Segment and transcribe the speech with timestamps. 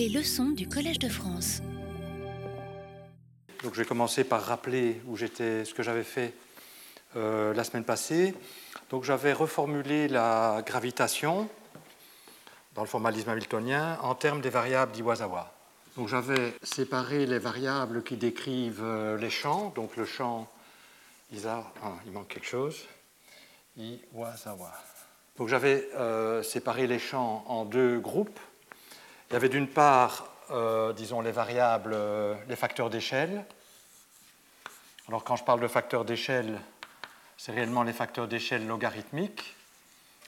[0.00, 1.60] Les leçons du Collège de France.
[3.62, 6.32] Donc je vais commencer par rappeler où j'étais, ce que j'avais fait
[7.16, 8.34] euh, la semaine passée.
[8.88, 11.50] Donc j'avais reformulé la gravitation
[12.74, 15.52] dans le formalisme hamiltonien en termes des variables d'Iwasawa.
[15.98, 20.48] Donc j'avais séparé les variables qui décrivent euh, les champs, donc le champ
[21.44, 21.62] ah,
[22.06, 22.86] il manque quelque chose,
[23.76, 24.72] Iwasawa.
[25.36, 28.40] Donc j'avais euh, séparé les champs en deux groupes.
[29.30, 31.96] Il y avait d'une part, euh, disons, les variables,
[32.48, 33.44] les facteurs d'échelle.
[35.06, 36.60] Alors quand je parle de facteurs d'échelle,
[37.36, 39.54] c'est réellement les facteurs d'échelle logarithmiques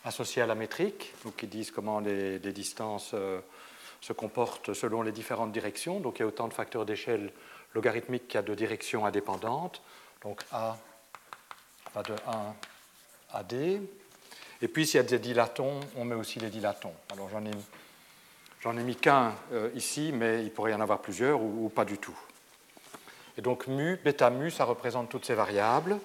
[0.05, 3.15] associés à la métrique, donc qui disent comment les, distances
[4.01, 5.99] se comportent selon les différentes directions.
[5.99, 7.33] Donc il y a autant de facteurs d'échelle
[7.75, 9.83] logarithmiques qu'il y a de directions indépendantes.
[10.23, 10.77] Donc A
[11.93, 12.55] va de 1
[13.33, 13.81] à D.
[14.61, 16.95] Et puis s'il y a des dilatons, on met aussi les dilatons.
[17.13, 17.51] Alors j'en ai,
[18.63, 21.85] j'en ai mis qu'un euh, ici, mais il pourrait y en avoir plusieurs ou, pas
[21.85, 22.17] du tout.
[23.37, 25.99] Et donc mu, bêta mu, ça représente toutes ces variables.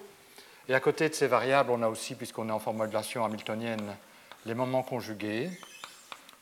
[0.68, 3.96] Et à côté de ces variables, on a aussi, puisqu'on est en formulation hamiltonienne,
[4.44, 5.50] les moments conjugués.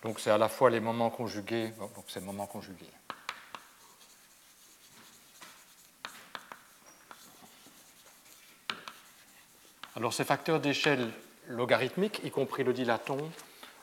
[0.03, 2.87] Donc c'est à la fois les moments conjugués, donc c'est le moment conjugué.
[9.97, 11.11] Alors ces facteurs d'échelle
[11.49, 13.31] logarithmiques, y compris le dilaton,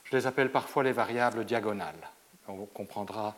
[0.03, 2.12] je les appelle parfois les variables diagonales.
[2.47, 3.35] On comprendra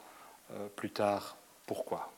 [0.52, 2.12] euh, plus tard pourquoi.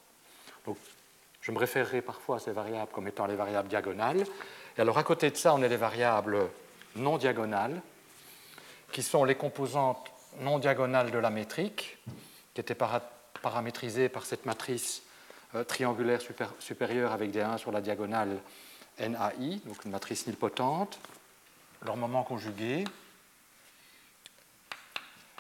[1.42, 4.26] Je me référerai parfois à ces variables comme étant les variables diagonales.
[4.78, 6.50] Et alors à côté de ça, on a les variables
[6.96, 7.82] non diagonales,
[8.92, 11.98] qui sont les composantes non diagonale de la métrique,
[12.54, 12.76] qui était
[13.42, 15.04] paramétrisée par cette matrice
[15.56, 16.22] euh, triangulaire
[16.60, 18.40] supérieure avec des 1 sur la diagonale
[19.00, 21.00] NAI, donc une matrice nilpotente,
[21.86, 22.84] leur moment conjugué.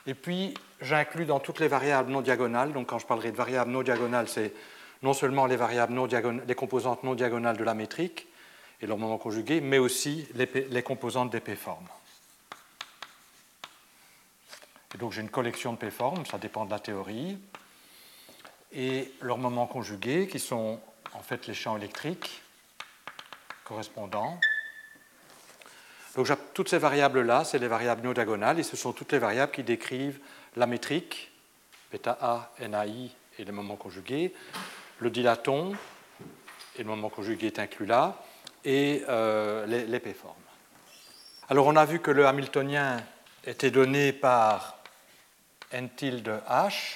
[0.07, 3.71] Et puis, j'inclus dans toutes les variables non diagonales, donc quand je parlerai de variables
[3.71, 4.53] non diagonales, c'est
[5.03, 8.27] non seulement les variables non les composantes non diagonales de la métrique
[8.81, 11.87] et leur moment conjugué, mais aussi les, les composantes des P-formes.
[14.95, 17.37] Et donc j'ai une collection de P-formes, ça dépend de la théorie,
[18.71, 20.79] et leurs moments conjugués, qui sont
[21.13, 22.41] en fait les champs électriques
[23.65, 24.39] correspondants.
[26.17, 29.51] Donc toutes ces variables-là, c'est les variables non diagonales, et ce sont toutes les variables
[29.51, 30.19] qui décrivent
[30.55, 31.31] la métrique,
[31.91, 34.33] bêta A, NAI et les moments conjugués,
[34.97, 35.73] le dilaton,
[36.75, 38.23] et le moment conjugué est inclus là,
[38.65, 39.83] et euh.
[41.49, 42.97] Alors on a vu que le hamiltonien
[43.45, 44.79] était donné par
[45.71, 46.95] n tilde h,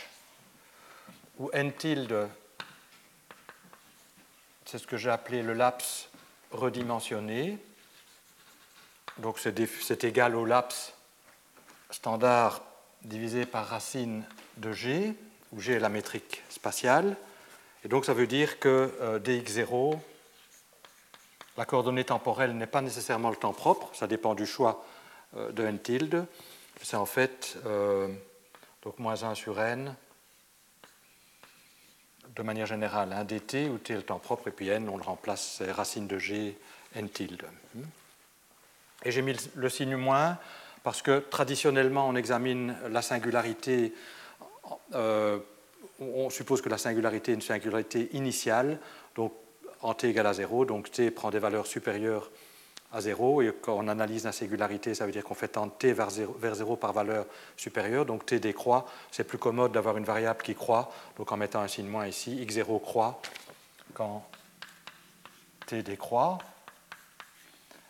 [1.37, 2.27] où n tilde,
[4.65, 6.09] c'est ce que j'ai appelé le laps
[6.49, 7.59] redimensionné.
[9.17, 10.93] Donc c'est égal au laps
[11.89, 12.61] standard
[13.03, 14.23] divisé par racine
[14.57, 15.13] de g,
[15.51, 17.15] où g est la métrique spatiale.
[17.83, 19.97] Et donc ça veut dire que euh, dx0,
[21.57, 24.85] la coordonnée temporelle n'est pas nécessairement le temps propre, ça dépend du choix
[25.35, 26.25] euh, de n tilde.
[26.81, 28.07] C'est en fait euh,
[28.83, 29.95] donc moins 1 sur n,
[32.35, 34.97] de manière générale, un dt, où t est le temps propre, et puis n, on
[34.97, 36.57] le remplace, c'est racine de g,
[36.95, 37.45] n tilde.
[39.03, 40.37] Et j'ai mis le signe moins
[40.83, 43.93] parce que traditionnellement, on examine la singularité,
[44.95, 45.39] euh,
[45.99, 48.79] on suppose que la singularité est une singularité initiale,
[49.15, 49.33] donc
[49.81, 52.31] en t égale à 0, donc t prend des valeurs supérieures
[52.91, 53.41] à 0.
[53.41, 56.35] Et quand on analyse la singularité, ça veut dire qu'on fait tendre t vers 0,
[56.39, 57.25] vers 0 par valeur
[57.57, 58.05] supérieure.
[58.05, 58.85] Donc t décroît.
[59.11, 60.91] C'est plus commode d'avoir une variable qui croît.
[61.17, 63.21] Donc en mettant un signe moins ici, x0 croît
[63.93, 64.25] quand
[65.67, 66.39] t décroît.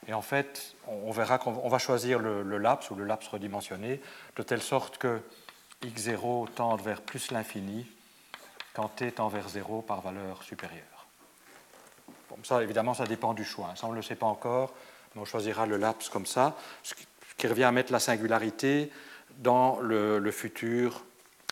[0.07, 4.01] Et en fait, on verra qu'on va choisir le, le, laps ou le laps redimensionné
[4.35, 5.21] de telle sorte que
[5.83, 7.87] x0 tende vers plus l'infini
[8.73, 11.05] quand t tend vers 0 par valeur supérieure.
[12.29, 13.73] Bon, ça, évidemment, ça dépend du choix.
[13.75, 14.73] Ça, on ne le sait pas encore
[15.15, 16.93] on choisira le laps comme ça, ce
[17.37, 18.91] qui revient à mettre la singularité
[19.37, 21.03] dans le, futur,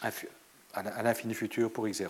[0.02, 2.10] à l'infini futur pour x0.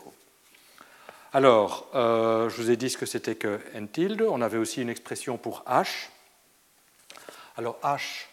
[1.31, 4.24] Alors, euh, je vous ai dit ce que c'était que n tilde.
[4.24, 6.10] On avait aussi une expression pour h.
[7.60, 8.28] Alors h,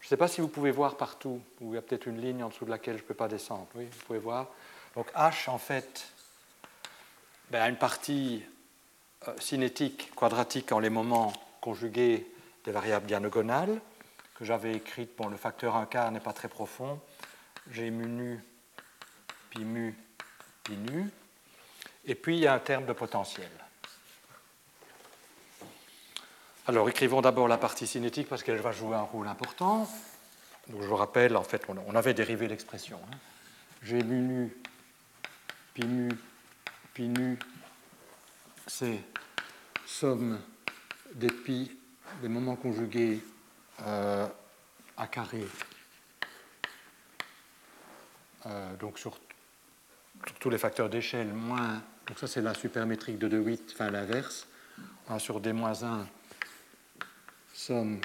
[0.00, 2.20] je ne sais pas si vous pouvez voir partout, ou il y a peut-être une
[2.20, 3.68] ligne en dessous de laquelle je ne peux pas descendre.
[3.76, 4.48] Oui, vous pouvez voir.
[4.96, 6.08] Donc h, en fait,
[7.52, 8.44] ben, a une partie
[9.28, 12.26] euh, cinétique, quadratique en les moments conjugués
[12.64, 13.80] des variables diagonales
[14.34, 15.16] que j'avais écrites.
[15.16, 17.00] Bon, le facteur 1 quart n'est pas très profond.
[17.70, 18.44] J'ai mu nu,
[19.50, 19.96] pi mu,
[20.64, 21.08] pi nu.
[22.06, 23.52] Et puis, il y a un terme de potentiel.
[26.66, 29.88] Alors, écrivons d'abord la partie cinétique parce qu'elle va jouer un rôle important.
[30.68, 32.98] Donc, je vous rappelle, en fait, on avait dérivé l'expression.
[33.10, 33.16] Hein.
[33.82, 34.56] G mu nu
[35.74, 36.08] pi mu,
[36.94, 37.38] pi nu,
[38.66, 38.98] c'est
[39.84, 40.40] somme
[41.14, 41.70] des pi
[42.22, 43.22] des moments conjugués
[43.82, 44.26] euh,
[44.96, 45.44] à carré,
[48.46, 49.18] euh, donc sur,
[50.38, 54.46] tous les facteurs d'échelle, moins, donc ça c'est la supermétrique de 2,8, enfin l'inverse,
[55.08, 56.04] 1 sur D-1,
[57.54, 58.00] somme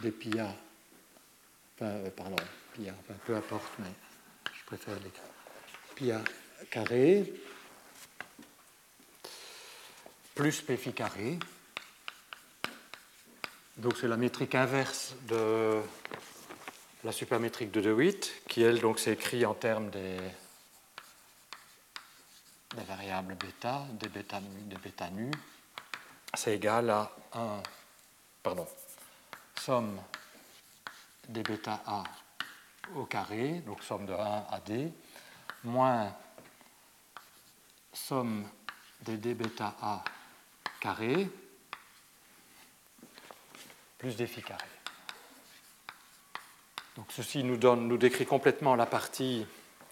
[0.00, 0.54] des pi A,
[1.74, 2.36] enfin, euh, pardon,
[2.72, 3.92] pi A, enfin, peu importe, mais
[4.58, 5.22] je préfère l'écrire,
[5.94, 6.22] pi A
[6.70, 7.32] carré,
[10.34, 11.38] plus phi carré,
[13.76, 15.82] donc c'est la métrique inverse de
[17.04, 20.18] la supermétrique de De Witt, qui elle donc s'écrit en termes des,
[22.86, 25.30] variables bêta, des bêta, des bêta nu.
[26.34, 27.62] C'est égal à 1,
[28.46, 28.68] pardon,
[29.60, 30.00] somme
[31.28, 32.04] des bêta A
[32.94, 34.92] au carré, donc somme de 1 à D,
[35.64, 36.14] moins
[37.92, 38.48] somme
[39.00, 40.04] des d bêta A
[40.78, 41.28] carré,
[43.98, 44.64] plus des phi carré.
[46.94, 49.44] Donc ceci nous, donne, nous décrit complètement la partie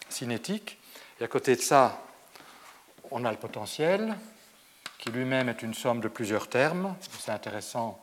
[0.07, 0.79] cinétique.
[1.19, 2.01] Et à côté de ça,
[3.11, 4.15] on a le potentiel,
[4.97, 6.95] qui lui-même est une somme de plusieurs termes.
[7.19, 8.01] C'est intéressant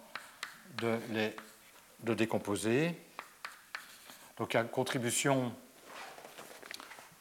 [0.79, 2.95] de décomposer.
[4.39, 5.53] Donc il y a une contribution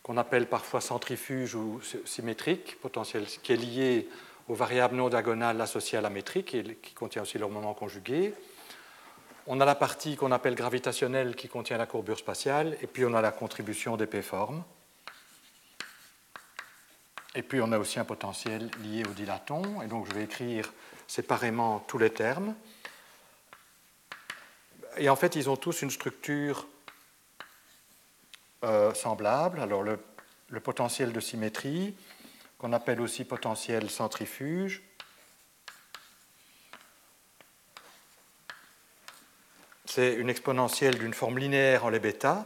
[0.04, 4.10] qu'on appelle parfois centrifuge ou symétrique, potentiel, qui est liée
[4.48, 8.34] aux variables non diagonales associées à la métrique et qui contient aussi leur moment conjugué.
[9.48, 13.14] On a la partie qu'on appelle gravitationnelle qui contient la courbure spatiale, et puis on
[13.14, 14.64] a la contribution des P-formes.
[17.34, 20.72] Et puis on a aussi un potentiel lié au dilaton, et donc je vais écrire
[21.08, 22.56] séparément tous les termes.
[24.98, 26.68] Et en fait, ils ont tous une structure
[28.64, 29.60] euh, semblable.
[29.60, 30.00] Alors le,
[30.60, 31.96] potentiel de symétrie,
[32.58, 34.84] qu'on appelle aussi potentiel centrifuge,
[39.86, 42.46] c'est une exponentielle d'une forme linéaire en les bêta,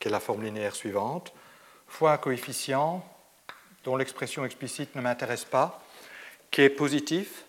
[0.00, 1.32] qui est la forme linéaire suivante,
[1.86, 3.06] fois un coefficient
[3.84, 5.82] dont l'expression explicite ne m'intéresse pas,
[6.50, 7.44] qui est positif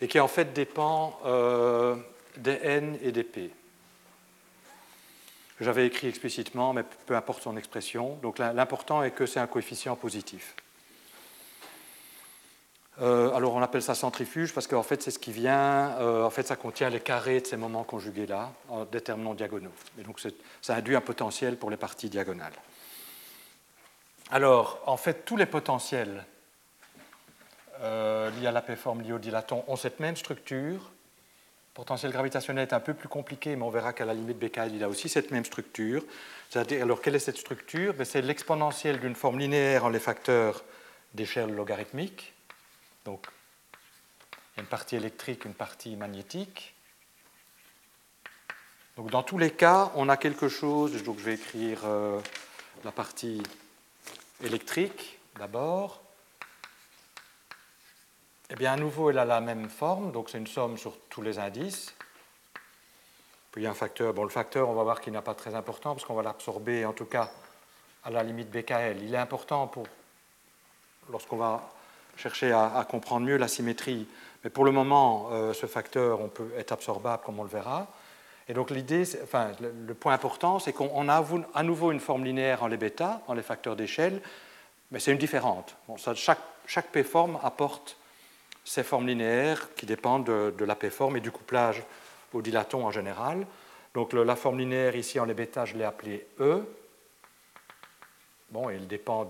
[0.00, 1.96] et qui en fait dépend euh,
[2.36, 3.50] des n et des p.
[5.60, 8.16] J'avais écrit explicitement, mais peu importe son expression.
[8.16, 10.54] Donc l'important est que c'est un coefficient positif.
[13.02, 16.30] Euh, alors on appelle ça centrifuge parce qu'en fait c'est ce qui vient, euh, en
[16.30, 19.72] fait ça contient les carrés de ces moments conjugués là en déterminant diagonaux.
[19.98, 20.18] Et donc
[20.62, 22.54] ça induit un potentiel pour les parties diagonales.
[24.30, 26.24] Alors en fait tous les potentiels
[27.80, 30.90] euh, liés à la P-forme liés au dilaton ont cette même structure.
[31.76, 34.82] Potentiel gravitationnel est un peu plus compliqué, mais on verra qu'à la limite Becquerel il
[34.82, 36.02] a aussi cette même structure.
[36.54, 37.92] Alors quelle est cette structure?
[37.92, 40.64] Ben, C'est l'exponentielle d'une forme linéaire en les facteurs
[41.14, 42.32] d'échelle logarithmique
[43.06, 43.24] donc,
[44.58, 46.74] une partie électrique, une partie magnétique.
[48.96, 51.00] Donc, dans tous les cas, on a quelque chose.
[51.04, 52.18] Donc, je vais écrire euh,
[52.84, 53.42] la partie
[54.42, 56.02] électrique d'abord.
[58.48, 61.20] Eh bien, à nouveau, elle a la même forme, donc c'est une somme sur tous
[61.20, 61.94] les indices.
[63.50, 64.14] Puis il y a un facteur.
[64.14, 66.84] Bon, le facteur, on va voir qu'il n'est pas très important parce qu'on va l'absorber,
[66.84, 67.30] en tout cas,
[68.04, 69.02] à la limite BKL.
[69.02, 69.86] Il est important pour
[71.10, 71.68] lorsqu'on va
[72.16, 74.06] chercher à, comprendre mieux la symétrie.
[74.44, 77.88] Mais pour le moment, euh, ce facteur on peut être absorbable, comme on le verra.
[78.48, 81.24] Et donc l'idée, enfin, le, point important, c'est qu'on a
[81.54, 84.22] à nouveau une forme linéaire en les bêta, en les facteurs d'échelle,
[84.92, 85.76] mais c'est une différente.
[86.14, 87.96] Chaque P-forme apporte
[88.66, 91.84] ces formes linéaires qui dépendent de, la P-forme et du couplage
[92.32, 93.46] au dilaton en général.
[93.94, 96.62] Donc la forme linéaire ici en les bêta, je l'ai appelée E.
[98.50, 99.26] Bon, il dépend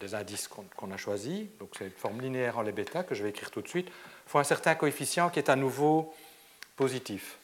[0.00, 1.46] des indices qu'on a choisis.
[1.60, 3.88] Donc c'est une forme linéaire en les bêta que je vais écrire tout de suite.
[3.88, 6.14] Il faut un certain coefficient qui est à nouveau
[6.74, 7.38] positif.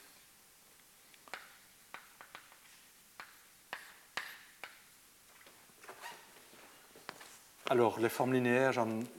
[7.70, 8.72] Alors, les formes linéaires,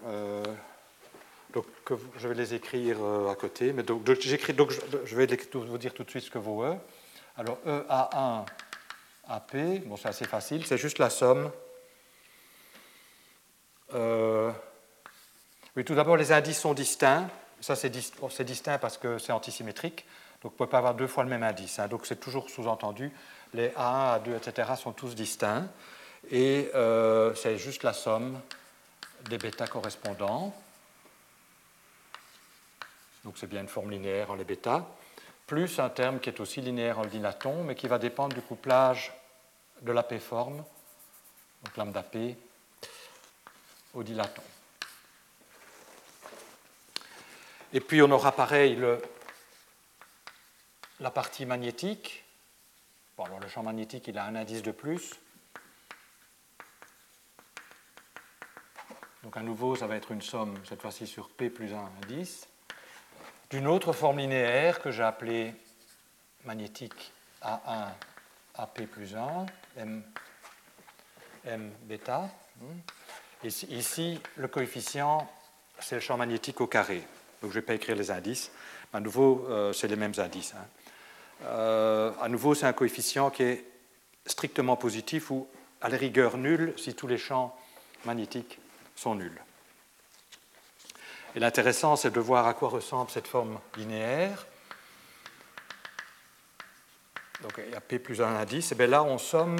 [0.05, 0.43] euh,
[2.17, 3.73] je vais les écrire euh, à côté.
[3.73, 6.75] Mais donc, donc, je vais vous dire tout de suite ce que vaut E.
[7.37, 8.45] Alors, EA1
[9.27, 11.51] AP, bon, c'est assez facile, c'est juste la somme.
[13.93, 14.51] Euh,
[15.75, 17.27] oui, tout d'abord, les indices sont distincts.
[17.61, 20.05] Ça, c'est distinct parce que c'est antisymétrique.
[20.41, 21.79] Donc, vous ne pouvez pas avoir deux fois le même indice.
[21.79, 21.87] Hein.
[21.87, 23.11] Donc, c'est toujours sous-entendu.
[23.53, 24.73] Les A1, A2, etc.
[24.77, 25.67] sont tous distincts.
[26.31, 28.39] Et euh, c'est juste la somme
[29.29, 30.53] des bêta correspondants.
[33.25, 34.87] Donc, c'est bien une forme linéaire en les bêta
[35.47, 39.13] plus un terme qui est aussi linéaire en dilaton, mais qui va dépendre du couplage
[39.81, 40.57] de la P-forme,
[41.63, 42.35] donc lambda P,
[43.93, 44.41] au dilaton.
[47.73, 48.83] Et puis on aura pareil
[50.99, 52.23] la partie magnétique.
[53.17, 55.13] Bon, alors le champ magnétique, il a un indice de plus.
[59.23, 62.47] Donc à nouveau, ça va être une somme, cette fois-ci sur P plus 1 indice,
[63.49, 65.53] d'une autre forme linéaire que j'ai appelée
[66.45, 67.11] magnétique
[67.41, 67.89] A1
[68.57, 69.45] AP plus 1,
[69.77, 70.03] M,
[71.45, 72.29] M bêta.
[73.43, 75.29] Ici, le coefficient,
[75.79, 77.03] c'est le champ magnétique au carré.
[77.41, 78.51] Donc je ne vais pas écrire les indices.
[78.93, 80.53] À nouveau, euh, c'est les mêmes indices.
[80.55, 80.65] Hein.
[81.43, 83.65] Euh, à nouveau, c'est un coefficient qui est
[84.25, 85.47] strictement positif ou
[85.81, 87.55] à la rigueur nul si tous les champs
[88.05, 88.59] magnétiques
[88.95, 89.44] sont nuls.
[91.35, 94.47] Et l'intéressant, c'est de voir à quoi ressemble cette forme linéaire.
[97.41, 98.71] Donc il y a P plus un indice.
[98.71, 99.57] Et bien là, on somme.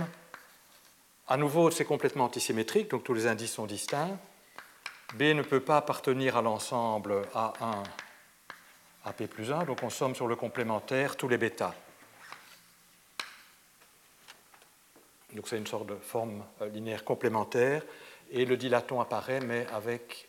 [1.27, 4.17] À nouveau, c'est complètement antisymétrique, donc tous les indices sont distincts.
[5.15, 7.83] B ne peut pas appartenir à l'ensemble A1
[9.03, 11.75] à P plus 1, donc on somme sur le complémentaire tous les bêtas.
[15.33, 17.83] Donc c'est une sorte de forme euh, linéaire complémentaire,
[18.31, 20.27] et le dilaton apparaît, mais avec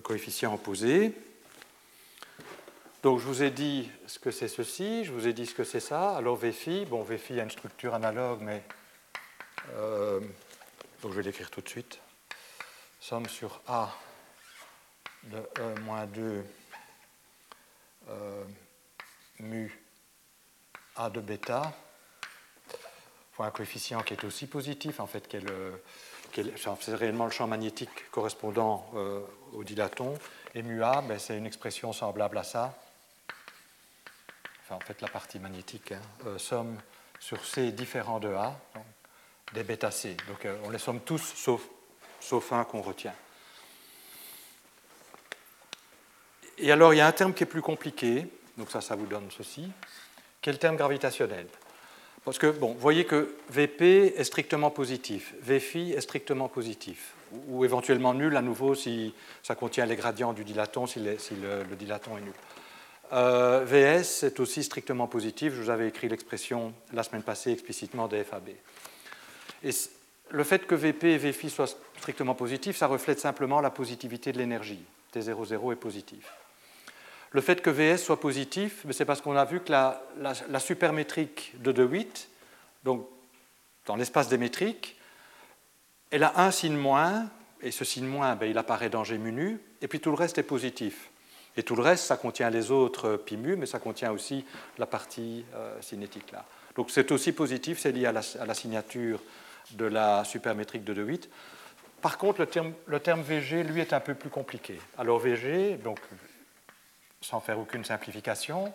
[0.00, 1.12] coefficient opposé.
[3.02, 5.64] Donc je vous ai dit ce que c'est ceci, je vous ai dit ce que
[5.64, 6.16] c'est ça.
[6.16, 8.62] Alors VFI, bon VFI a une structure analogue, mais
[9.74, 10.20] euh,
[11.02, 12.00] donc je vais l'écrire tout de suite.
[13.00, 13.94] Somme sur A
[15.24, 16.44] de E moins 2
[18.08, 18.44] euh,
[19.40, 19.80] mu
[20.96, 21.72] A de bêta
[23.32, 25.28] pour un coefficient qui est aussi positif, en fait,
[26.80, 29.20] c'est réellement le champ magnétique correspondant euh,
[29.52, 30.18] au dilaton.
[30.54, 32.74] Et mu A, ben, c'est une expression semblable à ça.
[34.62, 36.78] Enfin, en fait, la partie magnétique, hein, euh, somme
[37.20, 38.58] sur C différent de A,
[39.52, 40.16] des bêta C.
[40.28, 41.62] Donc, on les somme tous sauf,
[42.20, 43.14] sauf un qu'on retient.
[46.58, 48.26] Et alors, il y a un terme qui est plus compliqué,
[48.56, 49.70] donc ça, ça vous donne ceci,
[50.40, 51.46] qui est le terme gravitationnel?
[52.24, 57.14] Parce que, bon, vous voyez que VP est strictement positif, VFI est strictement positif,
[57.48, 62.18] ou, éventuellement nul à nouveau si ça contient les gradients du dilaton, si, le, dilaton
[62.18, 62.32] est nul.
[63.12, 68.06] Euh, VS est aussi strictement positif, je vous avais écrit l'expression la semaine passée explicitement
[68.08, 68.50] des FAB.
[69.64, 69.70] Et
[70.30, 74.38] le fait que VP et VFI soient strictement positifs, ça reflète simplement la positivité de
[74.38, 74.84] l'énergie.
[75.14, 76.30] T00 est positif.
[77.30, 81.72] Le fait que VS soit positif, c'est parce qu'on a vu que la, supermétrique de
[81.72, 82.28] De Witt,
[82.84, 83.06] donc
[83.86, 84.96] dans l'espace des métriques,
[86.10, 87.28] elle a un signe moins,
[87.60, 90.38] et ce signe moins, ben, il apparaît dans G mu et puis tout le reste
[90.38, 91.10] est positif.
[91.56, 94.44] Et tout le reste, ça contient les autres pi mais ça contient aussi
[94.78, 96.44] la partie euh, cinétique là.
[96.76, 99.20] Donc c'est aussi positif, c'est lié à la, signature
[99.72, 101.28] de la supermétrique de De Witt.
[102.00, 102.46] Par contre,
[102.86, 104.78] le terme, VG, lui, est un peu plus compliqué.
[104.96, 105.98] Alors VG, donc
[107.20, 108.72] sans faire aucune simplification,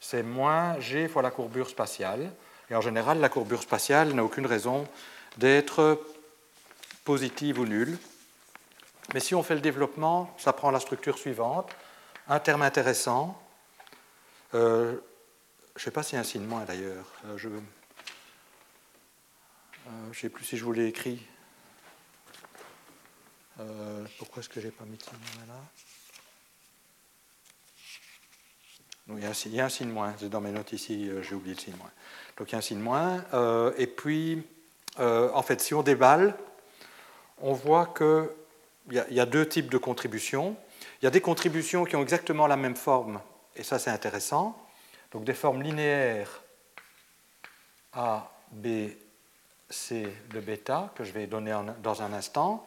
[0.00, 2.32] c'est moins g fois la courbure spatiale.
[2.70, 4.86] Et en général, la courbure spatiale n'a aucune raison
[5.36, 6.00] d'être
[7.04, 7.98] positive ou nulle.
[9.14, 11.70] Mais si on fait le développement, ça prend la structure suivante.
[12.28, 13.40] Un terme intéressant.
[14.54, 14.96] Euh,
[15.76, 17.06] je ne sais pas s'il y a un signe moins d'ailleurs.
[17.26, 17.60] Euh, je ne
[19.88, 21.24] euh, sais plus si je vous l'ai écrit.
[24.18, 25.56] pourquoi est-ce que je n'ai pas mis de signe moins
[29.08, 29.20] il,
[29.54, 30.14] y a un, signe moins.
[30.22, 31.90] Dans mes notes ici, euh, j'ai oublié le signe moins.
[32.36, 33.24] Donc il y a un signe moins.
[33.34, 34.42] Euh, et puis,
[34.98, 36.34] euh, en fait, si on déballe,
[37.40, 38.28] on voit qu'il
[38.90, 40.56] y, y, a deux types de contributions.
[41.00, 43.20] Il y a des contributions qui ont exactement la même forme,
[43.54, 44.56] et ça c'est intéressant.
[45.12, 46.42] Donc des formes linéaires
[47.92, 48.88] A, B,
[49.68, 52.66] C de bêta, que je vais donner dans un instant.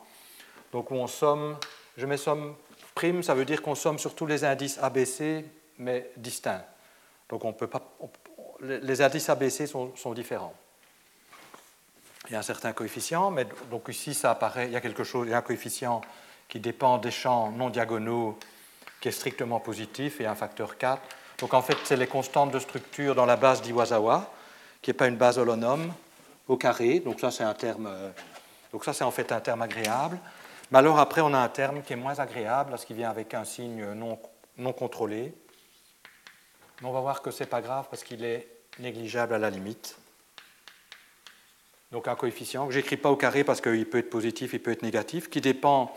[0.72, 1.58] Donc où on somme,
[1.98, 2.56] je mets somme
[2.96, 5.46] prime, ça veut dire qu'on somme sur tous les indices ABC
[5.80, 6.64] mais distincts.
[7.30, 7.82] Donc on peut pas,
[8.62, 10.54] les indices ABC sont, différents.
[12.28, 15.04] Il y a un certain coefficient, mais donc ici ça apparaît, il y a quelque
[15.04, 16.02] chose, il y a un coefficient
[16.48, 18.38] qui dépend des champs non diagonaux
[19.00, 21.02] qui est strictement positif et un facteur 4.
[21.40, 24.32] Donc en fait, c'est les constantes de structure dans la base d'Iwasawa,
[24.82, 25.94] qui n'est pas une base holonome,
[26.48, 27.00] au carré.
[27.00, 27.88] Donc ça, c'est un terme.
[27.88, 28.10] Euh,
[28.74, 30.20] donc ça, c'est en fait un terme agréable.
[30.72, 33.34] Mais alors après, on a un terme qui est moins agréable, parce qu'il vient avec
[33.34, 34.20] un signe non,
[34.58, 35.34] non contrôlé.
[36.82, 38.48] Mais on va voir que ce n'est pas grave parce qu'il est
[38.80, 39.98] négligeable à la limite.
[41.92, 44.72] Donc un coefficient que j'écris pas au carré parce qu'il peut être positif, il peut
[44.72, 45.92] être négatif, qui dépend,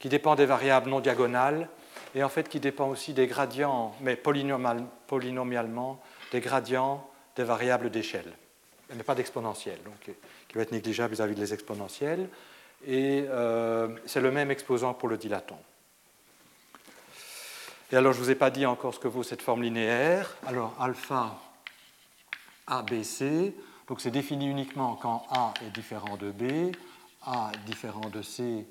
[0.00, 1.68] des variables non diagonales
[2.14, 6.00] et en fait qui dépend aussi des gradients, mais polynomialement,
[6.30, 8.32] des gradients des variables d'échelle,
[8.94, 10.14] mais pas d'exponentielle, donc
[10.48, 12.28] qui va être négligeable vis-à-vis des exponentielles.
[12.86, 15.56] et euh, c'est le même exposant pour le dilaton.
[17.92, 20.36] Et alors, je ne vous ai pas dit encore ce que vaut cette forme linéaire.
[20.46, 21.38] Alors, alpha
[22.66, 23.54] ABC,
[23.88, 26.74] donc c'est défini uniquement quand A est différent de B,
[27.22, 28.66] A est différent de C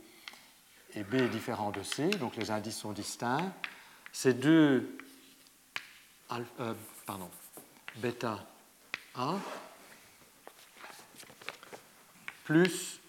[0.96, 3.54] et B est différent de C, donc les indices sont distincts.
[4.12, 4.98] Ces deux,
[6.60, 6.74] euh,
[7.06, 7.30] pardon,
[7.98, 8.40] bêta
[9.16, 9.36] A
[12.44, 13.00] plus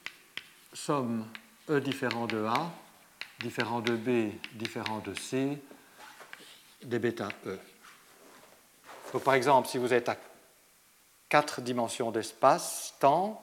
[0.72, 1.26] somme
[1.68, 2.70] E différent de A,
[3.40, 5.58] différent de B, différent de C,
[6.84, 7.58] des bêta E.
[9.24, 10.16] Par exemple, si vous êtes à
[11.28, 13.42] quatre dimensions d'espace, temps,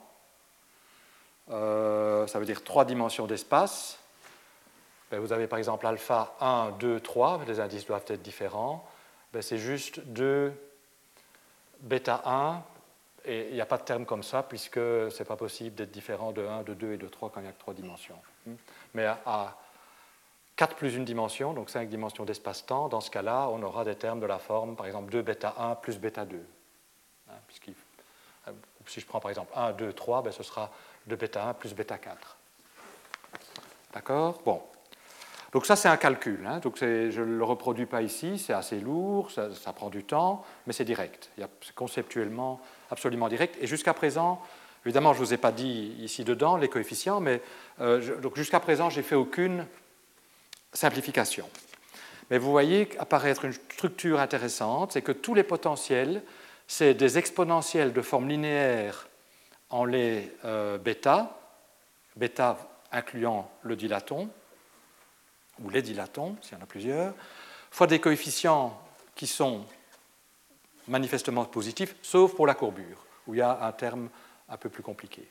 [1.50, 3.98] euh, ça veut dire trois dimensions d'espace,
[5.10, 8.86] ben, vous avez par exemple alpha 1, 2, 3, les indices doivent être différents,
[9.32, 10.52] ben, c'est juste 2
[11.80, 12.62] bêta 1,
[13.24, 15.90] et il n'y a pas de terme comme ça, puisque ce n'est pas possible d'être
[15.90, 18.18] différent de 1, de 2 et de 3 quand il n'y a que 3 dimensions.
[18.94, 19.56] Mais à
[20.56, 24.20] 4 plus une dimension, donc 5 dimensions d'espace-temps, dans ce cas-là, on aura des termes
[24.20, 26.36] de la forme, par exemple 2 bêta 1 plus bêta 2.
[27.28, 27.32] Hein,
[28.48, 28.52] euh,
[28.86, 30.70] si je prends par exemple 1, 2, 3, ben ce sera
[31.06, 32.36] 2 bêta 1 plus bêta 4.
[33.94, 34.40] D'accord?
[34.44, 34.62] Bon.
[35.52, 36.46] Donc ça, c'est un calcul.
[36.46, 36.60] Hein.
[36.64, 40.84] Je ne le reproduis pas ici, c'est assez lourd, ça, prend du temps, mais c'est
[40.84, 41.30] direct.
[41.60, 43.56] C'est conceptuellement absolument direct.
[43.60, 44.40] Et jusqu'à présent,
[44.86, 47.42] évidemment, je ne vous ai pas dit ici dedans les coefficients, mais
[47.80, 48.00] euh,
[48.34, 49.66] jusqu'à présent, j'ai fait aucune
[50.72, 51.48] simplification.
[52.30, 56.22] Mais vous voyez apparaître une structure intéressante, c'est que tous les potentiels,
[56.66, 59.08] c'est des exponentiels de forme linéaire
[59.70, 61.38] en les euh, bêta,
[62.16, 62.58] bêta
[62.90, 64.28] incluant le dilaton,
[65.62, 67.14] ou les dilatons, s'il y en a plusieurs,
[67.70, 68.80] fois des coefficients
[69.14, 69.64] qui sont
[70.88, 74.08] manifestement positifs, sauf pour la courbure, où il y a un terme
[74.48, 75.26] un peu plus compliqué.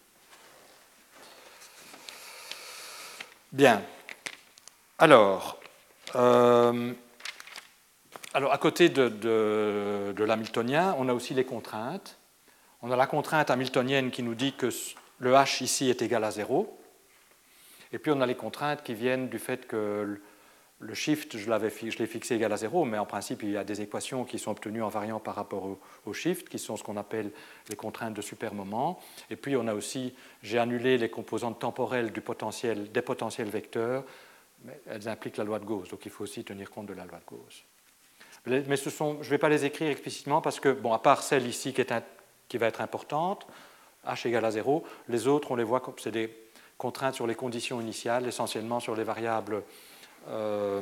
[3.52, 3.84] Bien.
[5.02, 5.58] Alors,
[6.16, 6.94] euh,
[8.36, 12.20] alors à côté de, l'hamiltonien, on a aussi les contraintes.
[12.84, 14.70] On a la contrainte hamiltonienne qui nous dit que
[15.18, 16.78] le h ici est égal à 0.
[17.94, 20.22] Et puis on a les contraintes qui viennent du fait que
[20.78, 23.82] le shift, je l'ai fixé égal à 0, mais en principe, il y a des
[23.82, 27.32] équations qui sont obtenues en variant par rapport au, shift, qui sont ce qu'on appelle
[27.70, 29.00] les contraintes de supermoment.
[29.32, 34.04] Et puis on a aussi, j'ai annulé les composantes temporelles du potentiel, des potentiels vecteurs,
[34.88, 37.20] elles impliquent la loi de Gauss, donc il faut aussi tenir compte de la loi
[37.20, 37.64] de Gauss.
[38.46, 41.22] Mais ce sont, je ne vais pas les écrire explicitement parce que, bon, à part
[41.22, 43.46] celle ici qui, va être importante,
[44.08, 46.36] h égale à 0, les autres, on les voit comme des
[46.78, 49.62] contraintes sur les conditions initiales, essentiellement sur les variables
[50.28, 50.82] euh,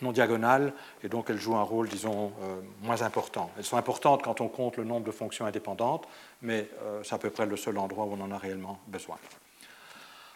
[0.00, 0.72] non diagonales,
[1.04, 3.50] et donc elles jouent un rôle, disons, euh, moins important.
[3.58, 6.08] Elles sont importantes quand on compte le nombre de fonctions indépendantes,
[6.40, 9.18] mais euh, c'est à peu près le seul endroit où on en a réellement besoin.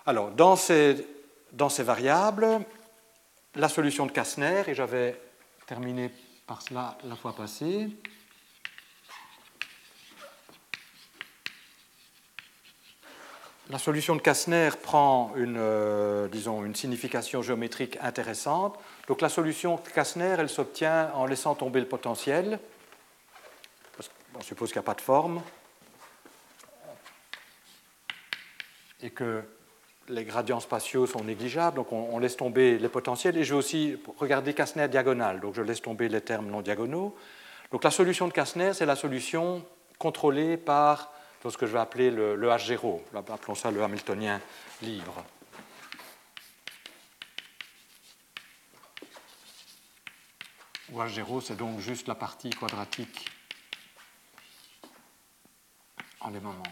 [0.04, 1.04] Alors, dans ces,
[1.56, 2.60] dans ces variables,
[3.54, 5.18] la solution de Kastner, et j'avais
[5.66, 6.12] terminé
[6.46, 7.88] par cela la fois passée,
[13.68, 18.78] La solution de Kastner prend une, euh, disons, une signification géométrique intéressante.
[19.08, 22.60] Donc la solution de Kastner, elle s'obtient en laissant tomber le potentiel.
[24.36, 25.42] on suppose qu'il n'y a pas de forme.
[29.02, 29.42] Et que
[30.08, 33.36] les gradients spatiaux sont négligeables, donc on, laisse tomber les potentiels.
[33.36, 37.16] Et je vais aussi regarder Kastner diagonal, donc je laisse tomber les termes non diagonaux.
[37.72, 39.64] Donc la solution de Kastner, c'est la solution
[39.98, 41.12] contrôlée par
[41.50, 44.40] ce que je vais appeler le, H0, appelons ça le Hamiltonien
[44.82, 45.24] libre.
[50.92, 53.28] Où H0, c'est donc juste la partie quadratique
[56.20, 56.62] en des moments.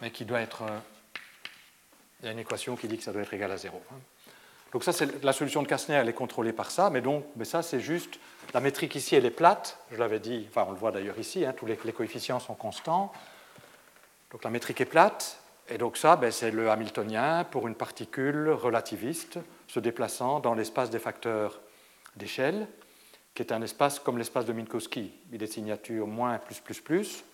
[0.00, 0.62] Mais qui doit être.
[2.20, 3.80] Il y a une équation qui dit que ça doit être égal à 0.
[3.90, 3.96] Hein.
[4.72, 7.44] Donc, ça, c'est la solution de Kastner, elle est contrôlée par ça, mais donc, mais
[7.44, 8.18] ça, c'est juste
[8.54, 11.44] la métrique ici, elle est plate, je l'avais dit, enfin on le voit d'ailleurs ici,
[11.44, 13.12] hein, tous les, coefficients sont constants.
[14.32, 18.48] Donc la métrique est plate, et donc ça, ben, c'est le Hamiltonien pour une particule
[18.50, 21.60] relativiste se déplaçant dans l'espace des facteurs
[22.16, 22.66] d'échelle,
[23.34, 25.12] qui est un espace comme l'espace de Minkowski.
[25.32, 27.24] Il est signature moins plus plus plus.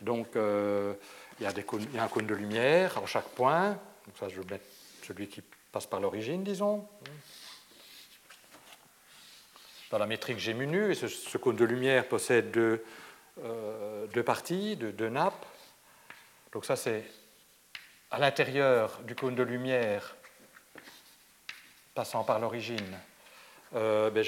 [0.00, 0.94] Donc euh,
[1.42, 3.70] il, y a un cône de lumière en chaque point.
[4.06, 4.64] Donc ça, je vais mettre
[5.02, 6.86] celui qui passe par l'origine, disons.
[9.90, 12.84] Dans la métrique G et ce, cône de lumière possède deux,
[13.44, 15.44] euh, parties, deux, nappes.
[16.52, 17.04] Donc ça c'est
[18.10, 20.16] à l'intérieur du cône de lumière
[21.94, 22.98] passant par l'origine,
[23.74, 24.24] euh, ben,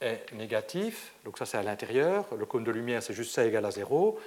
[0.00, 3.64] est négatif, donc ça c'est à l'intérieur, le cône de lumière c'est juste ça égale
[3.64, 4.18] à 0,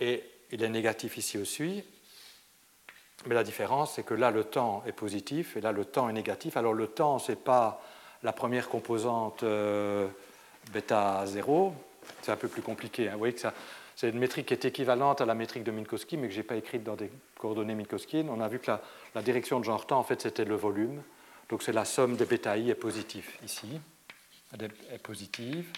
[0.00, 1.84] et il est négatif ici aussi.
[3.26, 6.12] Mais la différence, c'est que là, le temps est positif et là, le temps est
[6.12, 6.56] négatif.
[6.56, 7.82] Alors, le temps, ce n'est pas
[8.22, 10.08] la première composante euh,
[10.72, 11.74] bêta 0.
[12.22, 13.08] C'est un peu plus compliqué.
[13.08, 13.12] Hein.
[13.12, 13.40] Vous voyez que
[13.94, 16.44] c'est une métrique qui est équivalente à la métrique de Minkowski, mais que je n'ai
[16.44, 18.30] pas écrite dans des coordonnées Minkowskiennes.
[18.30, 18.70] On a vu que
[19.14, 21.02] la, direction de genre temps, en fait, c'était le volume.
[21.50, 23.78] Donc, c'est la somme des bêta i est positive ici.
[24.54, 25.70] Elle est positive.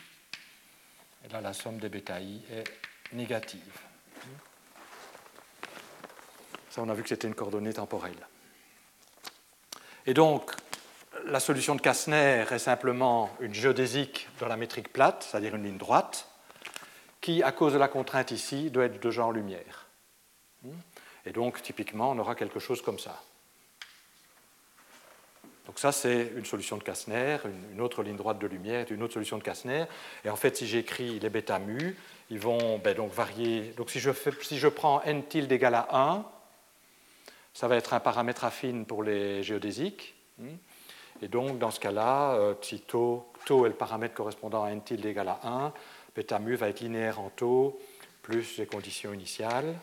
[1.24, 2.64] Et là, la somme des bêta i est
[3.14, 3.80] négative.
[6.72, 8.16] Ça, on a vu que c'était une coordonnée temporelle.
[10.06, 10.52] Et donc,
[11.26, 15.76] la solution de Kastner est simplement une géodésique dans la métrique plate, c'est-à-dire une ligne
[15.76, 16.28] droite,
[17.20, 19.86] qui, à cause de la contrainte ici, doit être de genre lumière.
[21.26, 23.22] Et donc, typiquement, on aura quelque chose comme ça.
[25.66, 27.36] Donc ça, c'est une solution de Kastner,
[27.70, 29.84] une autre ligne droite de lumière, une autre solution de Kastner.
[30.24, 31.98] Et en fait, si j'écris les bêta mu,
[32.30, 33.74] ils vont ben, donc varier.
[33.76, 36.24] Donc si je, si je prends n tilde égale à 1,
[37.54, 40.14] ça va être un paramètre affine pour les géodésiques.
[41.20, 45.04] Et donc, dans ce cas-là, euh, si tau, est le paramètre correspondant à n tilde
[45.04, 45.72] égale à 1,
[46.16, 47.80] bêta mu va être linéaire en tau
[48.22, 49.74] plus les conditions initiales.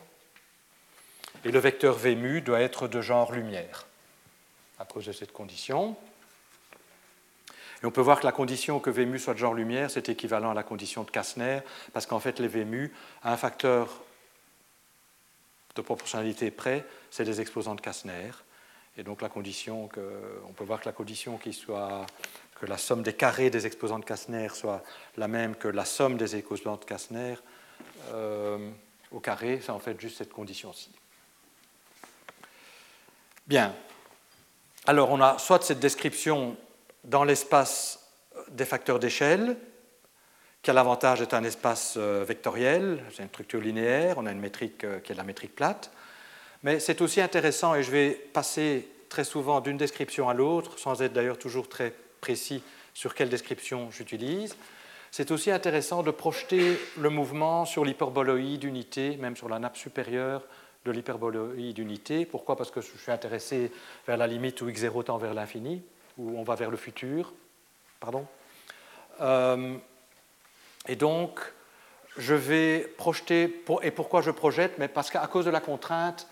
[1.44, 3.86] Et le vecteur v mu doit être de genre lumière
[4.78, 5.96] à cause de cette condition.
[7.82, 10.08] Et on peut voir que la condition que v mu soit de genre lumière, c'est
[10.08, 11.60] équivalent à la condition de Kastner,
[11.92, 14.02] parce qu'en fait, les v mu, à un facteur
[15.76, 18.30] de proportionnalité près, c'est des exposants de Kastner.
[18.96, 20.00] Et donc la condition que,
[20.48, 22.06] on peut voir que la condition soit
[22.60, 24.82] que la somme des carrés des exposants de Kastner soit
[25.16, 27.36] la même que la somme des exposants de Kastner
[28.12, 28.70] euh,
[29.10, 30.90] au carré, c'est en fait juste cette condition-ci.
[33.46, 33.74] Bien.
[34.86, 36.56] Alors on a soit cette description
[37.04, 38.10] dans l'espace
[38.50, 39.56] des facteurs d'échelle,
[40.62, 44.40] qui a l'avantage d'être un espace euh, vectoriel, c'est une structure linéaire, on a une
[44.40, 45.90] métrique euh, qui est la métrique plate,
[46.62, 51.02] mais c'est aussi intéressant, et je vais passer très souvent d'une description à l'autre, sans
[51.02, 52.62] être d'ailleurs toujours très précis
[52.94, 54.56] sur quelle description j'utilise,
[55.10, 60.42] c'est aussi intéressant de projeter le mouvement sur l'hyperboloïde unité, même sur la nappe supérieure
[60.84, 62.24] de l'hyperboloïde unité.
[62.24, 62.56] Pourquoi?
[62.56, 63.72] Parce que je suis intéressé
[64.06, 65.82] vers la limite où x0 tend vers l'infini,
[66.16, 67.32] où on va vers le futur.
[67.98, 68.26] Pardon
[69.20, 69.76] euh,
[70.88, 71.40] et donc,
[72.16, 74.78] je vais projeter, et pourquoi je projette?
[74.78, 76.26] Mais parce qu'à cause de la contrainte,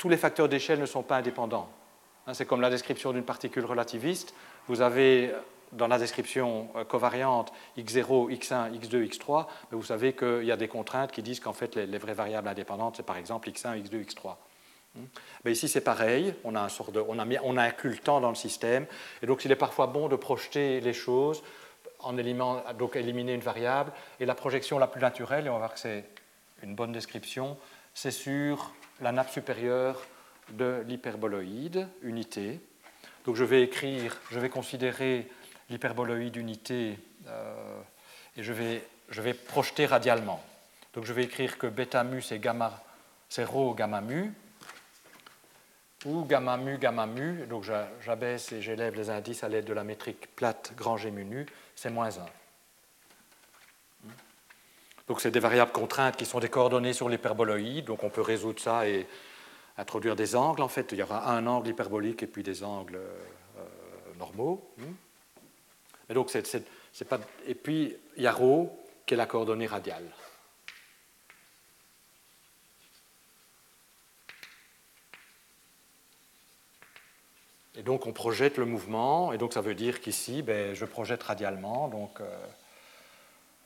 [0.00, 1.68] tous les facteurs d'échelle ne sont pas indépendants.
[2.26, 4.32] Hein, c'est comme la description d'une particule relativiste.
[4.66, 5.30] Vous avez
[5.72, 10.56] dans la description euh, covariante x0, x1, x2, x3, mais vous savez qu'il y a
[10.56, 14.06] des contraintes qui disent qu'en fait les, vraies variables indépendantes, c'est par exemple x1, x2,
[14.06, 14.36] x3.
[15.44, 18.86] Mais ici, c'est pareil, on a, un sort inclus le temps dans le système,
[19.22, 21.44] et donc il est parfois bon de projeter les choses
[22.00, 23.92] en éliminant, une variable.
[24.18, 26.06] Et la projection la plus naturelle, et on va voir que c'est
[26.62, 27.56] une bonne description,
[27.94, 30.00] c'est sur la nappe supérieure
[30.50, 32.60] de l'hyperboloïde, unité.
[33.24, 35.28] Donc je vais écrire, je vais considérer
[35.68, 37.80] l'hyperboloïde unité euh,
[38.36, 40.42] et je vais, je vais projeter radialement.
[40.94, 42.82] Donc je vais écrire que bêta mu c'est gamma,
[43.28, 44.32] c'est gamma mu,
[46.04, 47.46] ou gamma mu gamma mu.
[47.46, 47.64] Donc
[48.00, 51.46] j'abaisse et j'élève les indices à l'aide de la métrique plate grand G mu nu
[51.76, 52.39] c'est moins 1.
[55.10, 58.60] Donc c'est des variables contraintes qui sont des coordonnées sur l'hyperboloïde, donc on peut résoudre
[58.60, 59.08] ça et
[59.76, 60.92] introduire des angles en fait.
[60.92, 64.72] Il y aura un angle hyperbolique et puis des angles euh, normaux.
[66.08, 66.30] Et, donc,
[67.08, 67.18] pas...
[67.44, 68.68] et puis il y a ρ
[69.04, 70.06] qui est la coordonnée radiale.
[77.74, 81.24] Et donc on projette le mouvement, et donc ça veut dire qu'ici, ben, je projette
[81.24, 81.88] radialement.
[81.88, 82.46] Donc, euh,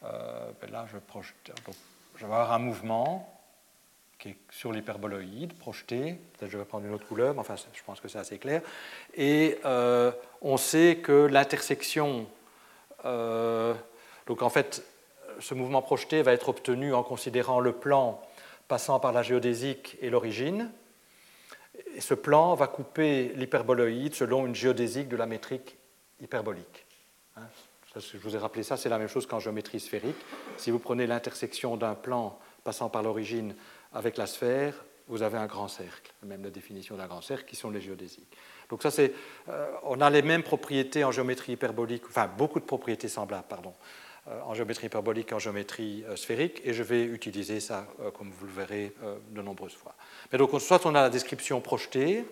[0.04, 3.30] euh, ben là, je, vais avoir un mouvement
[4.18, 6.18] qui est sur l'hyperboloïde, projeté.
[6.38, 8.62] Peut-être je vais prendre une autre couleur, mais enfin, je pense que c'est assez clair.
[9.14, 12.26] Et euh, on sait que l'intersection,
[13.04, 14.82] donc en fait,
[15.40, 18.20] ce mouvement projeté va être obtenu en considérant le plan
[18.68, 20.70] passant par la géodésique et l'origine.
[21.94, 25.76] Et ce plan va couper l'hyperboloïde selon une géodésique de la métrique
[26.20, 26.86] hyperbolique.
[27.36, 27.46] Hein,
[27.96, 30.16] je vous ai rappelé ça, c'est la même chose qu'en géométrie sphérique.
[30.56, 33.54] Si vous prenez l'intersection d'un plan passant par l'origine
[33.92, 34.74] avec la sphère,
[35.08, 38.36] vous avez un grand cercle, même la définition d'un grand cercle, qui sont les géodésiques.
[38.70, 39.12] Donc ça, c'est,
[39.48, 43.74] euh, on a les mêmes propriétés en géométrie hyperbolique, enfin beaucoup de propriétés semblables, pardon,
[44.28, 48.30] euh, en géométrie hyperbolique et en géométrie euh, sphérique, et je vais utiliser ça, comme
[48.30, 48.94] vous le verrez,
[49.30, 49.94] de nombreuses fois.
[50.32, 52.24] Mais donc, soit on a la description projetée,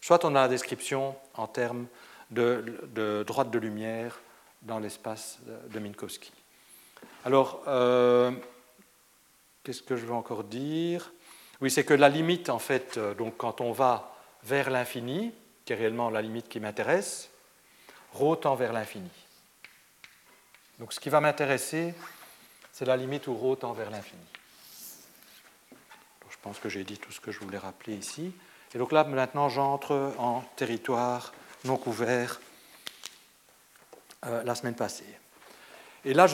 [0.00, 1.86] soit on a la description en termes
[2.30, 4.20] de, droite de lumière
[4.62, 5.38] dans l'espace
[5.70, 6.32] de Minkowski.
[7.24, 7.62] Alors,
[9.62, 11.12] qu'est-ce que je veux encore dire?
[11.62, 15.32] Oui, c'est que la limite, en fait, euh, donc quand on va vers l'infini,
[15.64, 17.30] qui est réellement la limite qui m'intéresse,
[18.14, 19.08] ρ tend vers l'infini.
[20.80, 21.94] Donc ce qui va m'intéresser,
[22.72, 24.24] c'est la limite où ρ tend vers l'infini.
[26.28, 28.32] Je pense que j'ai dit tout ce que je voulais rappeler ici.
[28.74, 31.32] Et donc là, maintenant, j'entre en territoire
[31.64, 32.40] non couvert
[34.26, 35.06] euh, la semaine passée.
[36.04, 36.26] Et là,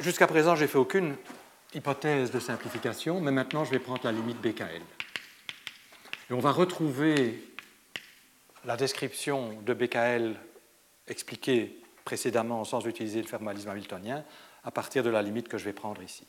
[0.00, 1.16] jusqu'à présent, je n'ai fait aucune
[1.74, 4.82] hypothèse de simplification, mais maintenant, je vais prendre la limite BKL.
[6.30, 7.42] Et on va retrouver
[8.64, 10.36] la description de BKL
[11.06, 14.24] expliquée précédemment sans utiliser le formalisme hamiltonien
[14.64, 16.26] à partir de la limite que je vais prendre ici.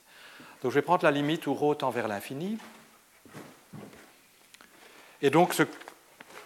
[0.61, 2.57] Donc je vais prendre la limite où ρ tend vers l'infini.
[5.21, 5.63] Et donc ce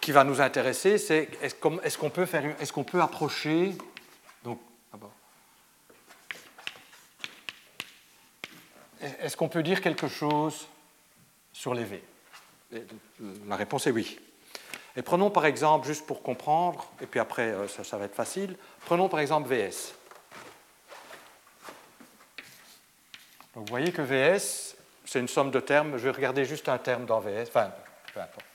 [0.00, 3.72] qui va nous intéresser, c'est est-ce qu'on peut, faire, est qu'on peut approcher.
[4.42, 4.60] Donc,
[9.20, 10.66] est-ce qu'on peut dire quelque chose
[11.52, 12.02] sur les V?
[13.46, 14.18] La réponse est oui.
[14.96, 18.14] Et prenons par exemple, juste pour comprendre, et puis après euh, ça, ça va être
[18.14, 19.94] facile, prenons par exemple VS.
[23.54, 25.96] Donc vous voyez que VS, c'est une somme de termes.
[25.96, 27.48] Je vais regarder juste un terme dans VS.
[27.48, 27.70] Enfin,
[28.12, 28.46] peu importe.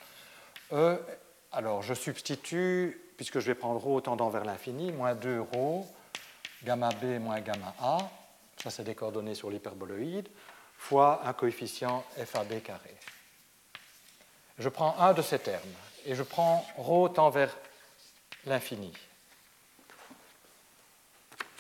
[0.74, 1.00] E,
[1.52, 5.86] alors je substitue, puisque je vais prendre ρ tendant vers l'infini, moins 2 ρ,
[6.64, 7.98] gamma B moins gamma A,
[8.63, 10.29] ça c'est des coordonnées sur l'hyperboloïde,
[10.77, 12.95] fois un coefficient FAB carré.
[14.59, 15.63] Je prends un de ces termes
[16.07, 17.57] et je prends ρ tend vers
[18.47, 18.93] l'infini.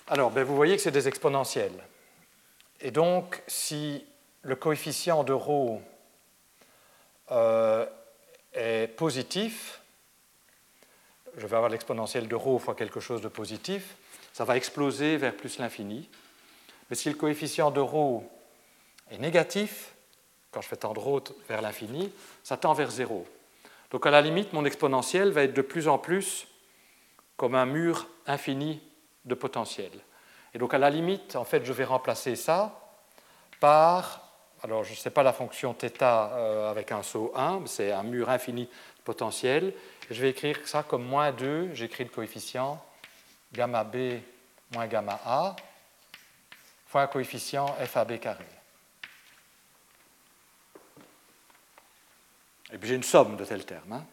[0.06, 1.82] Alors, ben, vous voyez que c'est des exponentielles.
[2.80, 4.04] Et donc, si
[4.42, 5.80] le coefficient de ρ
[7.30, 7.86] euh,
[8.52, 9.80] est positif,
[11.36, 13.96] je vais avoir l'exponentielle de ρ fois quelque chose de positif,
[14.32, 16.08] ça va exploser vers plus l'infini.
[16.90, 18.22] Mais si le coefficient de ρ
[19.10, 19.94] est négatif,
[20.50, 23.26] quand je fais tendre ρ vers l'infini, ça tend vers 0.
[23.90, 26.46] Donc à la limite, mon exponentielle va être de plus en plus
[27.36, 28.82] comme un mur infini
[29.24, 29.90] de potentiel.
[30.54, 32.80] Et donc à la limite, en fait, je vais remplacer ça
[33.60, 34.28] par,
[34.62, 38.02] alors je ne sais pas la fonction θ euh, avec un saut 1, c'est un
[38.02, 39.72] mur infini de potentiel.
[40.10, 42.84] je vais écrire ça comme moins 2, j'écris le coefficient
[43.52, 44.20] gamma b
[44.72, 45.56] moins gamma a
[46.89, 48.43] fois un coefficient fab carré.
[52.73, 53.93] Et puis j'ai une somme de tels termes.
[53.93, 54.05] Hein.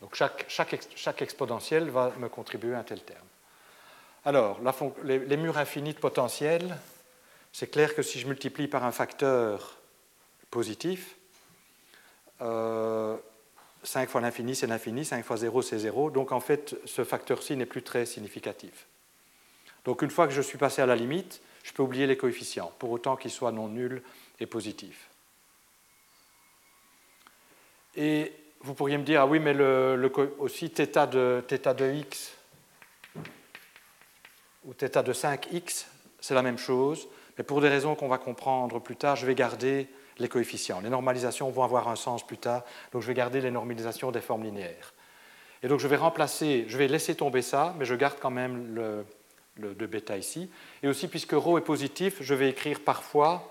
[0.00, 3.26] Donc chaque, chaque, chaque, exponentielle va me contribuer à un tel terme.
[4.24, 4.58] Alors,
[5.04, 6.76] les, murs infinis de potentiel,
[7.52, 9.76] c'est clair que si je multiplie par un facteur
[10.50, 11.16] positif,
[12.38, 13.16] 5 euh,
[14.08, 17.66] fois l'infini c'est l'infini, 5 fois 0 c'est 0, donc en fait ce facteur-ci n'est
[17.66, 18.86] plus très significatif.
[19.84, 22.71] Donc une fois que je suis passé à la limite, je peux oublier les coefficients,
[22.79, 24.01] pour autant qu'ils soient non nuls
[24.39, 25.09] et positifs.
[27.95, 32.33] Et vous pourriez me dire, ah oui, mais le, aussi θ de, θ de x
[34.65, 35.85] ou θ de 5x,
[36.19, 37.07] c'est la même chose,
[37.37, 40.81] mais pour des raisons qu'on va comprendre plus tard, je vais garder les coefficients.
[40.81, 44.21] Les normalisations vont avoir un sens plus tard, donc je vais garder les normalisations des
[44.21, 44.93] formes linéaires.
[45.63, 48.75] Et donc je vais remplacer, je vais laisser tomber ça, mais je garde quand même
[48.75, 49.05] le, le
[49.57, 50.49] de bêta ici.
[50.83, 53.47] Et aussi, puisque ρ est positif, je vais écrire parfois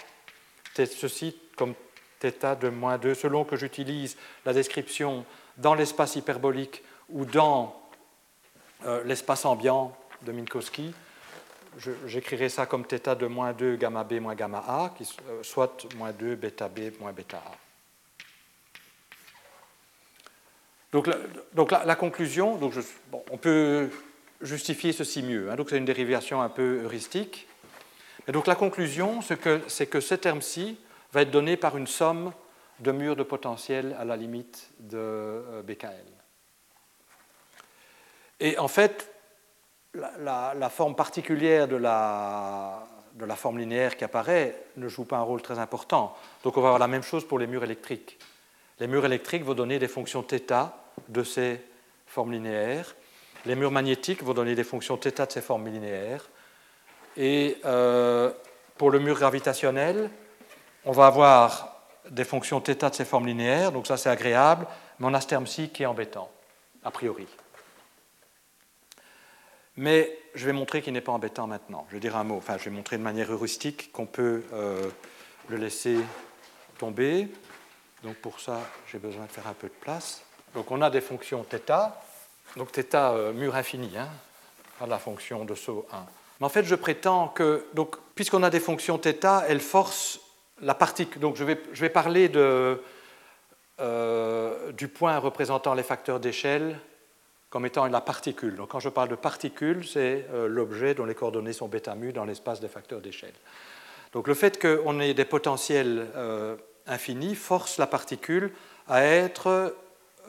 [0.75, 1.75] ceci comme
[2.21, 5.25] θ de moins 2, selon que j'utilise la description
[5.57, 7.81] dans l'espace hyperbolique ou dans
[8.85, 10.95] euh, l'espace ambiant de Minkowski.
[12.07, 15.87] J'écrirai ça comme θ de moins 2 gamma b moins gamma a, qui, euh, soit
[15.97, 17.53] moins 2 bêta b moins bêta a.
[20.91, 21.17] Donc, la,
[21.53, 22.73] donc la, conclusion, donc
[23.31, 23.91] on peut
[24.44, 25.50] justifier ceci mieux.
[25.50, 27.48] Hein, donc c'est une dérivation un peu heuristique.
[28.28, 30.78] Et donc la conclusion, c'est que, ce terme-ci
[31.12, 32.32] va être donné par une somme
[32.80, 36.06] de murs de potentiel à la limite de euh, BKL.
[38.40, 39.12] Et en fait,
[39.94, 45.22] la, forme particulière de la, de la, forme linéaire qui apparaît ne joue pas un
[45.22, 46.16] rôle très important.
[46.44, 48.18] Donc on va avoir la même chose pour les murs électriques.
[48.80, 50.72] Les murs électriques vont donner des fonctions θ
[51.10, 51.62] de ces
[52.08, 52.96] formes linéaires.
[53.47, 56.29] Les murs magnétiques vont donner des fonctions θ de ces formes linéaires.
[57.17, 58.31] Et euh,
[58.77, 60.11] pour le mur gravitationnel,
[60.85, 61.77] on va avoir
[62.11, 64.67] des fonctions θ de ces formes linéaires, donc ça c'est agréable,
[64.99, 66.31] mais on a ce terme-ci qui est embêtant,
[66.85, 67.27] a priori.
[69.77, 71.87] Mais je vais montrer qu'il n'est pas embêtant maintenant.
[71.89, 74.89] Je vais dire un mot, enfin je vais montrer de manière heuristique qu'on peut euh,
[75.49, 75.97] le laisser
[76.79, 77.29] tomber.
[78.03, 80.23] Donc pour ça, j'ai besoin de faire un peu de place.
[80.55, 81.93] Donc on a des fonctions θ,
[82.58, 84.08] donc θ euh, mur infini, hein,
[84.80, 86.06] pas la fonction de saut 1.
[86.40, 90.20] Mais en fait, je prétends que, donc, puisqu'on a des fonctions θ, elles forcent
[90.62, 92.82] la particule, donc je vais, je vais parler de,
[93.80, 96.80] euh, du point représentant les facteurs d'échelle
[97.50, 98.56] comme étant la particule.
[98.56, 102.12] Donc quand je parle de particule, c'est euh, l'objet dont les coordonnées sont bêta mu
[102.12, 103.34] dans l'espace des facteurs d'échelle.
[104.12, 106.08] Donc le fait qu'on ait des potentiels
[106.86, 108.52] infinis force la particule
[108.88, 109.76] à être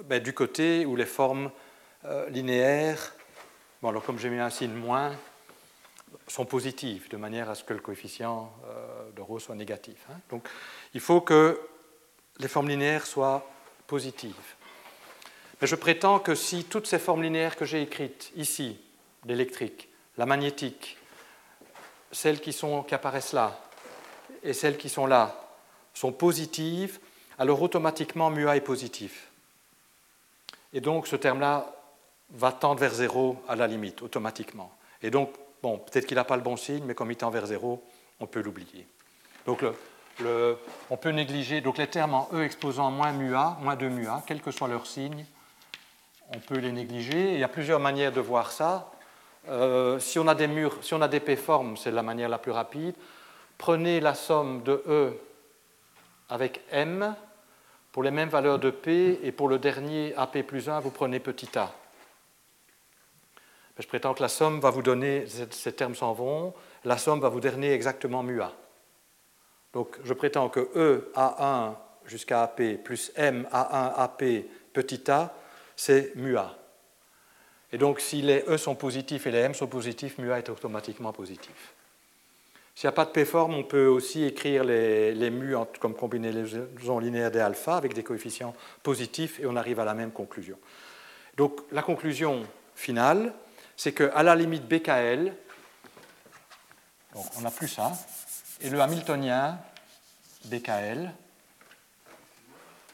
[0.04, 1.50] ben, du côté où les formes
[2.28, 3.14] linéaires,
[3.80, 5.12] bon alors comme j'ai mis un signe moins,
[6.28, 8.52] sont positives, de manière à ce que le coefficient
[9.14, 9.96] de ρ soit négatif.
[10.10, 10.16] Hein.
[10.30, 10.48] Donc
[10.94, 11.60] il faut que
[12.38, 13.46] les formes linéaires soient
[13.86, 14.54] positives.
[15.60, 18.78] Mais je prétends que si toutes ces formes linéaires que j'ai écrites ici,
[19.24, 20.98] l'électrique, la magnétique,
[22.12, 23.60] celles qui, sont, qui apparaissent là
[24.42, 25.40] et celles qui sont là,
[25.94, 26.98] sont positives,
[27.38, 29.28] alors automatiquement mu A est positif.
[30.72, 31.72] Et donc ce terme-là
[32.30, 34.72] va tendre vers zéro à la limite, automatiquement.
[35.02, 35.30] Et donc,
[35.62, 37.82] bon, peut-être qu'il n'a pas le bon signe, mais comme il tend vers zéro,
[38.20, 38.86] on peut l'oublier.
[39.46, 39.62] Donc
[40.90, 44.06] on peut négliger donc les termes en E exposant moins mu A, moins 2 mu
[44.06, 45.24] A, quel que soit leur signe,
[46.34, 47.34] on peut les négliger.
[47.34, 48.90] Il y a plusieurs manières de voir ça.
[49.48, 52.38] Euh, si on a des murs, si on a des P-formes, c'est la manière la
[52.38, 52.94] plus rapide.
[53.58, 55.12] Prenez la somme de E
[56.28, 57.14] avec M
[57.92, 61.20] pour les mêmes valeurs de P et pour le dernier AP plus 1, vous prenez
[61.20, 61.72] petit a.
[63.78, 67.28] Je prétends que la somme va vous donner, ces termes s'en vont, la somme va
[67.28, 68.52] vous donner exactement mu A.
[69.72, 71.74] Donc je prétends que E A1
[72.06, 74.24] jusqu'à AP plus M A1 AP
[74.72, 75.34] petit a,
[75.74, 76.56] c'est mu A.
[77.72, 80.48] Et donc si les E sont positifs et les M sont positifs, mu A est
[80.48, 81.74] automatiquement positif.
[82.76, 86.98] S'il n'y a pas de P-forme, on peut aussi écrire les, les mu comme combinaison
[86.98, 90.58] linéaire des alpha avec des coefficients positifs et on arrive à la même conclusion.
[91.36, 93.32] Donc la conclusion finale,
[93.76, 95.34] c'est qu'à la limite BKL,
[97.14, 97.92] donc on n'a plus ça,
[98.60, 99.58] et le hamiltonien
[100.44, 101.12] BKL.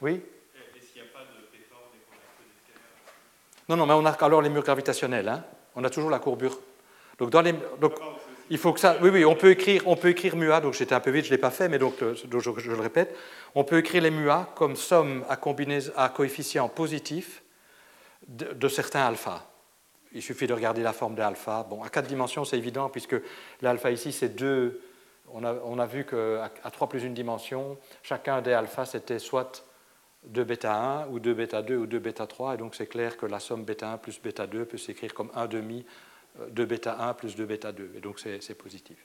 [0.01, 0.23] Oui?
[3.69, 5.29] Non, non, mais on a alors les murs gravitationnels.
[5.29, 5.45] Hein.
[5.77, 6.59] on a toujours la courbure.
[7.19, 7.93] Donc, dans les, donc
[8.49, 8.97] il faut que ça.
[9.01, 10.61] Oui, oui, on peut écrire, on peut écrire MUA.
[10.61, 12.71] Donc, j'étais un peu vite, je ne l'ai pas fait, mais donc, euh, je, je,
[12.71, 13.17] le répète.
[13.55, 17.43] On peut écrire les MUA comme somme à, à coefficient positif
[18.27, 19.50] de, de certains alpha.
[20.13, 21.67] Il suffit de regarder la forme des alpha.
[21.69, 23.17] Bon, à quatre dimensions, c'est évident, puisque
[23.63, 24.81] l'alpha ici, c'est deux
[25.33, 29.65] on a, vu qu'à 3 plus une dimension, chacun des alphas, c'était soit
[30.25, 33.17] 2 bêta 1 ou 2 bêta 2 ou 2 bêta 3, et donc c'est clair
[33.17, 35.85] que la somme bêta 1 plus bêta 2 peut s'écrire comme 1 demi
[36.49, 38.99] 2 bêta 1 plus 2 bêta 2, et donc c'est positif.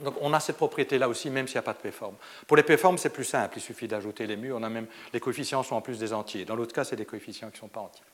[0.00, 2.16] Donc on a cette propriété-là aussi, même s'il n'y a pas de P-forme.
[2.46, 5.20] Pour les P-formes, c'est plus simple, il suffit d'ajouter les mu, on a même, les
[5.20, 6.44] coefficients sont en plus des entiers.
[6.44, 8.04] Dans l'autre cas, c'est des coefficients qui ne sont pas entiers.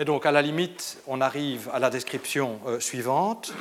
[0.00, 3.52] Mais donc, à la limite, on arrive à la description euh, suivante.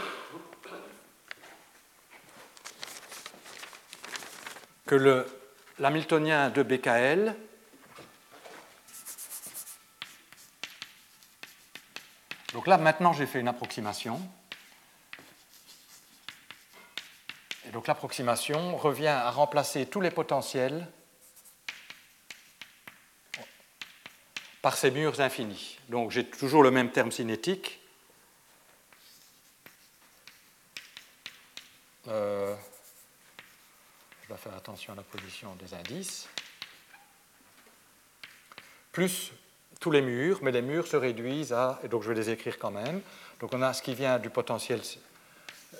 [4.85, 5.25] que
[5.79, 7.35] l'hamiltonien de BKL
[12.53, 14.21] Donc là, maintenant, j'ai fait une approximation.
[17.67, 20.87] Et donc l'approximation revient à remplacer tous les potentiels
[24.61, 25.77] par ces murs infinis.
[25.89, 27.79] Donc j'ai toujours le même terme cinétique.
[32.07, 32.55] Euh,
[34.23, 36.27] je dois faire attention à la position des indices,
[38.91, 39.31] plus
[39.79, 42.71] tous les murs, mais les murs se réduisent à, donc je vais les écrire quand
[42.71, 43.01] même,
[43.39, 44.81] donc on a ce qui vient du potentiel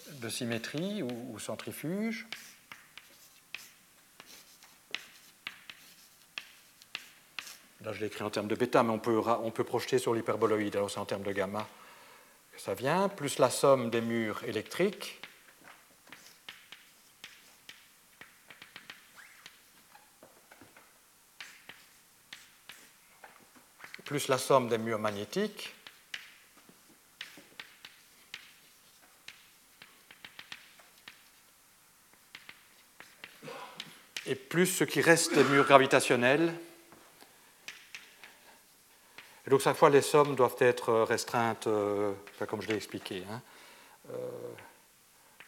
[0.08, 2.28] de symétrie ou, centrifuge,
[7.82, 10.14] Là, je l'ai écrit en termes de bêta, mais on peut, on peut projeter sur
[10.14, 10.76] l'hyperboloïde.
[10.76, 11.66] Alors, c'est en termes de gamma
[12.52, 15.22] que ça vient, plus la somme des murs électriques,
[24.04, 25.74] plus la somme des murs magnétiques,
[34.26, 36.54] et plus ce qui reste des murs gravitationnels.
[39.50, 42.14] Et donc, chaque fois, les sommes doivent être restreintes, euh,
[42.48, 43.24] comme je l'ai expliqué.
[43.32, 43.42] Hein.
[44.12, 44.16] Euh,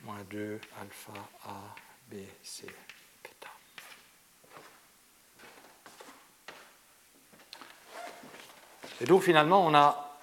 [0.01, 1.13] moins 2 alpha
[1.45, 1.75] A,
[2.09, 2.65] B, C.
[9.01, 10.17] Et donc finalement, on a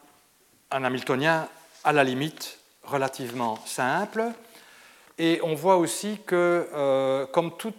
[0.73, 1.49] un Hamiltonien
[1.85, 4.25] à la limite relativement simple.
[5.19, 7.75] Et on voit aussi que, euh, comme tout,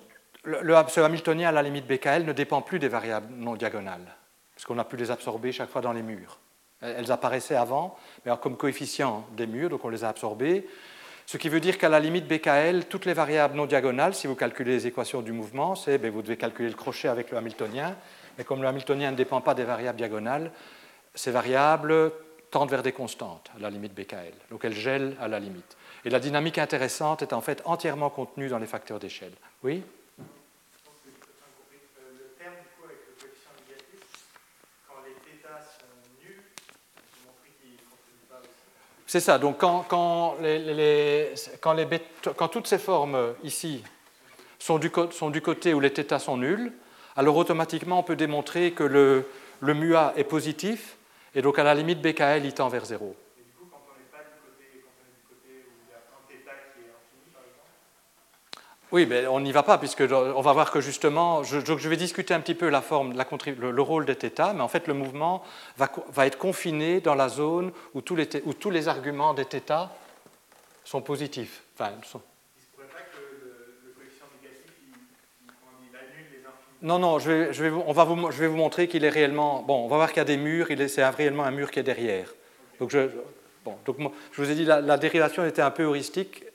[0.45, 4.15] ce Hamiltonien à la limite BKL ne dépend plus des variables non diagonales,
[4.59, 6.37] parce qu'on a pu les absorber chaque fois dans les murs.
[6.81, 10.67] Elles apparaissaient avant, mais comme coefficient des murs, donc on les a absorbées.
[11.25, 14.35] Ce qui veut dire qu'à la limite BKL, toutes les variables non diagonales, si vous
[14.35, 17.95] calculez les équations du mouvement, c'est ben, vous devez calculer le crochet avec le Hamiltonien,
[18.37, 20.51] mais comme le Hamiltonien ne dépend pas des variables diagonales,
[21.15, 22.11] ces variables
[22.51, 25.77] tendent vers des constantes à la limite BKL, donc elles gèlent à la limite.
[26.03, 29.35] Et la dynamique intéressante est en fait entièrement contenue dans les facteurs d'échelle.
[29.63, 29.83] Oui?
[39.09, 39.39] C'est ça.
[39.39, 40.35] Donc, quand,
[42.51, 43.83] toutes ces formes ici
[44.59, 46.71] sont du, côté où les θ sont nuls,
[47.15, 49.25] alors automatiquement on peut démontrer que le,
[49.61, 49.73] le
[50.15, 50.97] est positif,
[51.33, 53.15] et donc à la limite BKL il tend vers 0.
[58.91, 62.33] Oui, mais on n'y va pas, puisque on va voir que justement, je, vais discuter
[62.33, 65.43] un petit peu la forme, le, rôle des θ, mais en fait le mouvement
[65.77, 69.89] va, être confiné dans la zone où tous les, où tous les arguments des θ
[70.83, 71.61] sont positifs.
[71.75, 72.21] Enfin, sont...
[76.81, 79.09] Non, non, je vais, je vais, on va vous, je vais vous montrer qu'il est
[79.09, 79.61] réellement...
[79.63, 81.83] Bon, on va voir qu'il y a des murs, c'est réellement un mur qui est
[81.83, 82.33] derrière.
[82.79, 83.09] Donc, je,
[83.65, 83.97] bon, donc
[84.31, 86.45] je vous ai dit, la, la dérivation était un peu heuristique,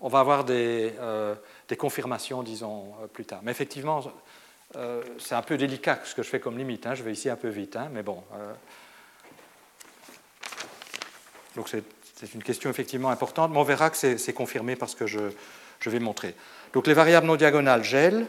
[0.00, 0.92] on va avoir des...
[1.00, 1.34] Euh,
[1.68, 3.40] des confirmations, disons, euh, plus tard.
[3.42, 4.02] Mais effectivement,
[4.76, 6.86] euh, c'est un peu délicat ce que je fais comme limite.
[6.86, 6.94] Hein.
[6.94, 8.22] Je vais ici un peu vite, hein, mais bon.
[8.34, 8.52] Euh.
[11.56, 15.20] donc c'est une question effectivement importante, mais on verra que c'est confirmé parce que je,
[15.86, 16.34] vais montrer.
[16.72, 18.26] Donc les variables non diagonales gèlent.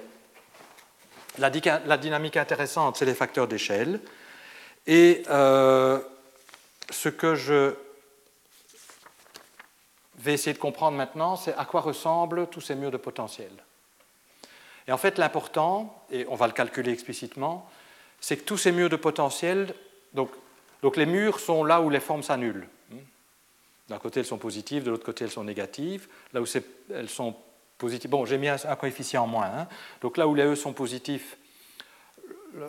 [1.37, 3.99] La dynamique intéressante, c'est les facteurs d'échelle.
[4.87, 7.73] Et ce que je
[10.17, 13.51] vais essayer de comprendre maintenant, c'est à quoi ressemblent tous ces murs de potentiel.
[14.87, 17.69] Et en fait, l'important, et on va le calculer explicitement,
[18.19, 19.73] c'est que tous ces murs de potentiel,
[20.13, 22.67] donc, les murs sont là où les formes s'annulent.
[23.89, 26.07] D'un côté, elles sont positives, de l'autre côté, elles sont négatives.
[26.33, 26.45] Là où
[26.93, 27.35] elles sont
[27.77, 29.45] positives, bon, j'ai mis un, coefficient en moins.
[29.45, 29.67] Hein.
[30.01, 31.37] Donc là où les E sont positifs,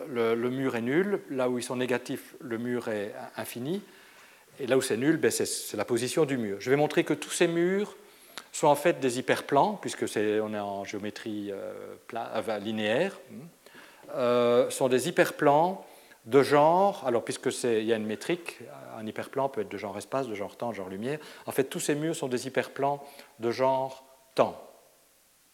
[0.09, 1.21] le, mur est nul.
[1.29, 3.81] Là où ils sont négatifs, le mur est infini.
[4.59, 6.57] Et là où c'est nul, ben c'est la position du mur.
[6.59, 7.95] Je vais montrer que tous ces murs
[8.51, 13.39] sont en fait des hyperplans, puisque est, on est en géométrie euh, euh, linéaire, hmm,
[14.15, 15.85] euh, sont des hyperplans
[16.25, 18.59] de genre, alors puisque il y a une métrique,
[18.97, 21.65] un hyperplan peut être de genre espace, de genre temps, de genre lumière, en fait
[21.65, 23.01] tous ces murs sont des hyperplans
[23.39, 24.03] de genre
[24.35, 24.61] temps.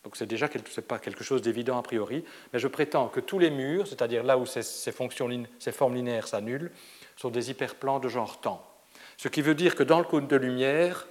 [0.04, 0.50] Donc c'est déjà
[0.88, 4.38] pas quelque chose d'évident a priori, mais je prétends que tous les murs, c'est-à-dire là
[4.38, 5.30] où ces, ces, fonctions,
[5.60, 6.72] ces formes linéaires s'annulent,
[7.16, 8.73] sont des hyperplans de genre temps.
[9.18, 11.08] Ce qui veut dire que dans le cône de lumière,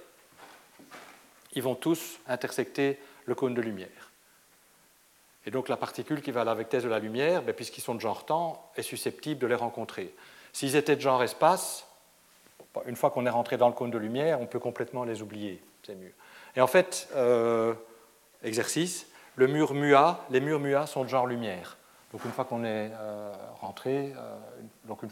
[1.53, 4.11] ils vont tous intersecter le cône de lumière.
[5.45, 7.95] Et donc la particule qui va à la vitesse de la lumière, ben, puisqu'ils sont
[7.95, 10.13] de genre temps, est susceptible de les rencontrer.
[10.53, 11.85] S'ils étaient de genre espace,
[12.85, 15.61] une fois qu'on est rentré dans le cône de lumière, on peut complètement les oublier.
[15.85, 16.13] C'est mieux.
[16.55, 17.73] Et en fait, euh,
[18.43, 21.77] exercice, le mur MUA, les murs MUA sont de genre lumière.
[22.11, 24.35] Donc une fois qu'on est euh, rentré, euh,
[24.85, 25.09] donc une,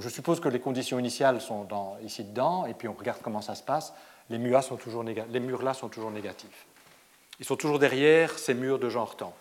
[0.00, 1.66] je suppose que les conditions initiales sont
[2.02, 3.92] ici dedans, et puis on regarde comment ça se passe.
[4.30, 4.58] Les, murs
[5.62, 6.66] là sont toujours négatifs.
[7.38, 9.34] Ils sont toujours derrière ces murs de genre temps.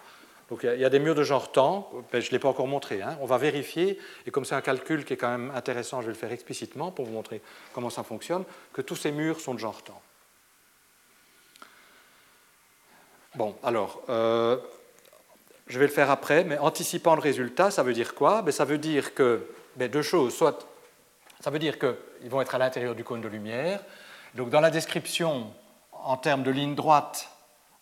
[0.50, 3.02] Donc il y a des murs de genre temps, je ne l'ai pas encore montré,
[3.02, 3.18] hein.
[3.22, 6.14] on va vérifier, et comme c'est un calcul qui est quand même intéressant, je vais
[6.14, 7.42] le faire explicitement pour vous montrer
[7.74, 10.02] comment ça fonctionne, que tous ces murs sont de genre temps.
[13.34, 14.58] Bon, alors, euh,
[15.68, 18.42] je vais le faire après, mais anticipant le résultat, ça veut dire quoi?
[18.44, 19.46] Ben, Ça veut dire que
[19.78, 20.36] deux choses.
[20.36, 20.68] Soit,
[21.40, 23.82] ça veut dire qu'ils vont être à l'intérieur du cône de lumière.
[24.36, 25.52] Donc, dans la description,
[25.92, 27.30] en termes de ligne droite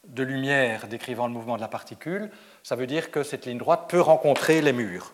[0.07, 2.29] de lumière décrivant le mouvement de la particule,
[2.61, 5.13] ça veut dire que cette ligne droite peut rencontrer les murs.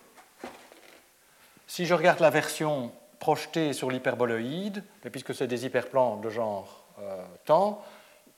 [1.68, 7.24] Si je regarde la version projetée sur l'hyperboloïde, puisque c'est des hyperplans de genre euh,
[7.46, 7.84] temps,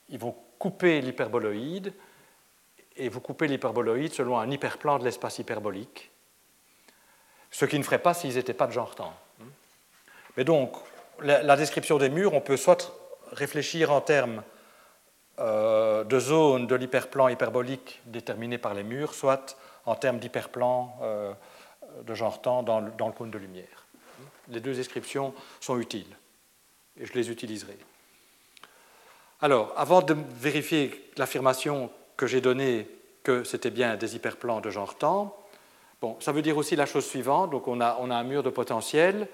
[0.09, 1.93] ils vont couper l'hyperboloïde
[2.97, 6.10] et vous coupez l'hyperboloïde selon un hyperplan de l'espace hyperbolique
[7.51, 9.13] ce qu'ils ne ferait pas s'ils n'étaient pas de genre temps.
[10.37, 10.73] Mais donc,
[11.21, 12.93] la, description des murs, on peut soit
[13.31, 14.43] réfléchir en termes
[15.39, 21.33] euh, de zones de l'hyperplan hyperbolique déterminées par les murs, soit en termes d'hyperplan euh,
[22.03, 23.85] de genre temps dans, dans le cône de lumière.
[24.47, 26.15] Les deux descriptions sont utiles
[26.99, 27.77] et je les utiliserai.
[29.41, 32.87] Alors, avant de vérifier l'affirmation que j'ai donnée
[33.23, 35.35] que c'était bien des hyperplans de genre temps,
[36.01, 37.51] Bon, ça veut dire aussi la chose suivante.
[37.51, 39.27] Donc, on a, on a un mur de potentiel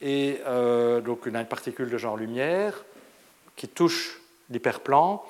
[0.00, 2.84] et euh, donc une particule de genre lumière
[3.54, 5.22] qui touche l'hyperplan.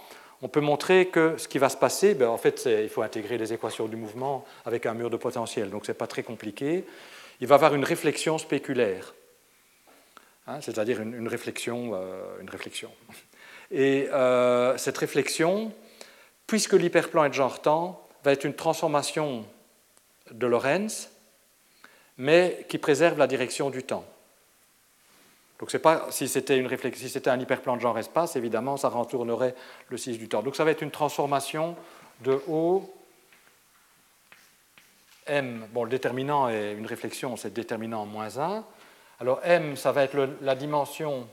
[0.43, 3.37] On peut montrer que ce qui va se passer, ben, en fait, il faut intégrer
[3.37, 6.85] les équations du mouvement avec un mur de potentiel, donc ce n'est pas très compliqué.
[7.41, 9.13] Il va y avoir une réflexion spéculaire,
[10.47, 12.91] hein, c'est-à-dire une, réflexion, euh, une réflexion.
[13.73, 15.73] Et euh, cette réflexion,
[16.47, 19.45] puisque l'hyperplan est de genre temps, va être une transformation
[20.31, 21.11] de Lorentz,
[22.19, 24.05] mais qui préserve la direction du temps.
[25.59, 28.77] Donc c'est pas si c'était une réflexion, si c'était un hyperplan de genre espace, évidemment,
[28.77, 29.55] ça retournerait
[29.89, 30.43] le 6 du temps.
[30.43, 31.77] Donc ça va être une transformation
[32.23, 32.91] de O
[35.27, 35.67] M.
[35.73, 38.65] Bon, le déterminant est une réflexion, c'est déterminant moins 1.
[39.21, 41.29] Alors M, ça va être la dimension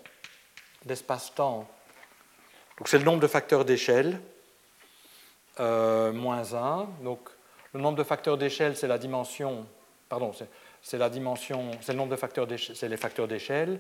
[0.85, 1.67] d'espace-temps.
[2.77, 4.19] Donc c'est le nombre de facteurs d'échelle
[5.59, 6.87] euh, moins 1.
[7.01, 7.29] Donc
[7.77, 9.65] le nombre de facteurs d'échelle, c'est la dimension.
[10.09, 10.31] Pardon,
[10.81, 13.79] c'est la dimension, c'est le nombre de facteurs c'est les facteurs d'échelle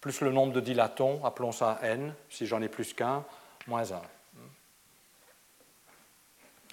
[0.00, 3.24] plus le nombre de dilatons, appelons ça n, si j'en ai plus qu'un,
[3.66, 4.00] moins 1.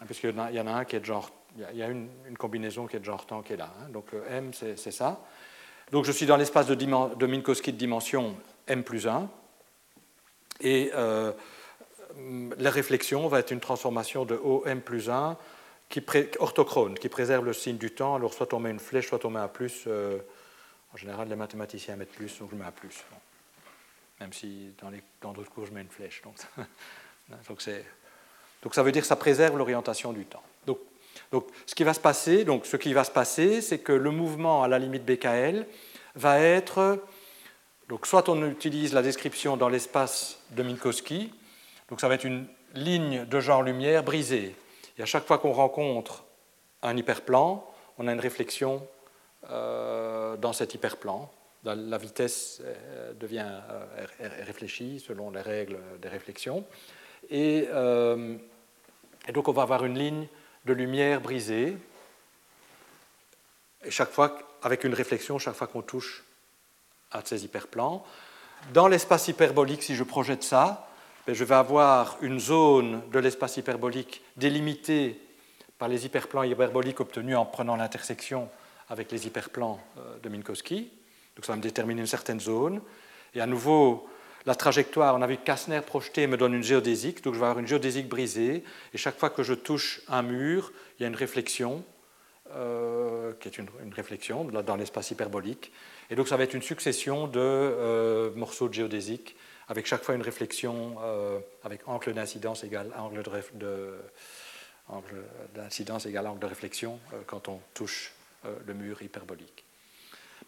[0.06, 1.32] Puisqu'il y en a un qui est de genre,
[1.72, 3.72] il y a une, combinaison qui est de genre temps qui est là.
[3.80, 3.90] Hein.
[3.90, 5.22] Donc m, c'est ça.
[5.92, 8.36] Donc je suis dans l'espace de, Minkowski de dimension
[8.68, 9.30] m plus 1.
[10.62, 11.32] Et euh,
[12.58, 15.38] la réflexion va être une transformation de OM plus 1
[15.94, 16.04] qui
[16.40, 18.16] orthochrone, qui préserve le signe du temps.
[18.16, 19.84] Alors soit on met une flèche, soit on met un plus.
[19.86, 20.18] Euh,
[20.92, 23.04] en général, les mathématiciens mettent plus, donc je mets un plus.
[24.20, 24.74] Même si
[25.22, 26.24] dans d'autres cours, je mets une flèche.
[28.62, 30.44] Donc, ça veut dire que ça préserve l'orientation du temps.
[30.66, 30.80] Donc,
[31.32, 34.12] donc, ce qui va se passer, donc, ce qui va se passer, c'est que le
[34.12, 35.66] mouvement à la limite BKL
[36.16, 37.04] va être,
[37.90, 41.34] donc, soit on utilise la description dans l'espace de Minkowski,
[41.90, 44.56] donc ça va être une ligne de genre lumière brisée.
[44.98, 46.24] Et à chaque fois qu'on rencontre
[46.82, 47.66] un hyperplan,
[47.98, 48.86] on a une réflexion
[49.50, 51.32] euh, dans cet hyperplan.
[51.64, 54.06] La vitesse euh, devient euh,
[54.46, 56.66] réfléchie selon les règles des réflexions.
[57.30, 57.70] Et,
[59.28, 60.28] et, donc on va avoir une ligne
[60.66, 61.78] de lumière brisée,
[63.86, 66.24] et chaque fois, avec une réflexion chaque fois qu'on touche
[67.12, 68.04] à ces hyperplans.
[68.74, 70.88] Dans l'espace hyperbolique, si je projette ça,
[71.28, 75.20] je vais avoir une zone de l'espace hyperbolique délimitée
[75.78, 78.50] par les hyperplans hyperboliques obtenus en prenant l'intersection
[78.90, 80.92] avec les hyperplans euh, de Minkowski.
[81.36, 82.82] Donc ça va me déterminer une certaine zone.
[83.34, 84.08] Et à nouveau,
[84.46, 87.60] la trajectoire, on a vu Kastner projeté me donne une géodésique, donc je vais avoir
[87.60, 88.64] une géodésique brisée,
[88.94, 91.84] et chaque fois que je touche un mur, il y a une réflexion,
[92.54, 95.72] euh, qui est une, réflexion dans l'espace hyperbolique.
[96.10, 99.36] Et donc ça va être une succession de euh, morceaux de géodésique,
[99.68, 100.98] avec chaque fois une réflexion
[101.64, 103.24] avec angle d'incidence égal angle
[105.56, 108.14] d'incidence égale angle de réflexion quand on touche
[108.46, 109.64] euh, le mur hyperbolique.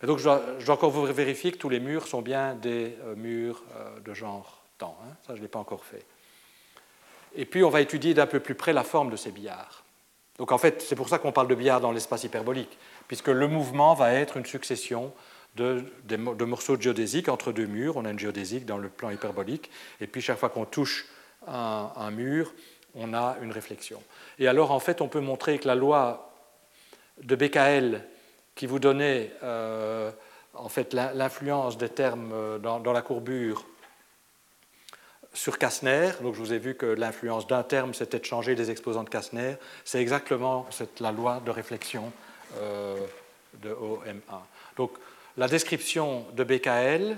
[0.03, 3.63] Donc je dois, encore vous vérifier que tous les murs sont bien des euh, murs
[3.73, 4.97] euh, de genre temps.
[5.01, 5.13] Hein.
[5.25, 6.03] Ça, je ne l'ai pas encore fait.
[7.35, 9.83] Et puis, on va étudier d'un peu plus près la forme de ces billards.
[10.37, 13.47] Donc, en fait, c'est pour ça qu'on parle de billards dans l'espace hyperbolique, puisque le
[13.47, 15.13] mouvement va être une succession
[15.55, 17.97] de, morceaux de géodésique entre deux murs.
[17.97, 19.69] On a une géodésique dans le plan hyperbolique,
[20.01, 21.05] et puis chaque fois qu'on touche
[21.47, 22.53] un, mur,
[22.95, 24.01] on a une réflexion.
[24.39, 26.31] Et alors, en fait, on peut montrer que la loi
[27.21, 28.03] de BKL
[28.55, 30.11] qui vous donnait euh,
[30.53, 33.65] en fait l'influence des termes euh, dans, la courbure
[35.33, 36.11] sur Kastner.
[36.21, 39.09] Donc je vous ai vu que l'influence d'un terme, c'était de changer les exposants de
[39.09, 39.55] Kastner.
[39.83, 40.67] C'est exactement
[40.99, 42.11] la loi de réflexion
[42.57, 42.95] euh,
[43.61, 44.39] de OM1.
[44.77, 44.91] Donc
[45.37, 47.17] la description de BKL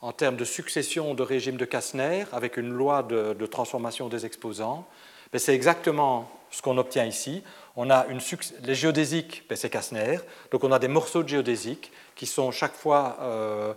[0.00, 4.86] en termes de succession de régime de Kastner avec une loi de, transformation des exposants,
[5.32, 7.42] ben, c'est exactement ce qu'on obtient ici.
[7.76, 8.20] On a une,
[8.62, 10.18] les géodésiques, ben, c'est Kastner,
[10.50, 13.74] donc on a des morceaux de géodésiques qui sont chaque fois, euh,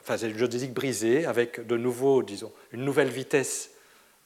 [0.00, 3.72] enfin c'est une géodésique brisée avec de nouveau, disons, une nouvelle vitesse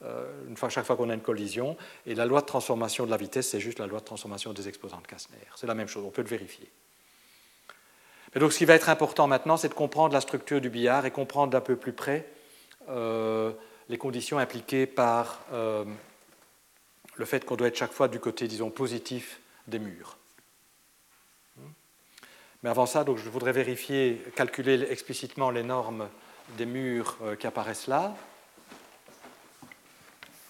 [0.03, 1.77] euh, une fois, chaque fois qu'on a une collision,
[2.07, 4.69] et la loi de transformation de la vitesse, c'est juste la loi de transformation des
[4.69, 5.39] exposants de Kastner.
[5.57, 6.71] C'est la même chose, on peut le vérifier.
[8.37, 11.07] Mais donc ce qui va être important maintenant, c'est de comprendre la structure du billard
[11.07, 12.29] et comprendre d'un peu plus près
[12.91, 13.51] euh,
[13.89, 19.41] les conditions impliquées par le fait qu'on doit être chaque fois du côté, disons, positif
[19.69, 20.19] des murs.
[22.63, 26.07] Mais avant ça, donc, je voudrais vérifier, calculer explicitement les normes
[26.59, 28.15] des murs euh, qui apparaissent là.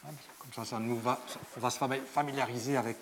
[0.03, 1.21] Comme ça, ça nous va,
[1.57, 1.79] on va se
[2.13, 2.97] familiariser avec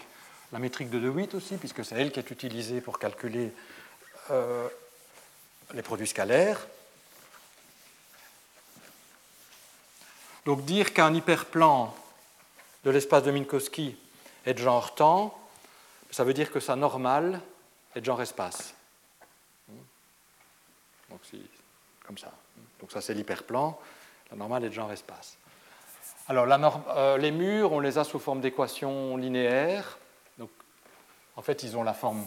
[0.52, 3.50] la métrique de De Witt aussi, puisque c'est elle qui est utilisée pour calculer
[4.30, 4.68] euh,
[5.72, 6.66] les produits scalaires.
[10.44, 11.94] Donc dire qu'un hyperplan
[12.84, 13.96] de l'espace de Minkowski
[14.44, 15.38] est de genre temps,
[16.10, 17.40] ça veut dire que sa normale
[17.94, 18.74] est de genre espace.
[21.10, 21.20] Donc,
[22.06, 22.32] comme ça.
[22.80, 23.78] Donc ça c'est l'hyperplan,
[24.30, 25.38] la normale est de genre espace.
[26.28, 26.46] Alors
[26.96, 29.98] euh, les murs, on les a sous forme d'équations linéaires.
[31.36, 32.24] En fait, ils ont la forme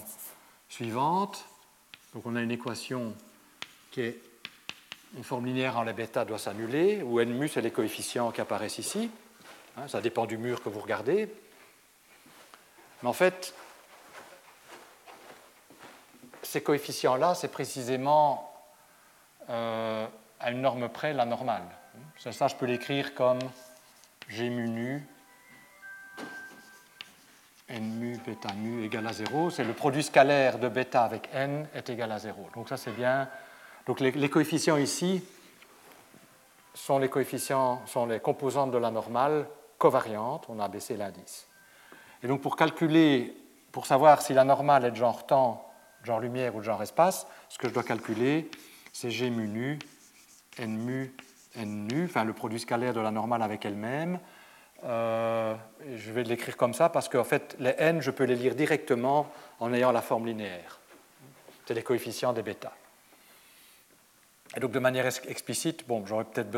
[0.69, 1.45] suivante.
[2.13, 3.13] Donc on a une équation
[3.91, 4.19] qui est
[5.15, 8.41] une forme linéaire en la bêta doit s'annuler, où n mu, c'est les coefficients qui
[8.41, 9.09] apparaissent ici.
[9.77, 11.31] Hein, ça dépend du mur que vous regardez.
[13.01, 13.53] Mais en fait,
[16.41, 18.51] ces coefficients-là, c'est précisément
[19.49, 20.07] euh,
[20.39, 21.63] à une norme près la normale.
[22.17, 23.39] Ça, je peux l'écrire comme
[24.27, 25.07] G mu nu
[27.69, 29.49] n mu bêta mu égale à 0.
[29.49, 32.49] C'est le produit scalaire de bêta avec n est égal à 0.
[32.55, 33.29] Donc ça c'est bien.
[33.85, 35.23] Donc les, coefficients ici
[36.73, 39.47] sont les coefficients, sont les composantes de la normale
[39.77, 40.45] covariante.
[40.49, 41.47] On a baissé l'indice.
[42.23, 43.35] Et donc pour calculer,
[43.71, 45.69] pour savoir si la normale est de genre temps,
[46.03, 48.49] genre lumière ou de genre espace, ce que je dois calculer,
[48.93, 49.79] c'est g mu nu,
[50.57, 51.13] n mu,
[51.55, 54.19] n nu, enfin le produit scalaire de la normale avec elle-même,
[54.83, 55.55] euh,
[55.95, 59.31] je vais l'écrire comme ça parce qu'en fait, les n, je peux les lire directement
[59.59, 60.79] en ayant la forme linéaire.
[61.65, 62.71] C'est les coefficients des bêta.
[64.55, 66.49] Et donc, de manière explicite, bon, j'aurais peut-être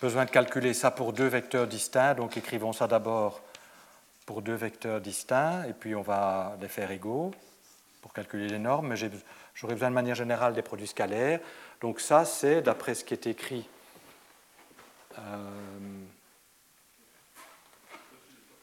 [0.00, 2.14] besoin de calculer ça pour deux vecteurs distincts.
[2.14, 3.40] Donc, écrivons ça d'abord
[4.26, 7.32] pour deux vecteurs distincts, et puis on va les faire égaux
[8.00, 8.88] pour calculer les normes.
[8.88, 8.96] Mais
[9.54, 11.40] j'aurais besoin de manière générale des produits scalaires.
[11.80, 13.68] Donc, ça, c'est, d'après ce qui est écrit,
[15.18, 15.50] euh,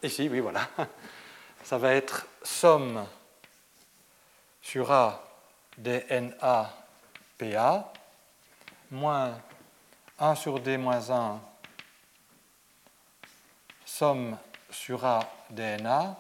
[0.02, 0.68] Ici, oui, voilà.
[1.64, 3.06] Ça va être somme
[4.62, 5.24] sur A
[5.78, 6.74] des NA
[7.38, 7.94] PA
[8.92, 9.40] moins
[10.18, 11.42] 1 sur D moins 1
[13.86, 14.38] somme
[14.70, 15.20] sur A
[15.50, 16.18] des NA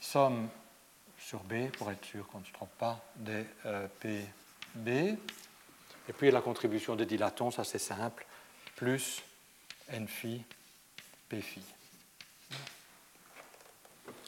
[0.00, 0.48] somme
[1.18, 4.88] sur B, pour être sûr qu'on ne se trompe pas, des euh, PB.
[4.88, 8.26] Et puis la contribution des dilatons, ça c'est simple,
[8.76, 9.22] plus
[9.88, 10.44] N phi
[11.28, 11.62] P phi.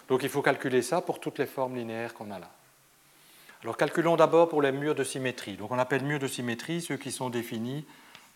[0.08, 2.50] Donc il faut calculer ça pour toutes les formes linéaires qu'on a là.
[3.62, 5.56] Alors calculons d'abord pour les murs de symétrie.
[5.56, 7.84] Donc on appelle murs de symétrie ceux qui sont définis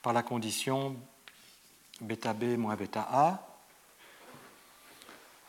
[0.02, 0.96] par la condition
[2.00, 3.46] bêta B moins bêta A.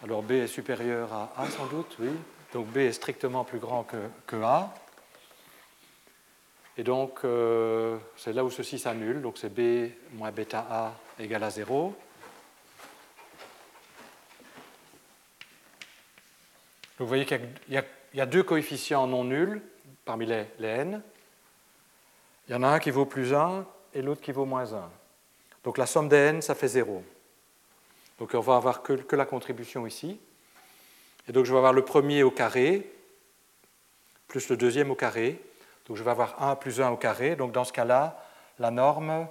[0.04, 2.10] Alors B est supérieur à A sans doute, oui.
[2.54, 3.86] Donc B est strictement plus grand
[4.28, 4.74] que, A.
[6.78, 9.22] Et donc euh, c'est là où ceci s'annule.
[9.22, 11.96] Donc c'est B moins bêta A égale à 0.
[17.02, 19.62] Vous voyez qu'il y, a deux coefficients non nuls
[20.06, 21.02] parmi les, n.
[22.48, 24.90] Il y en a un qui vaut plus 1 et l'autre qui vaut moins 1.
[25.64, 27.04] Donc la somme des n, ça fait 0.
[28.20, 30.20] Donc on va avoir que, que, la contribution ici.
[31.28, 32.92] Et donc je vais avoir le premier au carré,
[34.28, 35.42] plus le deuxième au carré.
[35.88, 37.36] Donc je vais avoir 1 plus 1 au carré.
[37.36, 38.24] Donc dans ce cas-là,
[38.60, 39.28] la norme,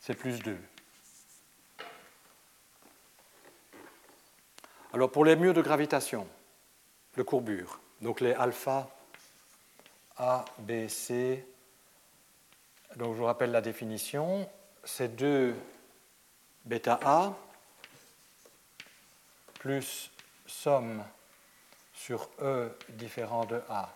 [0.00, 0.54] c'est plus 2.
[4.92, 6.26] Alors pour les murs de gravitation,
[7.16, 8.90] de courbure, donc les alpha
[10.16, 11.46] A, B, C,
[12.96, 14.48] donc je vous rappelle la définition,
[14.82, 15.54] c'est 2
[16.64, 17.32] bêta A
[19.60, 20.10] plus
[20.46, 21.04] somme
[21.94, 23.94] sur E différent de A,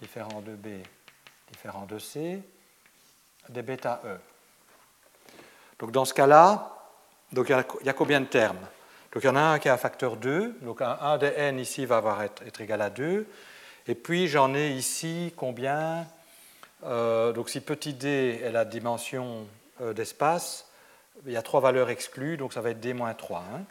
[0.00, 0.82] différent de B,
[1.48, 2.42] différent de C,
[3.50, 4.18] des bêta E.
[5.78, 6.76] Donc dans ce cas-là,
[7.32, 7.38] il
[7.82, 8.66] y, a combien de termes?
[9.12, 11.26] Donc il y en a un qui a un facteur 2, donc un, 1 de
[11.26, 13.26] n ici va avoir être, égal à 2.
[13.88, 16.06] Et puis j'en ai ici combien
[16.84, 19.46] euh, Donc si petit d est la dimension
[19.80, 20.68] euh, d'espace,
[21.26, 23.36] il y a trois valeurs exclues, donc ça va être d-3.
[23.36, 23.62] Hein.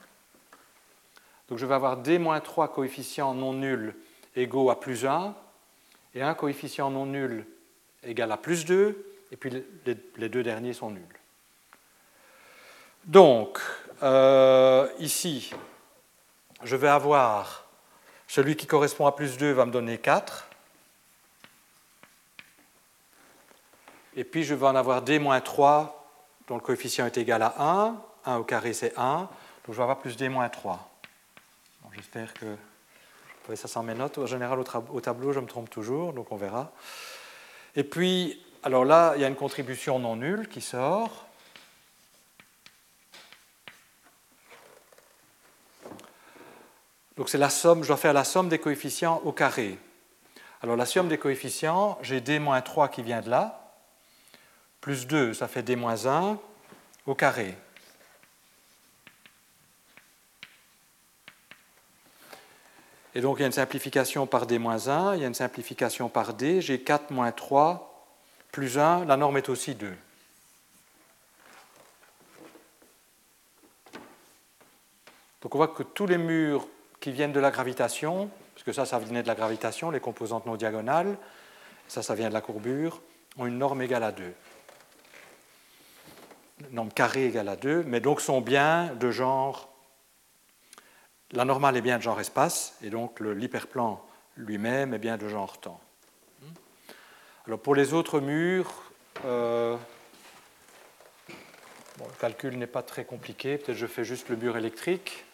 [1.48, 3.96] Donc je vais avoir d-3 coefficients non nuls
[4.36, 5.34] égaux à plus 1,
[6.16, 7.46] et un coefficient non nul
[8.04, 9.64] égal à plus 2, et puis
[10.18, 11.19] les deux derniers sont nuls.
[13.06, 13.60] Donc,
[14.04, 15.52] euh, ici,
[16.64, 17.66] je vais avoir
[18.28, 20.48] celui qui correspond à plus 2 va me donner 4.
[24.16, 25.92] Et puis je vais en avoir d-3
[26.48, 28.02] dont le coefficient est égal à 1.
[28.26, 29.18] 1 au carré c'est 1.
[29.20, 29.30] Donc
[29.70, 30.78] je vais avoir plus d-3.
[31.96, 32.46] J'espère que
[33.48, 34.18] vous ça sans mes notes.
[34.20, 36.72] En général au tableau je me trompe toujours, donc on verra.
[37.76, 41.26] Et puis, alors là, il y a une contribution non nulle qui sort.
[47.20, 49.78] Donc c'est la somme, je dois faire la somme des coefficients au carré.
[50.62, 53.76] Alors la somme des coefficients, j'ai d-3 qui vient de là,
[54.80, 56.38] plus 2, ça fait d-1
[57.06, 57.58] au carré.
[63.14, 66.34] Et donc il y a une simplification par d-1, il y a une simplification par
[66.34, 68.16] d, j'ai 4 moins 3
[68.54, 69.94] plus 1, la norme est aussi 2.
[75.42, 76.66] Donc on voit que tous les murs
[77.00, 80.46] qui viennent de la gravitation, parce que ça, ça venait de la gravitation, les composantes
[80.46, 81.18] non diagonales,
[81.88, 83.02] ça, ça vient de la courbure,
[83.38, 84.34] ont une norme égale à 2.
[86.62, 89.70] Une norme carrée égale à 2, mais donc sont bien de genre.
[91.32, 94.04] La normale est bien de genre espace, et donc l'hyperplan
[94.36, 95.80] lui-même est bien de genre temps.
[97.46, 98.92] Alors pour les autres murs,
[99.26, 99.76] euh,
[102.00, 103.58] le calcul n'est pas très compliqué.
[103.58, 105.26] Peut-être je fais juste le mur électrique.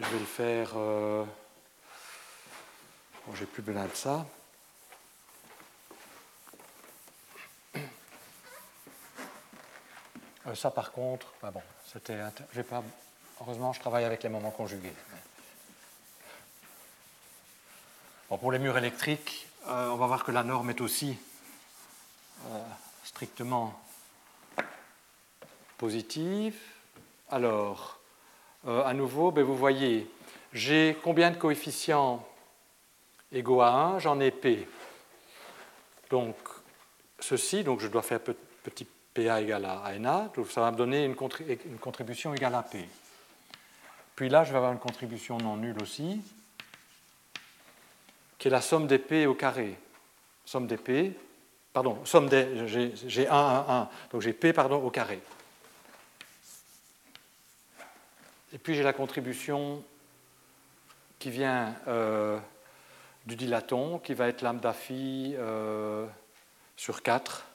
[0.00, 0.70] Je vais le faire.
[0.76, 1.24] Euh,
[3.26, 4.26] bon, j'ai plus besoin de ça.
[10.46, 12.18] Euh, ça, par contre, bah bon, c'était.
[12.68, 12.82] Pas...
[13.40, 14.94] Heureusement, je travaille avec les moments conjugués.
[18.30, 21.18] Bon, pour les murs électriques, euh, on va voir que la norme est aussi
[23.04, 23.78] strictement
[25.76, 26.56] positive.
[27.30, 27.99] Alors,
[28.66, 30.10] euh, à nouveau, ben, vous voyez,
[30.52, 32.26] j'ai combien de coefficients
[33.32, 34.68] égaux à 1 J'en ai P.
[36.10, 36.36] Donc,
[37.18, 41.04] ceci, donc je dois faire petit PA égale à NA, donc ça va me donner
[41.04, 42.86] une, contribution égale à P.
[44.14, 46.20] Puis là, je vais avoir une contribution non nulle aussi,
[48.38, 49.78] qui est la somme des P au carré.
[50.44, 51.16] Somme des P,
[51.72, 52.66] pardon, somme des,
[53.06, 55.20] j'ai 1, 1, 1, donc j'ai P pardon, au carré.
[58.52, 59.84] Et puis j'ai la contribution
[61.18, 62.38] qui vient euh,
[63.26, 66.06] du dilaton, qui va être lambda phi euh,
[66.76, 67.46] sur 4,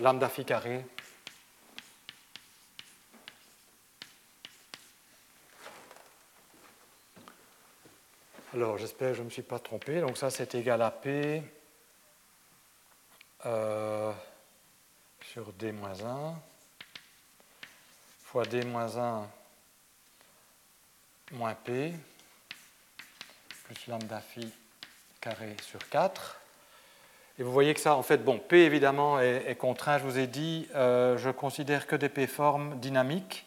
[0.00, 0.84] lambda phi carré.
[8.52, 10.00] Alors j'espère que je ne me suis pas trompé.
[10.00, 11.42] Donc ça c'est égal à P
[13.46, 14.12] euh,
[15.22, 16.34] sur D-1
[18.24, 19.26] fois D-1
[21.32, 21.92] moins P
[23.64, 24.48] plus lambda phi
[25.20, 26.40] carré sur 4.
[27.38, 30.26] Et vous voyez que ça, en fait, bon, P évidemment est, contraint, je vous ai
[30.26, 33.46] dit, euh, je considère que des P formes dynamiques,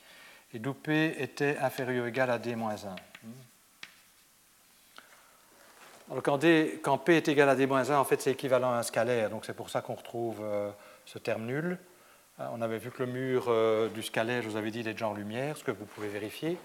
[0.54, 2.96] et d'où P était inférieur ou égal à D moins 1.
[6.12, 8.72] Alors quand, D, quand, P est égal à D moins 1, en fait, c'est équivalent
[8.72, 10.70] à un scalaire, donc c'est pour ça qu'on retrouve euh,
[11.06, 11.80] ce terme nul.
[12.40, 13.52] Euh, on avait vu que le mur
[13.92, 16.10] du scalaire, je vous avais dit, il est de genre lumière, ce que vous pouvez
[16.10, 16.58] vérifier.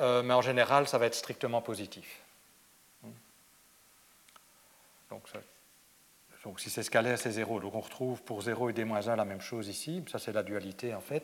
[0.00, 2.22] Euh, mais en général, ça va être strictement positif.
[6.44, 7.60] Donc, si c'est scalaire, c'est 0.
[7.60, 10.04] Donc on retrouve pour 0 et d-1 la même chose ici.
[10.10, 11.22] Ça, c'est la dualité en fait.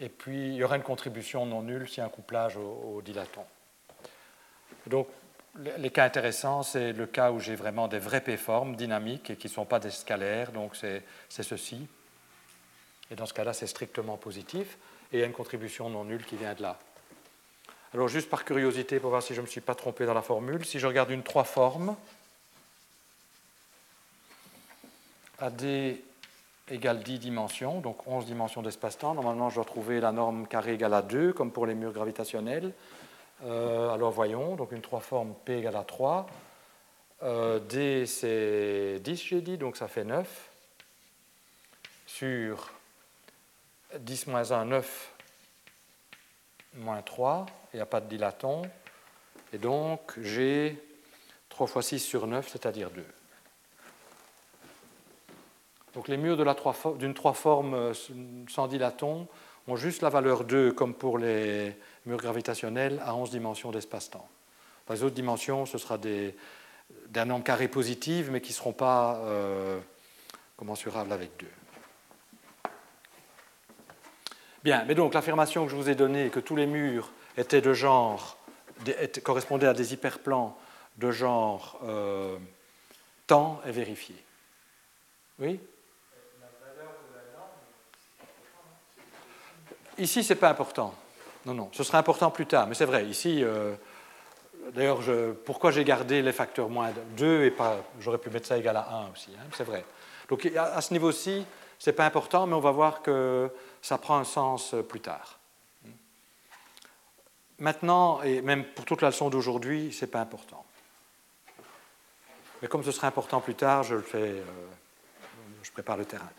[0.00, 3.44] Et puis, il y aura une contribution non nulle si un couplage au, dilaton.
[4.86, 5.08] Donc,
[5.78, 9.46] les cas intéressants, c'est le cas où j'ai vraiment des vraies P-formes dynamiques et qui
[9.46, 10.50] ne sont pas des scalaires.
[10.50, 11.86] Donc, c'est ceci.
[13.10, 14.78] Et dans ce cas-là, c'est strictement positif.
[15.12, 16.78] Et il y a une contribution non nulle qui vient de là.
[17.94, 20.22] Alors juste par curiosité, pour voir si je ne me suis pas trompé dans la
[20.22, 21.94] formule, si je regarde une trois formes,
[25.38, 25.96] AD
[26.70, 30.92] égale 10 dimensions, donc 11 dimensions d'espace-temps, normalement je dois trouver la norme carré égale
[30.92, 32.72] à 2, comme pour les murs gravitationnels.
[33.44, 36.26] Euh, alors voyons, donc une trois forme P égale à 3.
[37.22, 40.50] Euh, D c'est 10 j'ai dit, donc ça fait 9.
[42.08, 42.72] Sur
[43.96, 45.13] 10 moins 1, 9
[46.76, 48.62] moins 3, il n'y a pas de dilaton,
[49.52, 50.82] et donc j'ai
[51.48, 53.04] 3 fois 6 sur 9, c'est-à-dire 2.
[55.94, 57.92] Donc les murs d'une 3 formes euh,
[58.48, 59.28] sans dilaton
[59.68, 64.28] ont juste la valeur 2, comme pour les murs gravitationnels, à 11 dimensions d'espace-temps.
[64.90, 69.80] Les autres dimensions, ce sera d'un nombre carré positif, mais qui ne seront pas euh,
[70.56, 71.46] commensurables avec 2.
[74.64, 77.74] Bien, mais donc l'affirmation que je vous ai donnée, que tous les murs étaient de
[77.74, 78.38] genre,
[79.22, 80.56] correspondaient à des hyperplans
[80.96, 82.38] de genre euh,
[83.26, 84.24] temps, est vérifiée.
[85.38, 85.60] Oui?
[89.98, 90.94] Ici, ce n'est pas important.
[91.44, 93.74] Non, non, ce sera important plus tard, mais c'est vrai, ici, euh,
[94.72, 95.00] d'ailleurs,
[95.44, 98.88] pourquoi j'ai gardé les facteurs moins 2 et pas, j'aurais pu mettre ça égal à
[99.08, 99.84] 1 aussi, hein, c'est vrai.
[100.30, 101.44] Donc à ce niveau-ci,
[101.84, 103.50] ce n'est pas important, mais on va voir que
[103.82, 105.38] ça prend un sens euh, plus tard.
[107.58, 110.64] Maintenant, et même pour toute la leçon d'aujourd'hui, ce n'est pas important.
[112.62, 114.44] Mais comme ce sera important plus tard, je le fais, euh,
[115.62, 116.30] je prépare le terrain.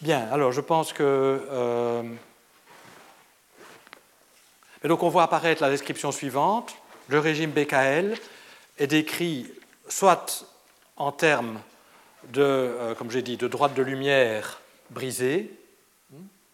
[0.00, 1.04] Bien, alors je pense que.
[1.48, 2.02] Euh,
[4.82, 6.74] et donc on voit apparaître la description suivante.
[7.06, 8.18] Le régime BKL
[8.78, 9.46] est décrit
[9.88, 10.44] soit
[10.96, 11.60] en termes
[12.32, 14.60] de, comme j'ai dit, de droite de lumière
[14.90, 15.50] brisée,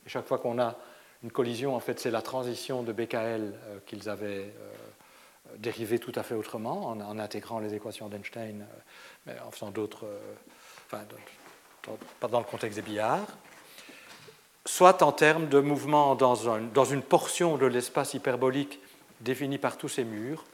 [0.06, 0.76] et chaque fois qu'on a
[1.22, 6.12] une collision, en fait, c'est la transition de BKL euh, qu'ils avaient euh, dériver tout
[6.14, 8.64] à fait autrement, en, intégrant les équations d'Einstein,
[9.26, 10.06] mais en faisant d'autres,
[10.86, 11.02] enfin,
[12.20, 13.26] pas dans le contexte des billards,
[14.64, 18.80] soit en termes de mouvement dans, dans une portion de l'espace hyperbolique
[19.20, 20.44] définie par tous ces murs,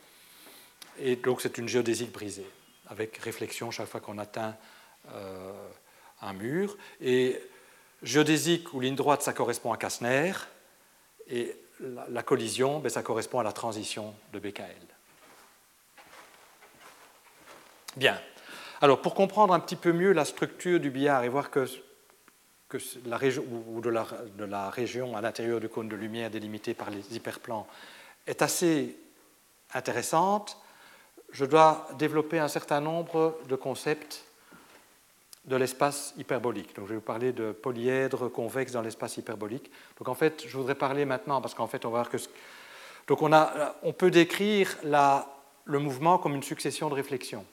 [0.99, 2.49] et donc c'est une géodésique brisée,
[2.89, 6.77] avec réflexion chaque fois qu'on atteint euh, un mur.
[7.01, 7.41] Et
[8.03, 10.33] géodésique ou ligne droite, ça correspond à Kastner,
[11.29, 14.87] et la, collision, ben, ça correspond à la transition de BKL.
[17.97, 18.21] Bien.
[18.81, 21.67] Alors, pour comprendre un petit peu mieux la structure du billard et voir que,
[22.69, 26.31] que la région, ou de la, de la région à l'intérieur du cône de lumière
[26.31, 27.67] délimitée par les hyperplans
[28.27, 28.97] est assez
[29.75, 30.59] intéressante,
[31.31, 34.25] je dois développer un certain nombre de concepts
[35.45, 36.77] de l'espace hyperbolique.
[36.77, 39.71] Donc, je vais vous parler de polyèdres convexes dans l'espace hyperbolique.
[39.99, 42.17] Donc, en fait, je voudrais parler maintenant, parce qu'en fait, on va que.
[43.09, 45.27] Donc, on, a, on peut décrire la,
[45.65, 47.45] le mouvement comme une succession de réflexions.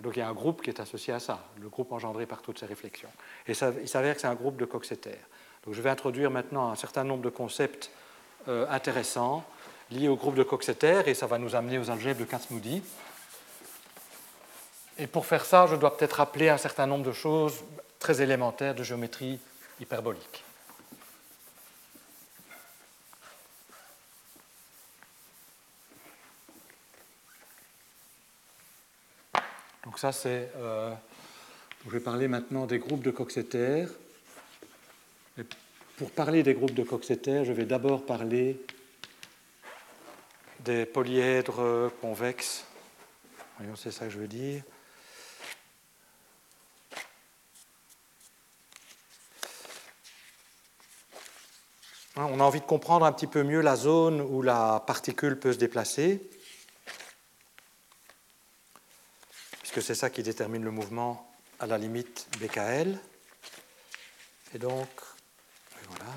[0.00, 2.42] Donc, il y a un groupe qui est associé à ça, le groupe engendré par
[2.42, 3.10] toutes ces réflexions.
[3.46, 5.18] Et ça, il s'avère que c'est un groupe de Coxeter.
[5.64, 7.90] Donc, je vais introduire maintenant un certain nombre de concepts
[8.48, 9.44] euh, intéressants
[9.90, 12.82] liés au groupe de Coxeter, et ça va nous amener aux algèbres de Katz-Moody.
[14.98, 17.64] Et pour faire ça, je dois peut-être rappeler un certain nombre de choses
[17.98, 19.38] très élémentaires de géométrie
[19.80, 20.44] hyperbolique.
[29.84, 30.50] Donc ça, c'est...
[30.56, 30.94] Euh,
[31.84, 33.86] je vais parler maintenant des groupes de Coxeter.
[35.96, 38.60] pour parler des groupes de Coxeter, je vais d'abord parler
[40.60, 42.64] des polyèdres convexes.
[43.58, 44.62] Voyons, c'est ça que je veux dire.
[52.30, 55.52] On a envie de comprendre un petit peu mieux la zone où la particule peut
[55.52, 56.28] se déplacer,
[59.60, 62.98] puisque c'est ça qui détermine le mouvement à la limite BKL.
[64.54, 64.88] Et donc,
[65.88, 66.12] voilà.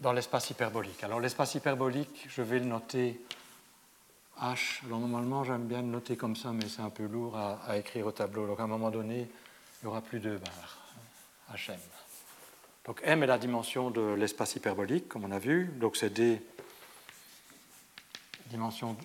[0.00, 1.04] Dans l'espace hyperbolique.
[1.04, 3.20] Alors l'espace hyperbolique, je vais le noter
[4.40, 4.84] H.
[4.86, 8.06] Alors normalement, j'aime bien le noter comme ça, mais c'est un peu lourd à, écrire
[8.06, 8.46] au tableau.
[8.46, 9.28] Donc à un moment donné,
[9.82, 10.78] il n'y aura plus de barres.
[11.52, 11.78] HM.
[12.84, 15.66] Donc M est la dimension de l'espace hyperbolique, comme on a vu.
[15.78, 16.40] Donc c'est D,
[18.46, 18.96] dimension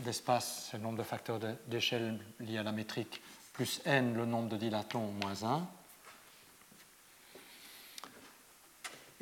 [0.00, 4.48] d'espace, c'est le nombre de facteurs d'échelle liés à la métrique, plus N, le nombre
[4.48, 5.66] de dilatons, moins 1.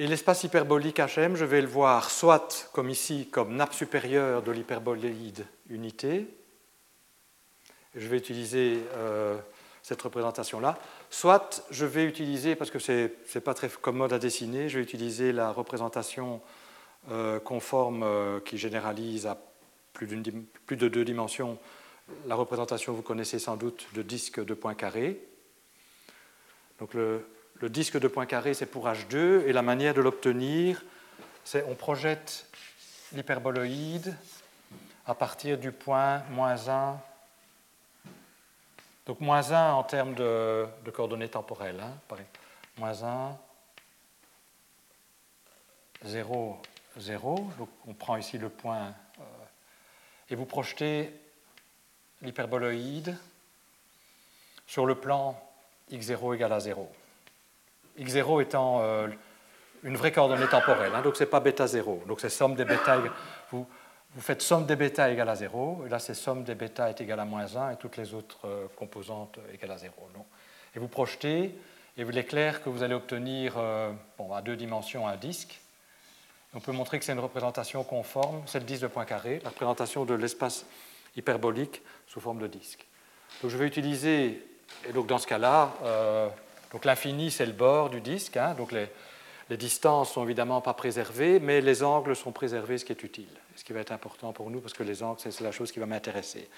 [0.02, 4.50] Et l'espace hyperbolique HM, je vais le voir soit comme ici, comme nappe supérieure de
[4.50, 6.26] l'hyperboléide unité.
[7.94, 9.38] Je vais utiliser euh,
[9.80, 10.76] cette représentation-là.
[11.08, 14.82] Soit je vais utiliser, parce que ce n'est pas très commode à dessiner, je vais
[14.82, 16.40] utiliser la représentation
[17.12, 19.38] euh, conforme euh, qui généralise à
[19.92, 20.08] plus,
[20.66, 21.60] plus, de deux dimensions
[22.26, 25.24] la représentation, vous connaissez sans doute, de disque de points carrés.
[26.80, 27.24] Donc le,
[27.62, 30.82] le disque de points carrés, c'est pour H2, et la manière de l'obtenir,
[31.44, 32.48] c'est on projette
[33.12, 34.16] l'hyperboloïde
[35.06, 37.00] à partir du point moins 1.
[39.06, 41.80] Donc moins 1 en termes de, coordonnées temporelles.
[41.80, 42.16] Hein,
[42.78, 43.38] moins 1,
[46.04, 46.60] 0,
[46.96, 47.50] 0.
[47.58, 48.92] Donc on prend ici le point.
[49.20, 49.22] Euh,
[50.30, 51.12] et vous projetez
[52.22, 53.16] l'hyperboloïde
[54.66, 55.40] sur le plan
[55.92, 56.90] x0 égale à 0
[57.98, 59.08] x0 étant euh,
[59.82, 62.64] une vraie coordonnée temporelle, hein, donc ce n'est pas bêta 0, donc c'est somme des
[62.64, 63.00] bêta,
[63.50, 63.66] vous,
[64.18, 67.20] faites somme des bêta égale à 0, et là c'est somme des bêta est égale
[67.20, 69.92] à moins 1, et toutes les autres euh, composantes égales à 0.
[70.74, 71.54] Et vous projetez,
[71.96, 75.60] et vous clair que vous allez obtenir euh, bon, à deux dimensions un disque.
[76.54, 80.04] On peut montrer que c'est une représentation conforme, c'est le disque de Poincaré, la représentation
[80.04, 80.66] de l'espace
[81.16, 82.86] hyperbolique sous forme de disque.
[83.42, 84.46] Donc je vais utiliser,
[84.86, 85.72] et donc dans ce cas-là,
[86.72, 88.54] donc l'infini, c'est le bord du disque, hein.
[88.54, 88.88] donc les,
[89.56, 93.62] distances sont évidemment pas préservées, mais les angles sont préservés, ce qui est utile, ce
[93.62, 95.84] qui va être important pour nous, parce que les angles, c'est la chose qui va
[95.84, 96.48] m'intéresser.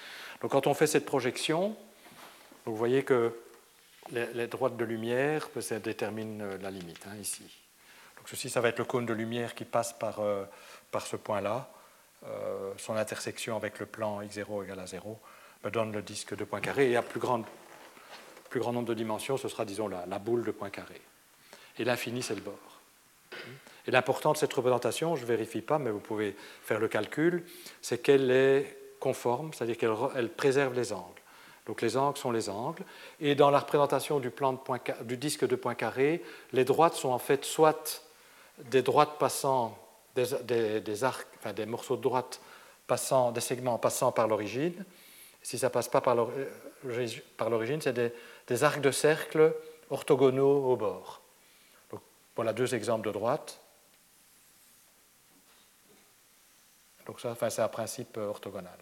[0.41, 1.75] Donc quand on fait cette projection,
[2.63, 3.37] vous voyez que
[4.11, 7.43] les, droites de lumière, ça détermine euh, la limite, hein, ici.
[8.17, 10.45] Donc ceci, ça va être le cône de lumière qui passe par, euh,
[10.91, 11.69] par ce point-là.
[12.25, 15.19] Euh, son intersection avec le plan x0 égale à 0
[15.63, 16.91] me donne le disque de Poincaré.
[16.91, 17.45] Et à plus grande
[18.55, 21.01] plus grand nombre de dimensions, ce sera, disons, la, boule de Poincaré.
[21.77, 22.79] Et l'infini, c'est le bord.
[23.85, 27.43] Et l'important de cette représentation, je ne vérifie pas, mais vous pouvez faire le calcul,
[27.81, 31.21] c'est qu'elle est conforme, c'est-à-dire qu'elle préserve les angles.
[31.65, 32.85] Donc les angles sont les angles.
[33.19, 34.57] Et dans la représentation du, plan
[35.01, 38.05] du disque de point carré, les droites sont en fait soit
[38.71, 39.77] des droites passant,
[40.15, 42.39] des, arcs, enfin des morceaux de droite
[42.87, 44.85] passant, des segments passant par l'origine.
[45.41, 46.15] Si ça passe pas par
[47.49, 48.13] l'origine, c'est des,
[48.63, 49.53] arcs de cercle
[49.89, 51.21] orthogonaux au bord.
[52.35, 53.59] voilà deux exemples de droite.
[57.05, 58.77] Donc ça, enfin, c'est un principe orthogonal.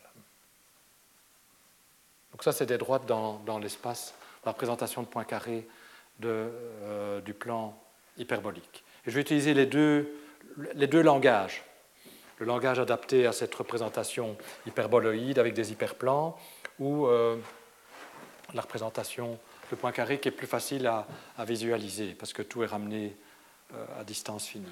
[2.32, 5.68] Donc ça, c'est des droites dans, l'espace, la représentation de points carrés
[6.24, 7.78] euh, du plan
[8.18, 8.84] hyperbolique.
[9.06, 10.16] Et je vais utiliser les deux,
[10.74, 11.64] les deux langages.
[12.40, 14.36] Le langage adapté à cette représentation
[14.66, 16.38] hyperboloïde avec des hyperplans
[16.80, 17.38] ou euh,
[18.54, 19.38] la représentation
[19.74, 21.06] de points carrés qui est plus facile à,
[21.46, 23.16] visualiser parce que tout est ramené
[23.74, 24.68] euh, à distance finie.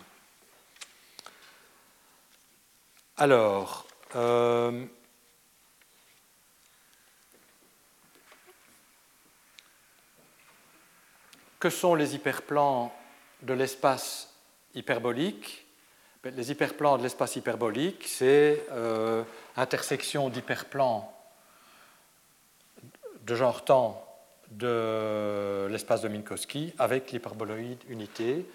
[3.18, 3.88] Alors,
[11.62, 12.92] Que sont les hyperplans
[13.44, 14.34] de l'espace
[14.74, 15.68] hyperbolique?
[16.24, 19.24] Ben, Les hyperplans de l'espace hyperbolique, c'est euh,
[19.56, 21.16] intersection d'hyperplans
[23.22, 24.11] de genre temps
[24.52, 28.46] de l'espace de Minkowski avec l'hyperboloïde unité.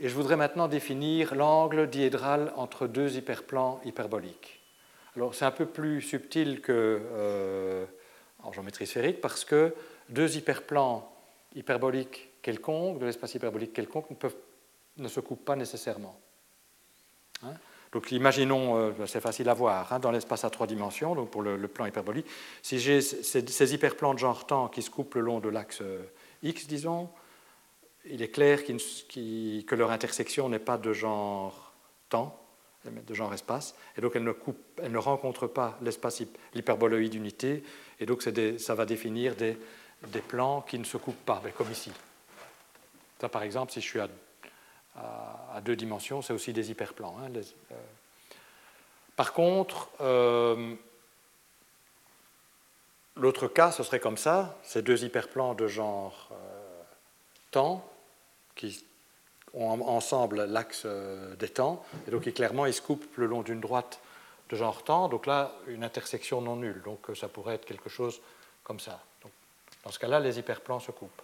[0.00, 4.60] Et je voudrais maintenant définir l'angle diédral entre deux hyperplans hyperboliques.
[5.16, 7.86] Alors c'est un peu plus subtil que euh,
[8.42, 9.74] en géométrie sphérique parce que
[10.08, 11.10] deux hyperplans
[11.54, 14.06] hyperbolique quelconque, de l'espace hyperbolique quelconque,
[14.98, 16.20] ne se coupent pas nécessairement.
[17.42, 17.54] Hein?
[17.92, 21.42] Donc imaginons, euh, c'est facile à voir, hein, dans l'espace à trois dimensions, donc pour
[21.42, 22.26] le, plan hyperbolique,
[22.62, 26.02] si j'ai ces, hyperplans de genre temps qui se coupent le long de l'axe euh,
[26.42, 27.08] x, disons,
[28.04, 31.72] il est clair que leur intersection n'est pas de genre
[32.08, 32.40] temps,
[32.84, 36.22] de genre espace, et donc elle ne, coupe, elle ne rencontre pas l'espace
[36.54, 37.64] l'hyperboloïde unité,
[37.98, 39.56] et donc ça va définir des,
[40.08, 41.90] des plans qui ne se coupent pas, mais comme ici.
[43.20, 44.08] Ça, par exemple, si je suis à,
[44.96, 47.16] à, deux dimensions, c'est aussi des hyperplans.
[47.20, 47.74] Hein, euh.
[49.16, 50.74] Par contre, euh,
[53.16, 56.82] l'autre cas, ce serait comme ça, ces deux hyperplans de genre euh,
[57.50, 57.90] temps,
[58.54, 58.84] qui
[59.54, 60.86] ont ensemble l'axe
[61.38, 64.00] des temps, et donc clairement, ils se coupent le long d'une droite
[64.50, 68.20] de genre temps, donc là, une intersection non nulle, donc ça pourrait être quelque chose
[68.64, 69.02] comme ça.
[69.84, 71.22] Dans ce cas-là, les hyperplans se coupent.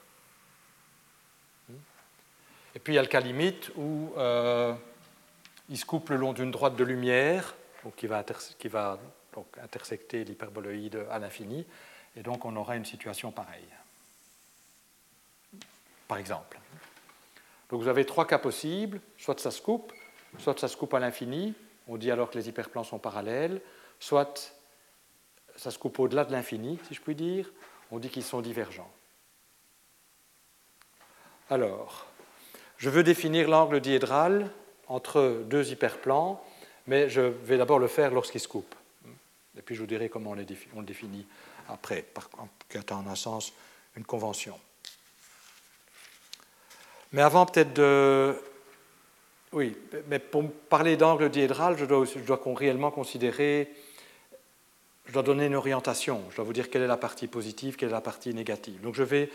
[2.74, 4.74] Et puis il y a le cas limite où euh,
[5.68, 7.54] il se coupe le long d'une droite de lumière,
[7.84, 8.24] donc qui va,
[8.58, 8.98] qui va
[9.32, 11.66] donc intersecter l'hyperboloïde à l'infini,
[12.16, 13.68] et donc on aura une situation pareille.
[16.08, 16.58] Par exemple.
[17.70, 19.92] Donc vous avez trois cas possibles, soit ça se coupe,
[20.38, 21.54] soit ça se coupe à l'infini,
[21.88, 23.60] on dit alors que les hyperplans sont parallèles,
[23.98, 24.54] soit
[25.56, 27.50] ça se coupe au-delà de l'infini, si je puis dire,
[27.90, 28.90] on dit qu'ils sont divergents.
[31.50, 32.06] Alors,
[32.82, 34.50] je veux définir l'angle diédral
[34.88, 36.44] entre deux hyperplans,
[36.88, 38.74] mais je vais d'abord le faire lorsqu'ils se coupent.
[39.56, 40.44] Et puis je vous dirai comment on, le
[40.82, 41.24] définit
[41.68, 43.52] après, a en un sens
[43.96, 44.58] une convention.
[47.12, 48.34] Mais avant peut-être de...
[49.52, 49.76] Oui,
[50.08, 53.70] mais pour parler d'angle diédral, je dois, je dois réellement considérer
[55.06, 57.90] je dois donner une orientation, je dois vous dire quelle est la partie positive, quelle
[57.90, 58.80] est la partie négative.
[58.80, 59.30] Donc je vais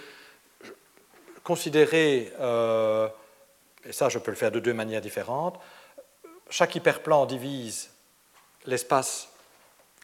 [1.44, 3.08] considérer, euh,
[3.88, 5.60] et ça je peux le faire de deux manières différentes,
[6.50, 7.90] chaque hyperplan divise
[8.66, 9.30] l'espace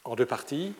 [0.03, 0.73] en deux parties,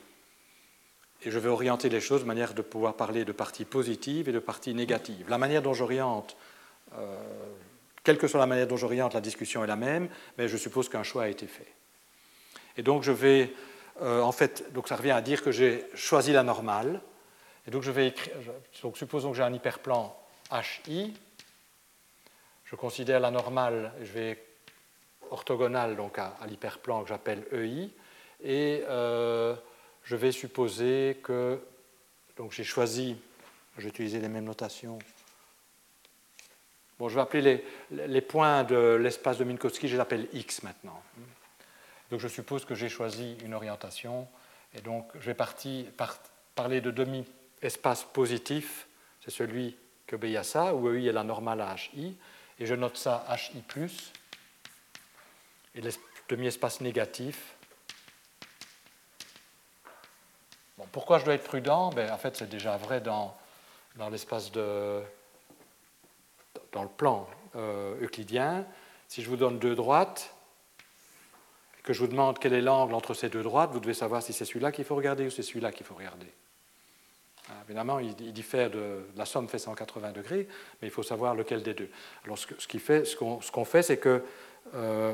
[1.25, 4.33] et je vais orienter les choses de manière de pouvoir parler de parties positives et
[4.33, 5.25] de parties négatives.
[5.29, 6.35] La manière dont j'oriente,
[6.97, 7.15] euh,
[8.03, 10.89] quelle que soit la manière dont j'oriente, la discussion est la même, mais je suppose
[10.89, 11.71] qu'un choix a été fait.
[12.75, 13.53] Et donc je vais
[14.01, 17.01] euh, en fait, donc ça revient à dire que j'ai choisi la normale.
[17.67, 18.33] Et donc je vais écrire,
[18.81, 20.15] donc supposons que j'ai un hyperplan
[20.87, 21.13] HI.
[22.73, 24.43] Je considère la normale, je vais
[25.29, 27.91] orthogonale donc à, l'hyperplan que j'appelle EI.
[28.43, 29.55] Et euh,
[30.03, 31.61] je vais supposer que
[32.35, 33.15] donc j'ai choisi,
[33.77, 34.97] je vais utiliser les mêmes notations.
[36.97, 40.99] Bon, je vais appeler les, points de l'espace de Minkowski, je les appelle X maintenant.
[42.09, 44.27] Donc je suppose que j'ai choisi une orientation
[44.73, 45.37] et donc je vais
[46.55, 48.87] parler de demi-espace positif,
[49.23, 52.17] c'est celui qui obéit à ça, où EI est la normale à HI,
[52.59, 53.63] et je note ça HI+,
[55.75, 55.91] et le
[56.29, 57.55] demi-espace négatif.
[60.77, 61.89] Bon, pourquoi je dois être prudent?
[61.89, 63.35] Ben, En fait, c'est déjà vrai dans,
[63.95, 65.01] dans l'espace de.
[66.71, 68.65] dans le plan euh, euclidien.
[69.07, 70.33] Si je vous donne deux droites,
[71.83, 74.33] que je vous demande quel est l'angle entre ces deux droites, vous devez savoir si
[74.33, 76.31] c'est celui-là qu'il faut regarder ou c'est celui-là qu'il faut regarder.
[77.65, 79.05] Évidemment, il, diffère de.
[79.17, 80.47] La somme fait 180 degrés,
[80.81, 81.89] mais il faut savoir lequel des deux.
[82.25, 84.23] Alors, ce, qu'on fait, c'est que.
[84.75, 85.13] Euh,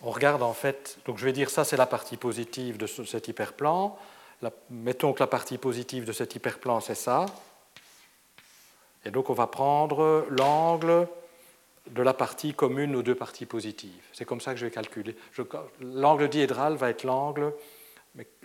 [0.00, 0.98] on regarde en fait.
[1.06, 3.98] Donc, je vais dire ça, c'est la partie positive de cet hyperplan.
[4.70, 7.26] mettons que la partie positive de cet hyperplan, c'est ça.
[9.04, 11.08] Et donc, on va prendre l'angle
[11.90, 14.04] de la partie commune aux deux parties positives.
[14.12, 15.16] C'est comme ça que je vais calculer.
[15.80, 17.52] L'angle diédral va être l'angle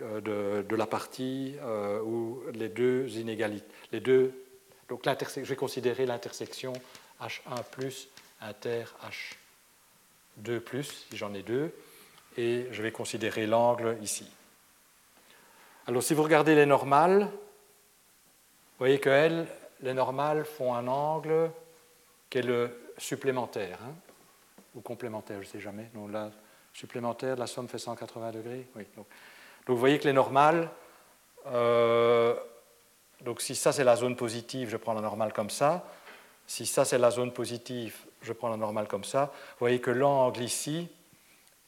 [0.02, 4.32] euh, de, la partie euh, où les deux inégalités, les deux,
[4.88, 6.72] donc je vais considérer l'intersection
[7.20, 8.08] H1 plus
[8.40, 8.84] inter
[10.38, 11.72] H2 plus, si j'en ai deux,
[12.36, 14.30] et je vais considérer l'angle ici.
[15.86, 19.44] Alors si vous regardez les normales, vous voyez que
[19.80, 21.50] les normales font un angle
[22.30, 23.94] qui est le supplémentaire, hein,
[24.74, 25.90] ou complémentaire, je ne sais jamais.
[26.10, 26.30] Là,
[26.72, 28.66] supplémentaire, la somme fait 180 degrés.
[28.74, 29.06] Oui, donc,
[29.66, 30.68] vous voyez que les normales,
[31.46, 32.34] euh,
[33.22, 35.86] donc si ça c'est la zone positive, je prends la normale comme ça.
[36.46, 39.32] Si ça c'est la zone positive, je prends la normale comme ça.
[39.52, 40.88] Vous voyez que l'angle ici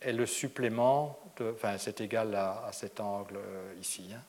[0.02, 4.20] est le supplément, enfin c'est égal à, cet angle euh, ici, hein,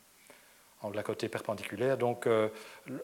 [0.81, 1.97] angle à côté perpendiculaire.
[1.97, 2.47] Donc euh,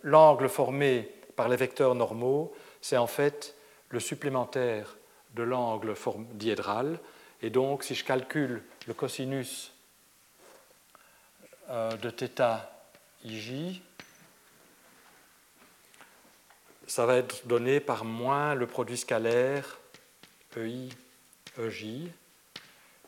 [0.03, 3.55] l'angle formé par les vecteurs normaux, c'est en fait
[3.89, 4.95] le supplémentaire
[5.36, 5.93] de l'angle
[6.34, 6.99] diédral.
[7.41, 9.72] Et donc si je calcule le cosinus
[11.70, 12.41] de θ
[13.26, 13.82] ij,
[16.88, 19.80] ça va être donné par moins le produit scalaire
[20.57, 20.89] EI,
[21.57, 22.11] EJ,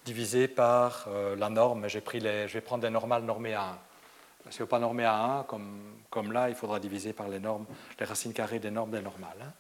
[0.06, 1.88] divisé par euh, la norme.
[1.88, 3.78] J'ai pris les, je vais prendre des normales normées à
[4.47, 4.51] 1.
[4.51, 7.66] Si on pas normé à 1, comme, comme, là, il faudra diviser par les normes,
[7.99, 9.38] les racines carrées des normes des normales.
[9.41, 9.51] Hein.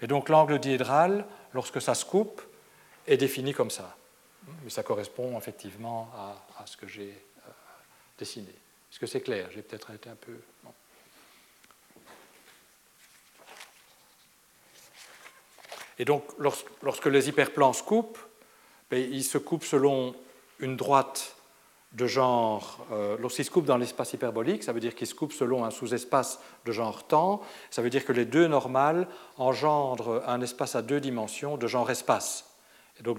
[0.00, 2.42] Mais donc l'angle diédral, lorsque ça se coupe,
[3.06, 3.96] est défini comme ça.
[4.62, 6.10] Mais ça correspond effectivement
[6.58, 7.26] à ce que j'ai
[8.18, 8.54] dessiner.
[8.90, 9.48] Est-ce que c'est clair?
[9.54, 10.32] J'ai peut-être été un peu.
[15.98, 16.24] Et donc,
[16.82, 18.18] lorsque les hyperplans se coupent,
[18.90, 20.14] ben, ils se coupent selon
[20.60, 21.36] une droite
[21.92, 22.86] de genre.
[22.92, 25.70] Euh, lorsqu'ils se coupent dans l'espace hyperbolique, ça veut dire qu'ils se coupent selon un
[25.70, 27.42] sous-espace de genre temps.
[27.70, 29.08] Ça veut dire que les deux normales
[29.38, 32.44] engendrent un espace à deux dimensions de genre espace.
[33.00, 33.18] Et donc,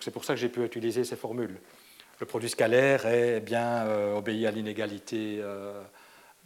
[0.00, 1.60] c'est pour ça que j'ai pu utiliser ces formules
[2.20, 5.82] le produit scalaire est bien euh, obéi à l'inégalité euh,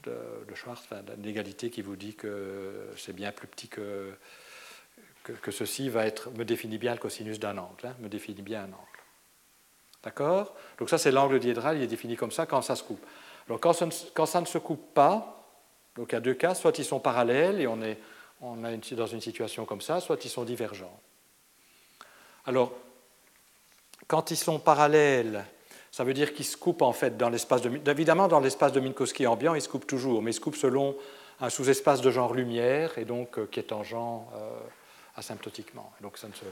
[0.04, 4.12] de, Schwarz, enfin, l'inégalité qui vous dit que c'est bien plus petit que,
[5.24, 8.60] que, ceci va être, me définit bien le cosinus d'un angle, hein, me définit bien
[8.60, 9.00] un angle.
[10.04, 10.54] D'accord?
[10.78, 13.04] Donc ça c'est l'angle diédral, il est défini comme ça quand ça se coupe.
[13.48, 15.44] Alors quand ça, ne, quand ça ne se coupe pas,
[15.96, 17.98] donc il y a deux cas, soit ils sont parallèles et on est,
[18.40, 21.00] on est dans une situation comme ça, soit ils sont divergents.
[22.46, 22.72] Alors,
[24.06, 25.46] quand ils sont parallèles,
[25.94, 27.70] ça veut dire qu'il se coupe en fait dans l'espace de...
[27.88, 30.96] Évidemment, dans l'espace de Minkowski ambiant, il se coupe toujours, mais il se coupe selon
[31.40, 34.58] un sous-espace de genre lumière et donc euh, qui est tangent euh,
[35.14, 35.92] asymptotiquement.
[36.00, 36.46] Donc ça ne se...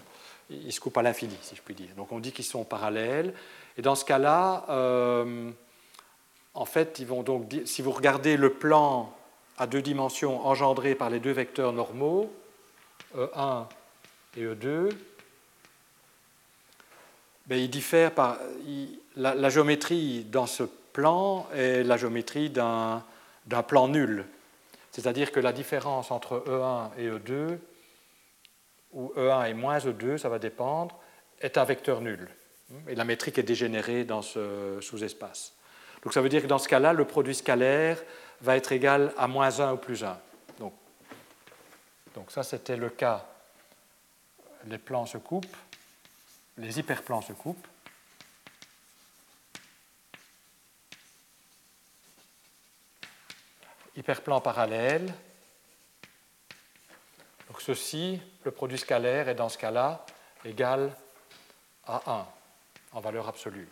[0.48, 1.88] il à l'infini, si je puis dire.
[1.96, 3.34] Donc on dit qu'ils sont parallèles.
[3.76, 5.50] Et dans ce cas-là, euh,
[6.54, 7.52] en fait, ils vont donc...
[7.64, 9.12] si vous regardez le plan
[9.58, 12.32] à deux dimensions engendré par les deux vecteurs normaux,
[13.16, 13.64] E1
[14.36, 14.92] et E2,
[17.48, 18.38] ben, ils diffèrent par
[19.16, 23.02] la, géométrie dans ce plan est la géométrie d'un
[23.66, 24.26] plan nul.
[24.90, 27.58] C'est-à-dire que la différence entre E1 et E2,
[28.92, 30.98] ou E1 et moins E2, ça va dépendre,
[31.40, 32.28] est un vecteur nul.
[32.88, 35.54] Et la métrique est dégénérée dans ce sous-espace.
[36.02, 38.02] Donc ça veut dire que dans ce cas-là, le produit scalaire
[38.40, 40.18] va être égal à moins 1 ou plus 1.
[40.58, 40.74] Donc,
[42.14, 43.26] donc ça, c'était le cas.
[44.66, 45.56] Les plans se coupent,
[46.58, 47.66] les hyperplans se coupent.
[53.96, 55.12] Hyperplan parallèle.
[57.48, 60.04] Donc ceci, le produit scalaire est dans ce cas-là
[60.44, 60.96] égal
[61.86, 62.26] à 1
[62.92, 63.68] en valeur absolue.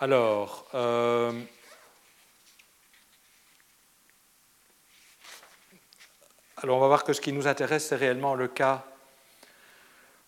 [0.00, 1.32] Alors, euh,
[6.56, 8.84] alors, on va voir que ce qui nous intéresse, c'est réellement le cas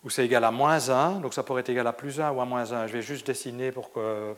[0.03, 2.41] où c'est égal à moins 1, donc ça pourrait être égal à plus 1 ou
[2.41, 2.87] à moins 1.
[2.87, 4.35] Je vais juste dessiner pour que,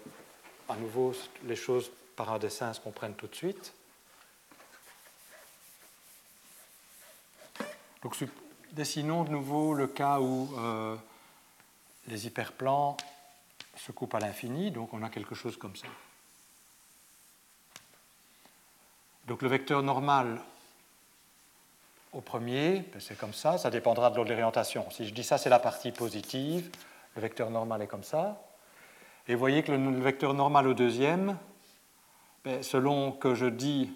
[0.67, 1.13] à nouveau,
[1.45, 3.73] les choses par un dessin se comprennent tout de suite.
[8.01, 8.15] Donc,
[8.73, 10.95] dessinons de nouveau le cas où euh,
[12.07, 12.97] les hyperplans
[13.77, 15.87] se coupent à l'infini, donc on a quelque chose comme ça.
[19.27, 20.41] Donc le vecteur normal
[22.13, 24.89] au premier, ben, c'est comme ça, ça dépendra de l'orientation.
[24.91, 26.69] Si je dis ça, c'est la partie positive,
[27.15, 28.41] le vecteur normal est comme ça.
[29.27, 31.37] Et vous voyez que le vecteur normal au deuxième,
[32.43, 33.91] ben, selon que je dis,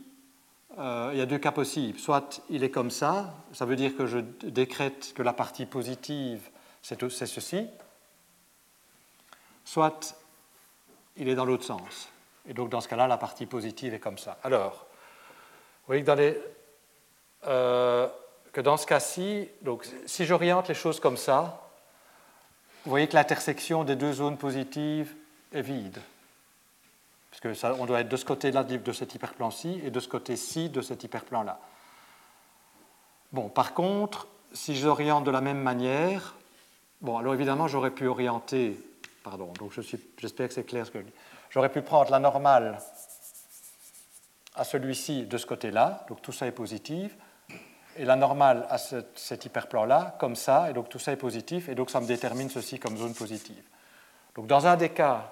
[0.77, 1.99] euh, il y a deux cas possibles.
[1.99, 6.49] Soit il est comme ça, ça veut dire que je décrète que la partie positive,
[6.81, 7.67] c'est ceci.
[9.65, 10.15] Soit
[11.17, 12.09] il est dans l'autre sens.
[12.47, 14.37] Et donc dans ce cas-là, la partie positive est comme ça.
[14.43, 14.85] Alors,
[15.81, 16.39] vous voyez que dans, les,
[17.47, 18.07] euh,
[18.51, 19.49] que dans ce cas-ci,
[20.05, 21.69] si j'oriente les choses comme ça,
[22.83, 25.13] vous voyez que l'intersection des deux zones positives
[25.53, 25.99] est vide.
[27.29, 30.81] Parce qu'on doit être de ce côté-là de cet hyperplan-ci et de ce côté-ci de
[30.81, 31.59] cet hyperplan-là.
[33.31, 36.35] Bon, par contre, si j'oriente de la même manière,
[37.01, 38.79] bon, alors évidemment, j'aurais pu orienter,
[39.23, 39.73] pardon, donc
[40.17, 41.13] j'espère que c'est clair ce que je dis.
[41.49, 42.79] J'aurais pu prendre la normale
[44.55, 47.15] à celui-ci de ce côté-là, donc tout ça est positif,
[47.97, 51.75] et la normale à cet hyperplan-là, comme ça, et donc tout ça est positif, et
[51.75, 53.63] donc ça me détermine ceci comme zone positive.
[54.35, 55.31] Donc dans un des cas,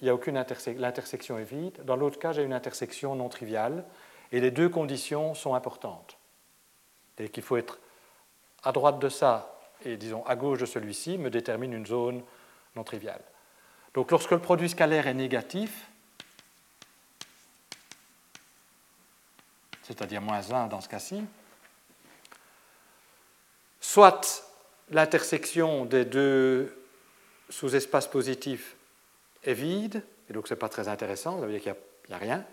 [0.00, 1.82] l'intersection est vide.
[1.84, 3.84] Dans l'autre cas, j'ai une intersection non triviale,
[4.32, 6.18] et les deux conditions sont importantes.
[7.18, 7.78] Et qu'il faut être
[8.62, 9.54] à droite de ça
[9.84, 12.22] et disons à gauche de celui-ci me détermine une zone
[12.76, 13.22] non triviale.
[13.94, 15.88] Donc lorsque le produit scalaire est négatif,
[19.82, 21.24] c'est-à-dire moins 1 dans ce cas-ci,
[23.98, 24.44] soit
[24.90, 26.72] l'intersection des deux
[27.50, 28.76] sous-espaces positifs
[29.42, 31.74] est vide, et donc ce n'est pas très intéressant, ça veut dire qu'il
[32.08, 32.44] n'y a, rien,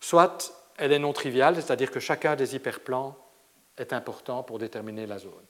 [0.00, 3.14] soit elle est non triviale, c'est-à-dire que chacun des hyperplans
[3.76, 5.44] est important pour déterminer la zone.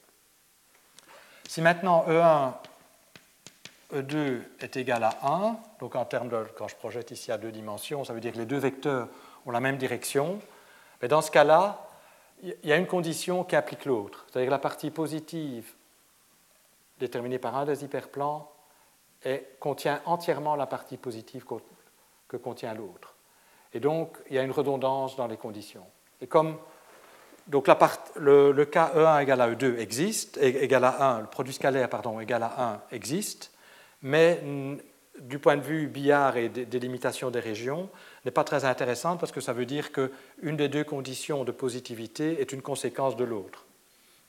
[1.47, 2.51] Si maintenant E1,
[3.93, 7.53] E2 est égal à 1, donc en termes de, quand je projette ici à deux
[7.53, 9.07] dimensions, ça veut dire que les deux vecteurs
[9.45, 10.41] ont la même direction,
[11.01, 11.87] mais dans ce cas-là,
[12.43, 15.73] il y a une condition qui applique l'autre, c'est-à-dire que la partie positive
[16.99, 18.51] déterminée par un des hyperplans
[19.59, 21.45] contient entièrement la partie positive
[22.27, 23.15] que contient l'autre.
[23.73, 25.85] Et donc, il y a une redondance dans les conditions.
[26.19, 26.57] Et comme
[27.47, 27.67] donc
[28.15, 32.19] le, le, cas E1 égale à E2 existe, égal à 1, le produit scalaire pardon,
[32.19, 33.51] égal à 1 existe,
[34.01, 34.41] mais
[35.19, 37.89] du point de vue billard et des, limitations des régions,
[38.25, 42.39] n'est pas très intéressante parce que ça veut dire qu'une des deux conditions de positivité
[42.41, 43.65] est une conséquence de l'autre.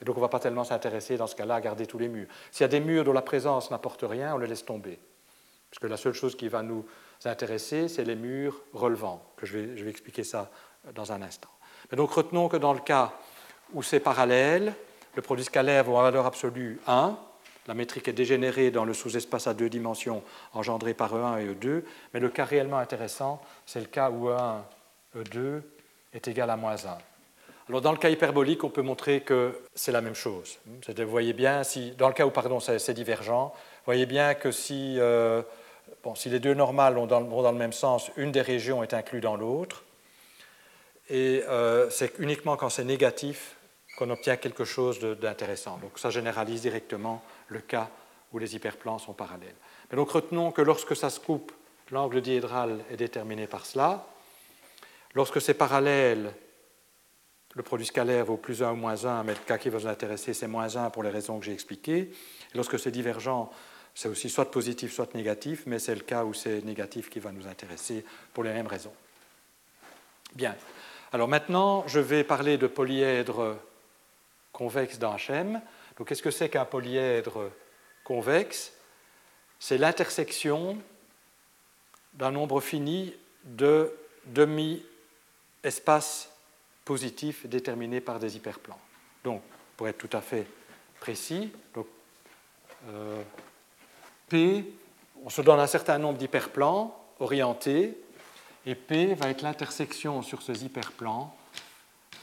[0.00, 2.08] Et donc on ne va pas tellement s'intéresser dans ce cas-là à garder tous les
[2.08, 2.26] murs.
[2.50, 4.98] S'il y a des murs dont la présence n'apporte rien, on les laisse tomber.
[5.70, 6.84] Parce que la seule chose qui va nous
[7.24, 10.50] intéresser, c'est les murs relevants, que je vais, expliquer ça
[10.94, 11.48] dans un instant.
[11.90, 13.12] Mais donc retenons que dans le cas
[13.72, 14.74] où c'est parallèle,
[15.14, 17.16] le produit scalaire vaut en valeur absolue 1,
[17.66, 20.22] la métrique est dégénérée dans le sous-espace à deux dimensions
[20.52, 21.82] engendré par E1 et E2,
[22.12, 24.62] mais le cas réellement intéressant, c'est le cas où E1,
[25.16, 25.62] E2
[26.12, 26.98] est égal à moins 1.
[27.68, 30.58] Alors, dans le cas hyperbolique, on peut montrer que c'est la même chose.
[30.66, 34.50] Vous voyez bien, si, dans le cas où pardon, c'est divergent, vous voyez bien que
[34.50, 35.42] si, euh,
[36.02, 39.20] bon, si les deux normales vont dans, le même sens, une des régions est inclue
[39.20, 39.84] dans l'autre.
[41.08, 43.56] Et euh, c'est uniquement quand c'est négatif
[43.96, 45.78] qu'on obtient quelque chose d'intéressant.
[45.82, 47.90] Donc ça généralise directement le cas
[48.32, 49.54] où les hyperplans sont parallèles.
[49.90, 51.52] Mais donc retenons que lorsque ça se coupe,
[51.90, 54.06] l'angle diédral est déterminé par cela.
[55.14, 56.32] Lorsque c'est parallèle,
[57.54, 59.86] le produit scalaire vaut plus 1 ou moins 1, mais le cas qui va nous
[59.86, 62.10] intéresser, c'est moins 1 pour les raisons que j'ai expliquées.
[62.52, 63.50] Et lorsque c'est divergent,
[63.94, 67.30] c'est aussi soit positif, soit négatif, mais c'est le cas où c'est négatif qui va
[67.30, 68.94] nous intéresser pour les mêmes raisons.
[70.34, 70.56] Bien.
[71.12, 73.58] Alors maintenant, je vais parler de polyèdre
[74.52, 75.60] convexe dans HM.
[76.02, 77.52] Donc, qu'est-ce que c'est qu'un polyèdre
[78.02, 78.72] convexe?
[79.60, 80.76] C'est l'intersection
[82.14, 83.14] d'un nombre fini
[83.44, 83.96] de
[84.26, 86.28] demi-espaces
[86.84, 88.80] positif déterminé par des hyperplans.
[89.22, 89.42] Donc,
[89.76, 90.44] pour être tout à fait
[90.98, 91.86] précis, donc,
[92.88, 93.22] euh,
[94.28, 94.74] P,
[95.24, 97.96] on se donne un certain nombre d'hyperplans orientés,
[98.66, 101.32] et P va être l'intersection sur ces hyperplans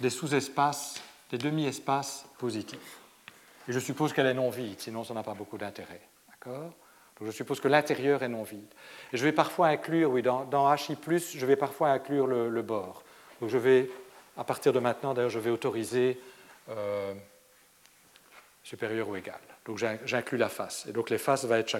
[0.01, 0.95] des sous-espaces,
[1.31, 2.98] des demi-espaces positifs.
[3.69, 6.01] Et je suppose qu'elle est non vide, sinon ça n'a pas beaucoup d'intérêt.
[6.27, 6.73] D'accord?
[7.19, 8.73] Donc je suppose que l'intérieur est non vide.
[9.13, 10.97] Et je vais parfois inclure, oui, dans, dans HI,
[11.35, 13.03] je vais parfois inclure le, bord.
[13.39, 13.91] Donc je vais
[14.35, 16.19] à partir de maintenant, d'ailleurs, je vais autoriser
[16.69, 17.13] euh,
[18.63, 19.39] supérieur ou égal.
[19.65, 20.87] Donc j'inclus la face.
[20.87, 21.77] Et donc les faces, va être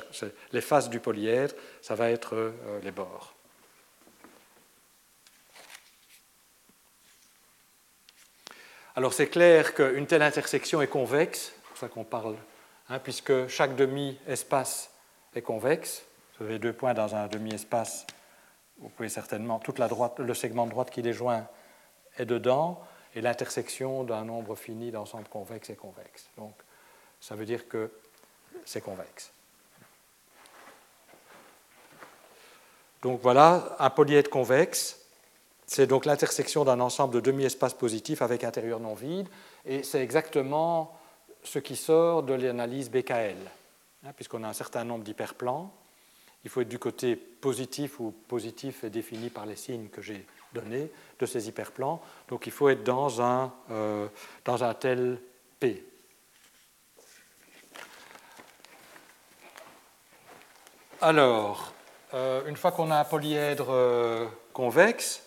[0.51, 2.51] les faces du polyèdre, ça va être euh,
[2.83, 3.33] les bords.
[8.95, 12.35] Alors c'est clair qu'une telle intersection est convexe, pour ça qu'on parle,
[12.89, 14.91] hein, puisque chaque demi-espace
[15.33, 16.03] est convexe.
[16.37, 18.05] Vous avez deux points dans un demi-espace,
[18.79, 21.47] vous pouvez certainement, toute la droite, le segment de droite qui les joint
[22.17, 22.81] est dedans.
[23.15, 26.29] et l'intersection d'un nombre fini d'ensembles convexes et convexes.
[26.37, 26.53] Donc,
[27.19, 27.91] ça veut dire que
[28.65, 29.31] c'est convexe.
[33.01, 34.99] Donc voilà, un polyèdre convexe,
[35.65, 39.27] c'est donc l'intersection d'un ensemble de demi-espaces positifs avec intérieur non vide,
[39.65, 40.98] et c'est exactement
[41.43, 43.37] ce qui sort de l'analyse BKL,
[44.05, 45.73] hein, puisqu'on a un certain nombre d'hyperplans.
[46.43, 50.25] Il faut être du côté positif ou positif est défini par les signes que j'ai
[50.53, 50.89] donnés
[51.19, 52.01] de ces hyperplans.
[52.27, 54.07] Donc il faut être dans un, euh,
[54.45, 55.19] dans un tel
[55.59, 55.83] P.
[61.01, 61.73] Alors,
[62.13, 65.23] euh, une fois qu'on a un polyèdre euh, convexe,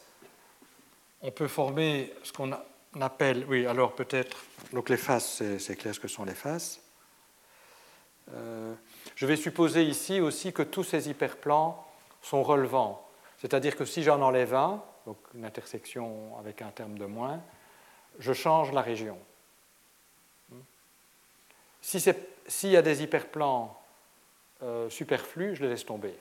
[1.23, 2.53] on peut former ce qu'on
[3.49, 4.37] oui, alors peut-être,
[4.73, 6.81] donc les faces, c'est clair ce que sont les faces.
[8.35, 8.75] Euh,
[9.17, 11.87] je vais supposer ici aussi que tous ces hyperplans
[12.21, 13.07] sont relevants,
[13.39, 17.43] c'est-à-dire que si j'en enlève un, donc une intersection avec un terme de moins,
[18.19, 19.19] je change la région.
[21.81, 23.77] S'il y a des hyperplans
[24.89, 26.15] superflus, je les laisse tomber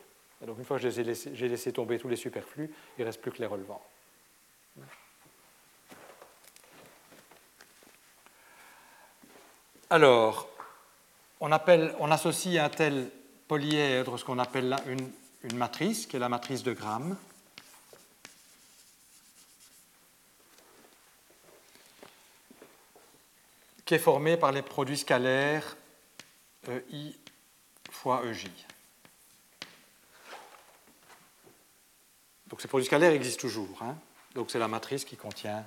[0.46, 3.32] donc une fois que j'ai laissé, laissé, tomber tous les superflus, il ne reste plus
[3.32, 3.82] que les relevants.
[9.92, 10.48] Alors,
[11.42, 13.12] on, associe un tel
[13.50, 15.12] polyèdre ce qu'on appelle une,
[15.44, 17.18] une matrice, qui est la matrice de Gram.
[23.84, 25.76] qui est formée par les produits scalaires
[26.70, 27.14] EI
[27.90, 28.48] fois EJ.
[32.48, 33.82] Donc ces produits scalaires existent toujours.
[33.82, 33.98] Hein.
[34.34, 35.66] Donc c'est la matrice qui contient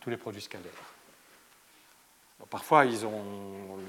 [0.00, 0.97] tous les produits scalaires.
[2.50, 3.24] Parfois, ils ont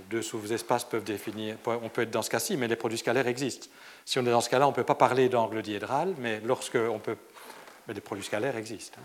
[0.09, 1.57] deux sous-espaces peuvent définir.
[1.65, 3.67] On peut être dans ce cas-ci, mais les produits scalaires existent.
[4.05, 6.75] Si on est dans ce cas-là, on ne peut pas parler d'angle diédral, mais lorsque
[6.75, 7.17] on peut,
[7.87, 8.99] mais les produits scalaires existent.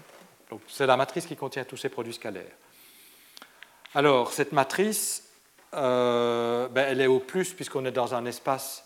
[0.53, 0.59] Hein.
[0.69, 2.53] C'est la matrice qui contient tous ces produits scalaires.
[3.95, 5.29] Alors cette matrice,
[5.75, 8.85] euh, ben, elle est au plus puisqu'on est dans un espace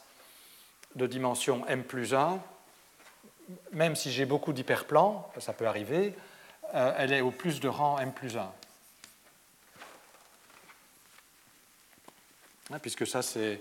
[0.96, 2.40] de dimension m plus 1
[3.72, 6.14] même si j'ai beaucoup d'hyperplans, ça peut arriver,
[6.74, 8.50] euh, elle est au plus de rang m plus 1.
[12.72, 13.60] Hein, puisque ça, c'est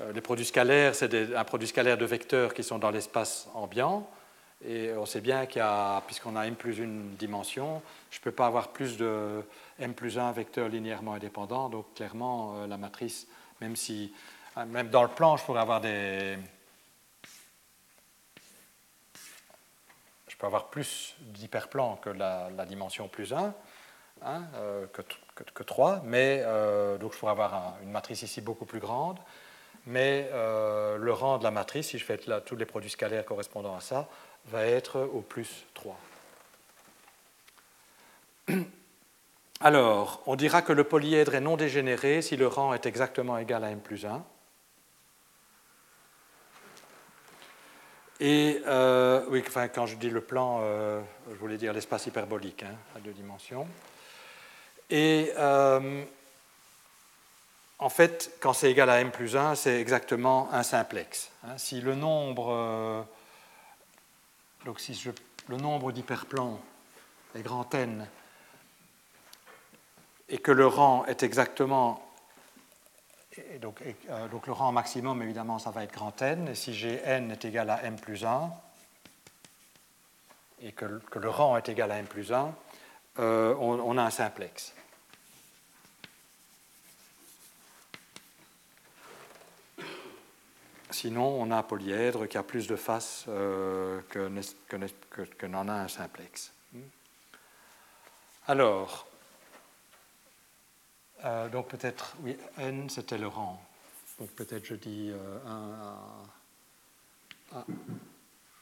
[0.00, 4.08] euh, les produits scalaires, c'est un produit scalaire de vecteurs qui sont dans l'espace ambiant.
[4.64, 8.22] Et on sait bien qu'il y a, puisqu'on a m plus une dimension, je ne
[8.22, 9.42] peux pas avoir plus de
[9.78, 11.68] m plus 1 vecteurs linéairement indépendants.
[11.68, 13.28] Donc clairement, euh, la matrice,
[13.60, 14.12] même si,
[14.66, 16.36] même dans le plan, je pourrais avoir des,
[20.38, 23.52] je peux avoir plus d'hyperplans que la, dimension plus 1,
[24.22, 28.80] hein, euh, que, 3, mais euh, donc je pourrais avoir une matrice ici beaucoup plus
[28.80, 29.18] grande,
[29.86, 33.24] mais euh, le rang de la matrice, si je fais là, tous les produits scalaires
[33.24, 34.08] correspondant à ça,
[34.46, 35.98] va être au plus 3.
[39.60, 43.64] Alors, on dira que le polyèdre est non dégénéré si le rang est exactement égal
[43.64, 44.24] à m plus 1.
[48.20, 48.62] Et
[49.30, 53.12] oui, enfin, quand je dis le plan, je voulais dire l'espace hyperbolique hein, à deux
[53.12, 53.66] dimensions.
[54.90, 56.04] Et euh,
[57.78, 61.30] en fait, quand c'est égal à m plus 1, c'est exactement un simplex.
[61.44, 61.58] Hein.
[61.58, 63.06] Si le nombre,
[64.64, 64.98] donc si
[65.48, 66.60] le nombre d'hyperplans
[67.34, 68.06] est grand n
[70.30, 72.02] et que le rang est exactement
[73.60, 76.48] donc, euh, donc, le rang maximum, évidemment, ça va être grand N.
[76.48, 78.50] Et si j'ai n est égal à m plus 1,
[80.62, 82.52] et que, le rang est égal à m plus 1,
[83.20, 84.74] euh, on, a un simplex.
[90.98, 95.86] Sinon, on a un polyèdre qui a plus de faces euh, que, n'en a un
[95.86, 96.52] simplex.
[98.48, 99.06] Alors,
[101.24, 103.62] euh, donc peut-être, oui, n c'était le rang.
[104.18, 105.38] Donc peut-être je dis 1 euh,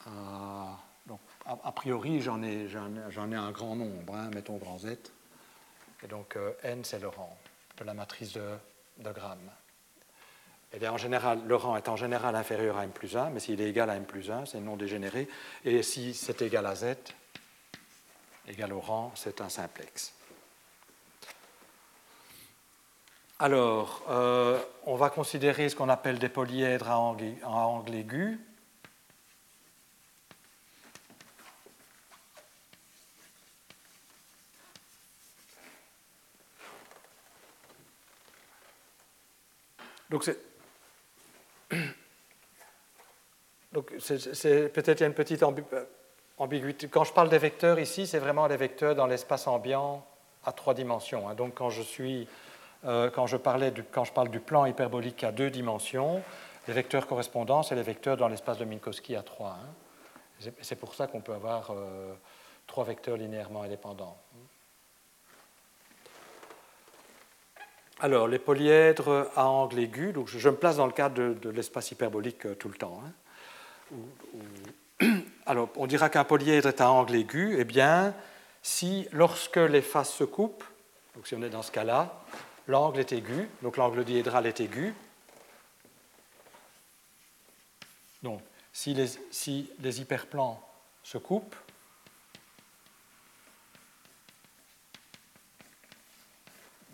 [0.05, 0.77] à,
[1.07, 4.95] donc, a, priori j'en ai, j'en ai, un grand nombre, hein, mettons grand Z.
[6.03, 7.35] Et donc n c'est le rang
[7.77, 8.57] de la matrice de,
[8.99, 9.39] de Gram.
[10.79, 13.59] Bien, en général, le rang est en général inférieur à m plus 1, mais s'il
[13.61, 15.27] est égal à m plus 1, c'est non dégénéré.
[15.65, 16.95] Et si c'est égal à z,
[18.47, 20.13] égal au rang, c'est un simplex.
[23.39, 28.39] Alors, euh, on va considérer ce qu'on appelle des polyèdres à angle, aigu.
[40.09, 40.56] Donc c'est
[43.71, 45.43] peut-être une petite
[46.37, 46.87] ambiguïté.
[46.87, 50.05] Quand je parle des vecteurs ici, c'est vraiment des vecteurs dans l'espace ambiant
[50.45, 51.29] à trois dimensions.
[51.29, 51.35] Hein.
[51.35, 52.27] Donc quand je, suis,
[52.85, 53.71] euh, quand, je parle
[54.29, 56.21] du plan hyperbolique à deux dimensions,
[56.67, 59.49] les vecteurs correspondants, c'est les vecteurs dans l'espace de Minkowski à 3.
[59.49, 60.51] Hein.
[60.61, 62.13] C'est pour ça qu'on peut avoir euh,
[62.67, 64.17] trois vecteurs linéairement indépendants.
[67.99, 72.45] Alors, les polyèdres à angle aigu, je, me place dans le cadre de, l'espace hyperbolique
[72.45, 73.01] euh, tout le temps.
[75.01, 75.07] Hein.
[75.47, 78.13] alors, on dira qu'un polyèdre est à angle aigu, eh bien,
[78.61, 80.63] si lorsque les faces se coupent,
[81.15, 82.23] donc si on est dans ce cas-là,
[82.67, 84.93] l'angle est aigu, donc l'angle diédral est aigu.
[88.21, 88.41] Donc,
[88.71, 90.61] si les hyperplans
[91.01, 91.55] se coupent,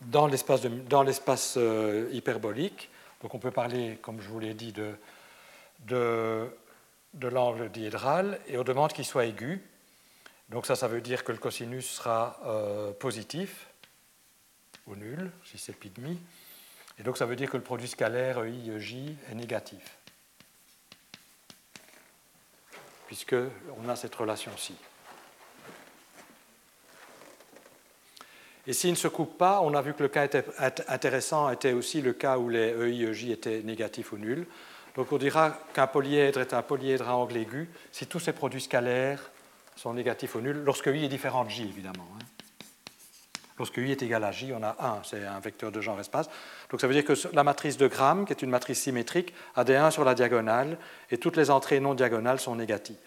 [0.05, 2.89] dans l'espace euh, hyperbolique.
[3.21, 6.49] Donc on peut parler, comme je vous l'ai dit, de,
[7.21, 9.61] l'angle diédral et on demande qu'il soit aigu.
[10.49, 13.67] Donc ça, ça veut dire que le cosinus sera euh, positif
[14.87, 16.19] ou nul, si c'est pi demi.
[16.99, 19.97] Et donc ça veut dire que le produit scalaire EI, est négatif,
[23.07, 23.35] puisque
[23.77, 24.75] on a cette relation-ci.
[28.65, 30.27] Et s'il ne se coupe pas, on a vu que le cas
[30.87, 34.47] intéressant était aussi le cas où les EI, étaient négatifs ou nuls.
[34.95, 38.61] Donc on dira qu'un polyèdre est un polyèdre à angle aigu si tous ses produits
[38.61, 39.31] scalaires
[39.75, 42.07] sont négatifs ou nuls, lorsque I est différent de J, évidemment.
[42.15, 42.25] Hein.
[43.57, 46.29] Lorsque I est égal à J, on a 1, c'est un vecteur de genre espace.
[46.69, 49.63] Donc ça veut dire que la matrice de Gram, qui est une matrice symétrique, a
[49.63, 50.77] des 1 sur la diagonale,
[51.11, 52.97] et toutes les entrées non diagonales sont négatives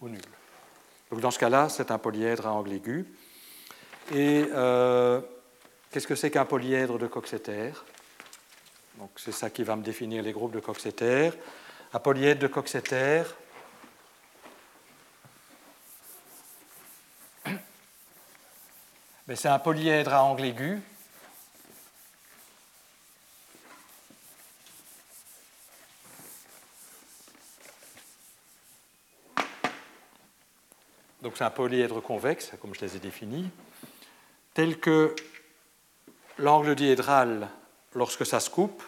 [0.00, 0.20] ou nulles.
[1.10, 3.06] Donc dans ce cas-là, c'est un polyèdre à angle aigu.
[4.10, 5.20] Et euh,
[5.90, 7.72] qu'est-ce que c'est qu'un polyèdre de Coxeter
[8.98, 11.30] Donc c'est ça qui va me définir les groupes de Coxeter.
[11.92, 13.22] Un polyèdre de Coxeter,
[19.34, 20.80] c'est un polyèdre à angle aigu.
[31.22, 33.50] Donc c'est un polyèdre convexe, comme je les ai définis
[34.54, 35.14] tel que
[36.38, 37.48] l'angle diédral,
[37.94, 38.82] lorsque ça se coupe,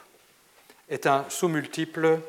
[0.89, 2.21] est un sous-multiple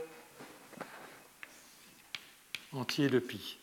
[2.73, 3.57] entier de pi.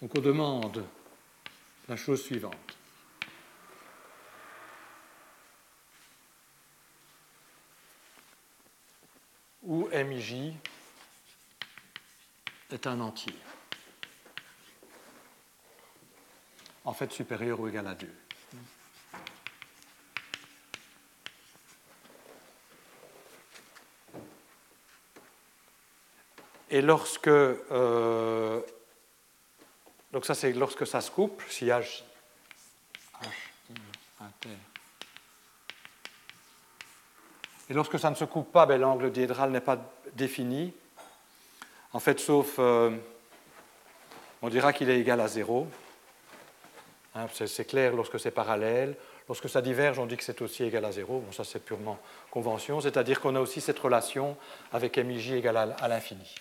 [0.00, 0.84] Donc on demande
[1.88, 2.54] la chose suivante.
[9.62, 10.52] Où MIJ
[12.70, 13.34] est un entier?
[16.84, 18.23] En fait supérieur ou égal à 2.
[26.70, 27.28] Et lorsque.
[27.28, 28.60] Euh,
[30.12, 32.02] donc, ça, c'est lorsque ça se coupe, si H.
[33.22, 34.48] H
[37.70, 39.78] Et lorsque ça ne se coupe pas, ben, l'angle diédral n'est pas
[40.14, 40.74] défini.
[41.92, 42.56] En fait, sauf.
[42.58, 42.90] Euh,
[44.42, 45.66] on dira qu'il est égal à 0.
[47.14, 48.96] Hein, c'est clair lorsque c'est parallèle.
[49.28, 51.20] Lorsque ça diverge, on dit que c'est aussi égal à 0.
[51.20, 51.98] Bon, ça, c'est purement
[52.30, 52.80] convention.
[52.80, 54.36] C'est-à-dire qu'on a aussi cette relation
[54.72, 56.34] avec MIJ égale à l'infini.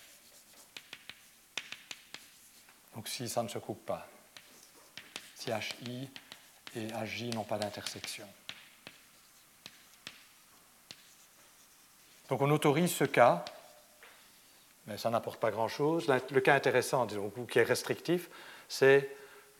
[2.95, 4.07] Donc si ça ne se coupe pas,
[5.35, 6.09] si HI
[6.75, 8.27] et HJ n'ont pas d'intersection.
[12.29, 13.43] Donc on autorise ce cas,
[14.87, 16.07] mais ça n'apporte pas grand-chose.
[16.07, 18.29] Le cas intéressant, disons, qui est restrictif,
[18.67, 19.09] c'est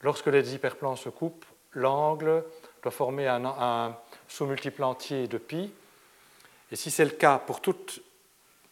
[0.03, 2.43] lorsque les hyperplans se coupent, l'angle
[2.81, 3.97] doit former un,
[4.27, 5.71] sous-multiple entier de pi.
[6.71, 7.61] Et si c'est le cas pour,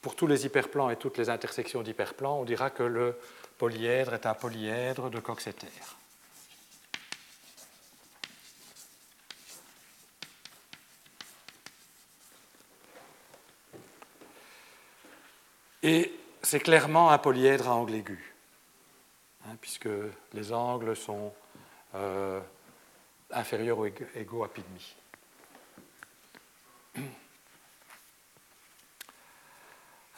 [0.02, 3.18] pour tous les hyperplans et toutes les intersections d'hyperplans, on dira que le
[3.58, 5.68] polyèdre est un polyèdre de Coxeter.
[15.84, 16.14] Et
[16.44, 18.31] c'est clairement un polyèdre à angle aigu,
[19.46, 19.90] hein, puisque
[20.34, 21.34] les angles sont
[21.96, 22.40] euh,
[23.32, 24.96] inférieurs ou égaux à pi demi.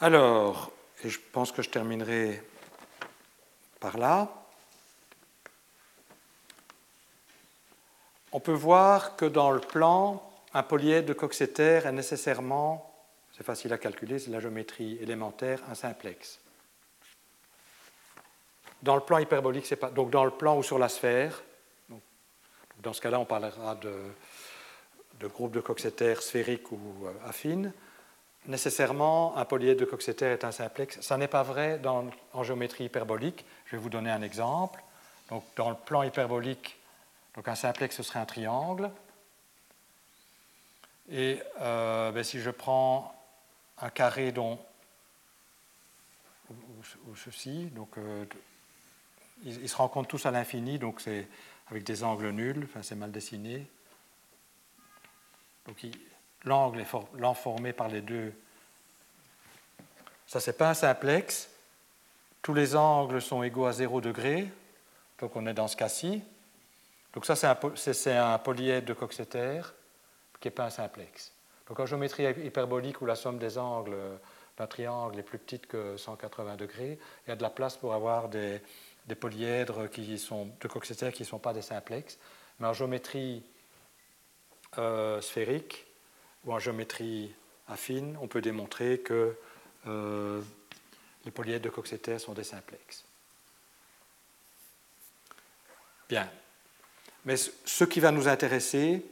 [0.00, 0.72] Alors,
[1.02, 2.42] et je pense que je terminerai
[3.80, 4.28] par là,
[8.32, 12.92] on peut voir que dans le plan, un polyèdre de Coxeter est nécessairement,
[13.32, 16.40] c'est facile à calculer, c'est la géométrie élémentaire, un simplex.
[18.84, 19.90] Dans le plan hyperbolique, c'est pas.
[19.90, 21.42] Donc dans le plan ou sur la sphère,
[22.82, 23.94] dans ce cas-là, on parlera de,
[25.20, 27.72] de groupe de Coxeter sphérique ou euh, affine
[28.46, 31.00] nécessairement un polyèdre de Coxeter est un simplex.
[31.00, 31.80] Ça n'est pas vrai
[32.32, 33.44] en géométrie hyperbolique.
[33.66, 34.82] Je vais vous donner un exemple.
[35.30, 36.78] Donc, dans le plan hyperbolique,
[37.34, 38.90] Donc un simplex, ce serait un triangle.
[41.10, 43.14] Et euh, ben, si je prends
[43.78, 44.58] un carré dont
[46.50, 48.24] ou, ceci, donc euh,
[49.44, 51.28] ils, se rencontrent tous à l'infini, donc c'est
[51.68, 53.66] avec des angles nuls, enfin c'est mal dessiné.
[55.66, 55.76] Donc
[56.44, 58.32] l'angle est formé par les deux.
[60.26, 61.50] Ça c'est pas un simplex.
[62.42, 64.50] Tous les angles sont égaux à 0 degré,
[65.18, 66.22] donc on est dans ce cas-ci.
[67.12, 69.62] Donc ça c'est un, un polyèdre de Coxeter
[70.40, 71.32] qui n'est pas un simplex.
[71.68, 73.96] Donc en géométrie hyperbolique où la somme des angles
[74.58, 77.94] d'un triangle est plus petite que 180 degrés, il y a de la place pour
[77.94, 78.60] avoir des,
[79.12, 82.18] polyèdres qui sont, de Coxeter qui ne sont pas des simplex.
[82.58, 83.42] Mais en géométrie
[84.78, 85.86] euh, sphérique
[86.44, 87.34] ou en géométrie
[87.68, 89.36] affine, on peut démontrer que
[89.86, 90.40] euh,
[91.24, 93.04] les polyèdres de Coxeter sont des simplex.
[96.08, 96.30] Bien.
[97.24, 99.04] Mais ce qui va nous intéresser,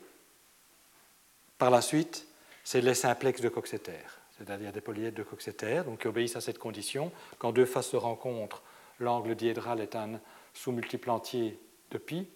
[1.58, 2.26] par la suite,
[2.64, 4.04] c'est les simplex de Coxeter,
[4.36, 7.10] c'est-à-dire des polyèdres de Coxeter, donc qui obéissent à cette condition.
[7.38, 8.62] Quand deux faces se rencontrent,
[9.02, 10.20] l'angle diédral est un
[10.54, 11.58] sous-multiple entier
[11.90, 12.26] de pi,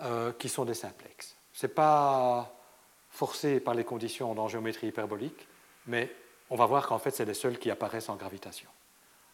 [0.00, 1.36] euh, qui sont des simplex.
[1.52, 2.54] Ce n'est pas
[3.10, 5.48] forcé par les conditions dans géométrie hyperbolique,
[5.86, 6.12] mais
[6.50, 8.68] on va voir qu'en fait, c'est les seuls qui apparaissent en gravitation.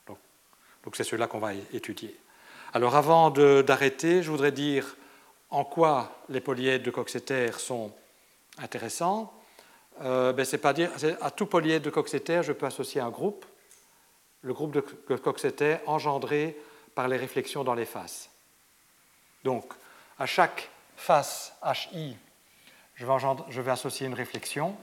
[0.07, 2.15] Donc, c'est ceux-là qu'on va étudier.
[2.75, 4.97] Alors avant d'arrêter, je voudrais dire
[5.51, 7.93] en quoi les polyèdres de Coxeter sont
[8.59, 9.33] intéressant,
[10.03, 10.91] euh, ben, c'est pas dire
[11.21, 13.47] à tout polyèdre de Coxeter, je peux associer un groupe,
[14.45, 16.57] le groupe de Coxeter engendré
[16.95, 18.31] par les réflexions dans les faces.
[19.43, 19.73] Donc,
[20.19, 21.55] à chaque face
[21.93, 22.17] HI,
[22.95, 24.77] je vais, associer une réflexion,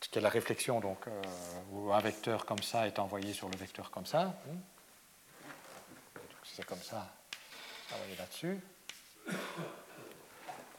[0.00, 1.22] ce qui est la réflexion, donc, euh,
[1.70, 4.34] où un vecteur comme ça est envoyé sur le vecteur comme ça.
[6.44, 7.08] C'est comme ça,
[7.94, 8.58] envoyé là-dessus.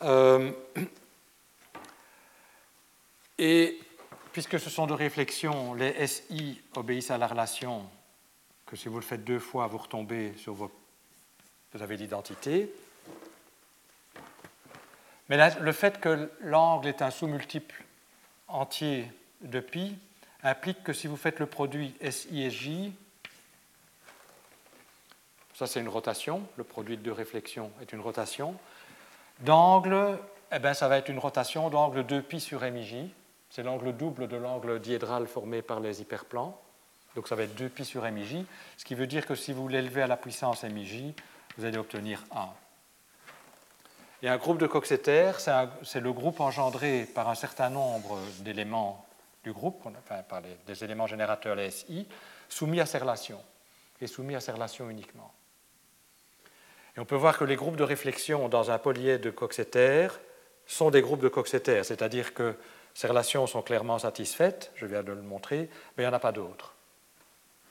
[0.01, 0.51] Euh,
[3.37, 3.79] et
[4.33, 7.89] puisque ce sont de réflexions, les SI obéissent à la relation
[8.65, 10.71] que si vous le faites deux fois, vous retombez sur vos...
[11.73, 12.71] Vous avez l'identité.
[15.29, 17.83] Mais le fait que l'angle est un sous-multiple
[18.47, 19.09] entier
[19.41, 19.97] de pi
[20.43, 22.93] implique que si vous faites le produit SI et J,
[25.55, 28.59] ça c'est une rotation, le produit de deux réflexions est une rotation,
[29.39, 30.19] D'angle,
[30.51, 33.09] eh ben, ça va être une rotation d'angle 2π sur MJ.
[33.53, 36.59] C'est l'angle double de l'angle diédral formé par les hyperplans.
[37.13, 38.37] Donc ça va être 2π sur MJ,
[38.77, 41.13] ce qui veut dire que si vous l'élevez à la puissance MJ,
[41.55, 42.49] vous allez obtenir 1.
[44.23, 45.33] Et un groupe de Coxeter,
[45.83, 49.05] c'est le groupe engendré par un certain nombre d'éléments
[49.43, 52.07] du groupe, enfin par les, des éléments générateurs, les SI,
[52.49, 53.43] soumis à ces relations,
[54.01, 55.31] et soumis à ces relations uniquement.
[56.97, 60.07] Et on peut voir que les groupes de réflexion dans un polyèdre de Coxeter
[60.65, 62.57] sont des groupes de Coxeter, c'est-à-dire que
[62.93, 66.19] ces relations sont clairement satisfaites, je viens de le montrer, mais il n'y en a
[66.19, 66.73] pas d'autres.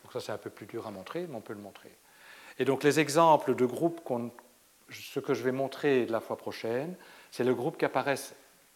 [0.03, 1.93] Donc ça c'est un peu plus dur à montrer, mais on peut le montrer.
[2.59, 4.01] Et donc les exemples de groupes,
[4.91, 6.97] ce que je vais montrer la fois prochaine,
[7.31, 8.35] c'est le groupe qui apparaissent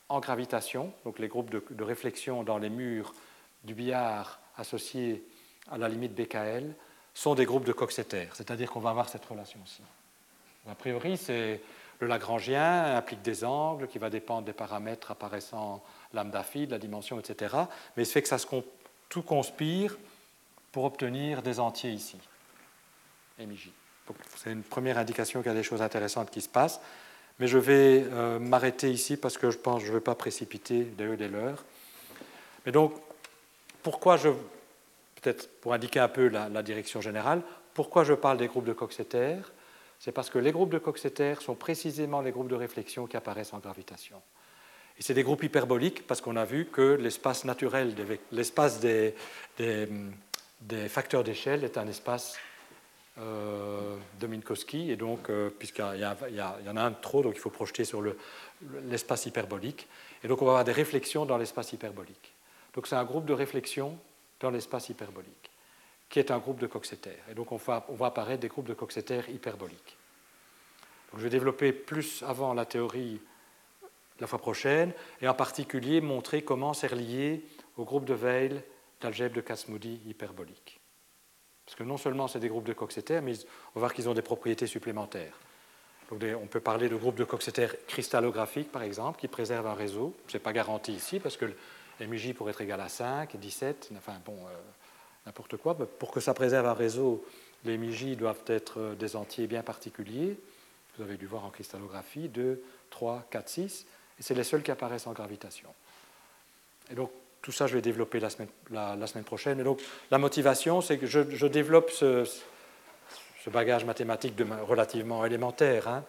[0.09, 3.13] en gravitation, donc les groupes de, réflexion dans les murs
[3.65, 5.27] du billard associés
[5.71, 6.75] à la limite BKL,
[7.13, 9.83] sont des groupes de Coxeter, c'est-à-dire qu'on va avoir cette relation-ci.
[10.69, 11.61] A priori, c'est
[12.01, 15.83] le Lagrangien implique des angles qui va dépendre des paramètres apparaissant
[16.13, 17.55] lambda phi, de la dimension, etc.
[17.97, 18.47] Mais ce fait que ça se,
[19.09, 19.97] tout conspire
[20.73, 22.19] pour obtenir des entiers ici,
[23.39, 23.71] MJ.
[24.37, 26.81] C'est une première indication qu'il y a des choses intéressantes qui se passent.
[27.39, 30.15] Mais je vais euh, m'arrêter ici parce que je pense que je ne veux pas
[30.15, 31.65] précipiter eux des leurs.
[32.65, 32.95] Mais donc,
[33.83, 34.31] pourquoi je,
[35.21, 37.43] peut-être pour indiquer un peu la, la, direction générale,
[37.75, 39.37] pourquoi je parle des groupes de Coxeter?
[39.99, 43.53] C'est parce que les groupes de Coxeter sont précisément les groupes de réflexion qui apparaissent
[43.53, 44.21] en gravitation.
[44.99, 47.95] Et c'est des groupes hyperboliques parce qu'on a vu que l'espace naturel,
[48.33, 49.15] l'espace des,
[50.89, 52.37] facteurs d'échelle est un espace
[53.19, 57.51] euh, de Minkowski, et donc, euh, puisqu'il y, en a un trop, donc il faut
[57.51, 58.03] projeter sur
[58.85, 59.87] l'espace hyperbolique.
[60.23, 62.35] Et donc, on va avoir des réflexions dans l'espace hyperbolique.
[62.75, 63.99] Donc, c'est un groupe de réflexion
[64.41, 65.51] dans l'espace hyperbolique
[66.09, 67.17] qui est un groupe de Coxeter.
[67.31, 69.97] Et donc on va, on va apparaître des groupes de Coxeter hyperboliques.
[71.17, 73.21] Je vais développer plus avant la théorie
[74.21, 77.45] la fois prochaine, et en particulier montrer comment c'est relié
[77.77, 78.63] au groupe de Weil
[79.01, 80.81] d'algèbre de Kasmoudi hyperbolique.
[81.65, 84.15] Parce que non seulement c'est des groupes de Coxeter, mais on va voir qu'ils ont
[84.15, 85.39] des propriétés supplémentaires.
[86.11, 90.15] Donc on peut parler de groupes de Coxeter cristallographiques, par exemple, qui préservent un réseau.
[90.29, 91.47] Ce n'est pas garanti ici, parce que
[92.01, 94.57] MJ pourrait être égal à 5, 17, enfin bon, euh,
[95.27, 97.25] n'importe quoi, pour que ça préserve un réseau
[97.67, 100.39] les MIJ doivent être des entiers bien particuliers.
[100.97, 103.87] Vous avez dû voir en cristallographie 2, 3, 4, 6.
[104.19, 105.69] Et c'est les seuls qui apparaissent en gravitation.
[106.91, 107.11] Et donc,
[107.43, 109.61] tout ça, je vais développer la semaine, prochaine.
[109.61, 109.81] Et donc,
[110.11, 112.27] la motivation, c'est que je, développe ce,
[113.49, 114.35] bagage mathématique
[114.67, 116.05] relativement élémentaire, hein,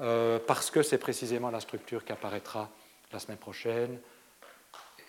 [0.00, 2.70] euh, parce que c'est précisément la structure qui apparaîtra
[3.12, 3.98] la semaine prochaine.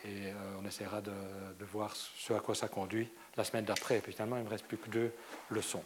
[0.04, 3.98] Et euh, on essaiera de, de, voir ce à quoi ça conduit la semaine d'après.
[3.98, 5.12] Et puis finalement, il ne me reste plus que deux
[5.50, 5.84] leçons.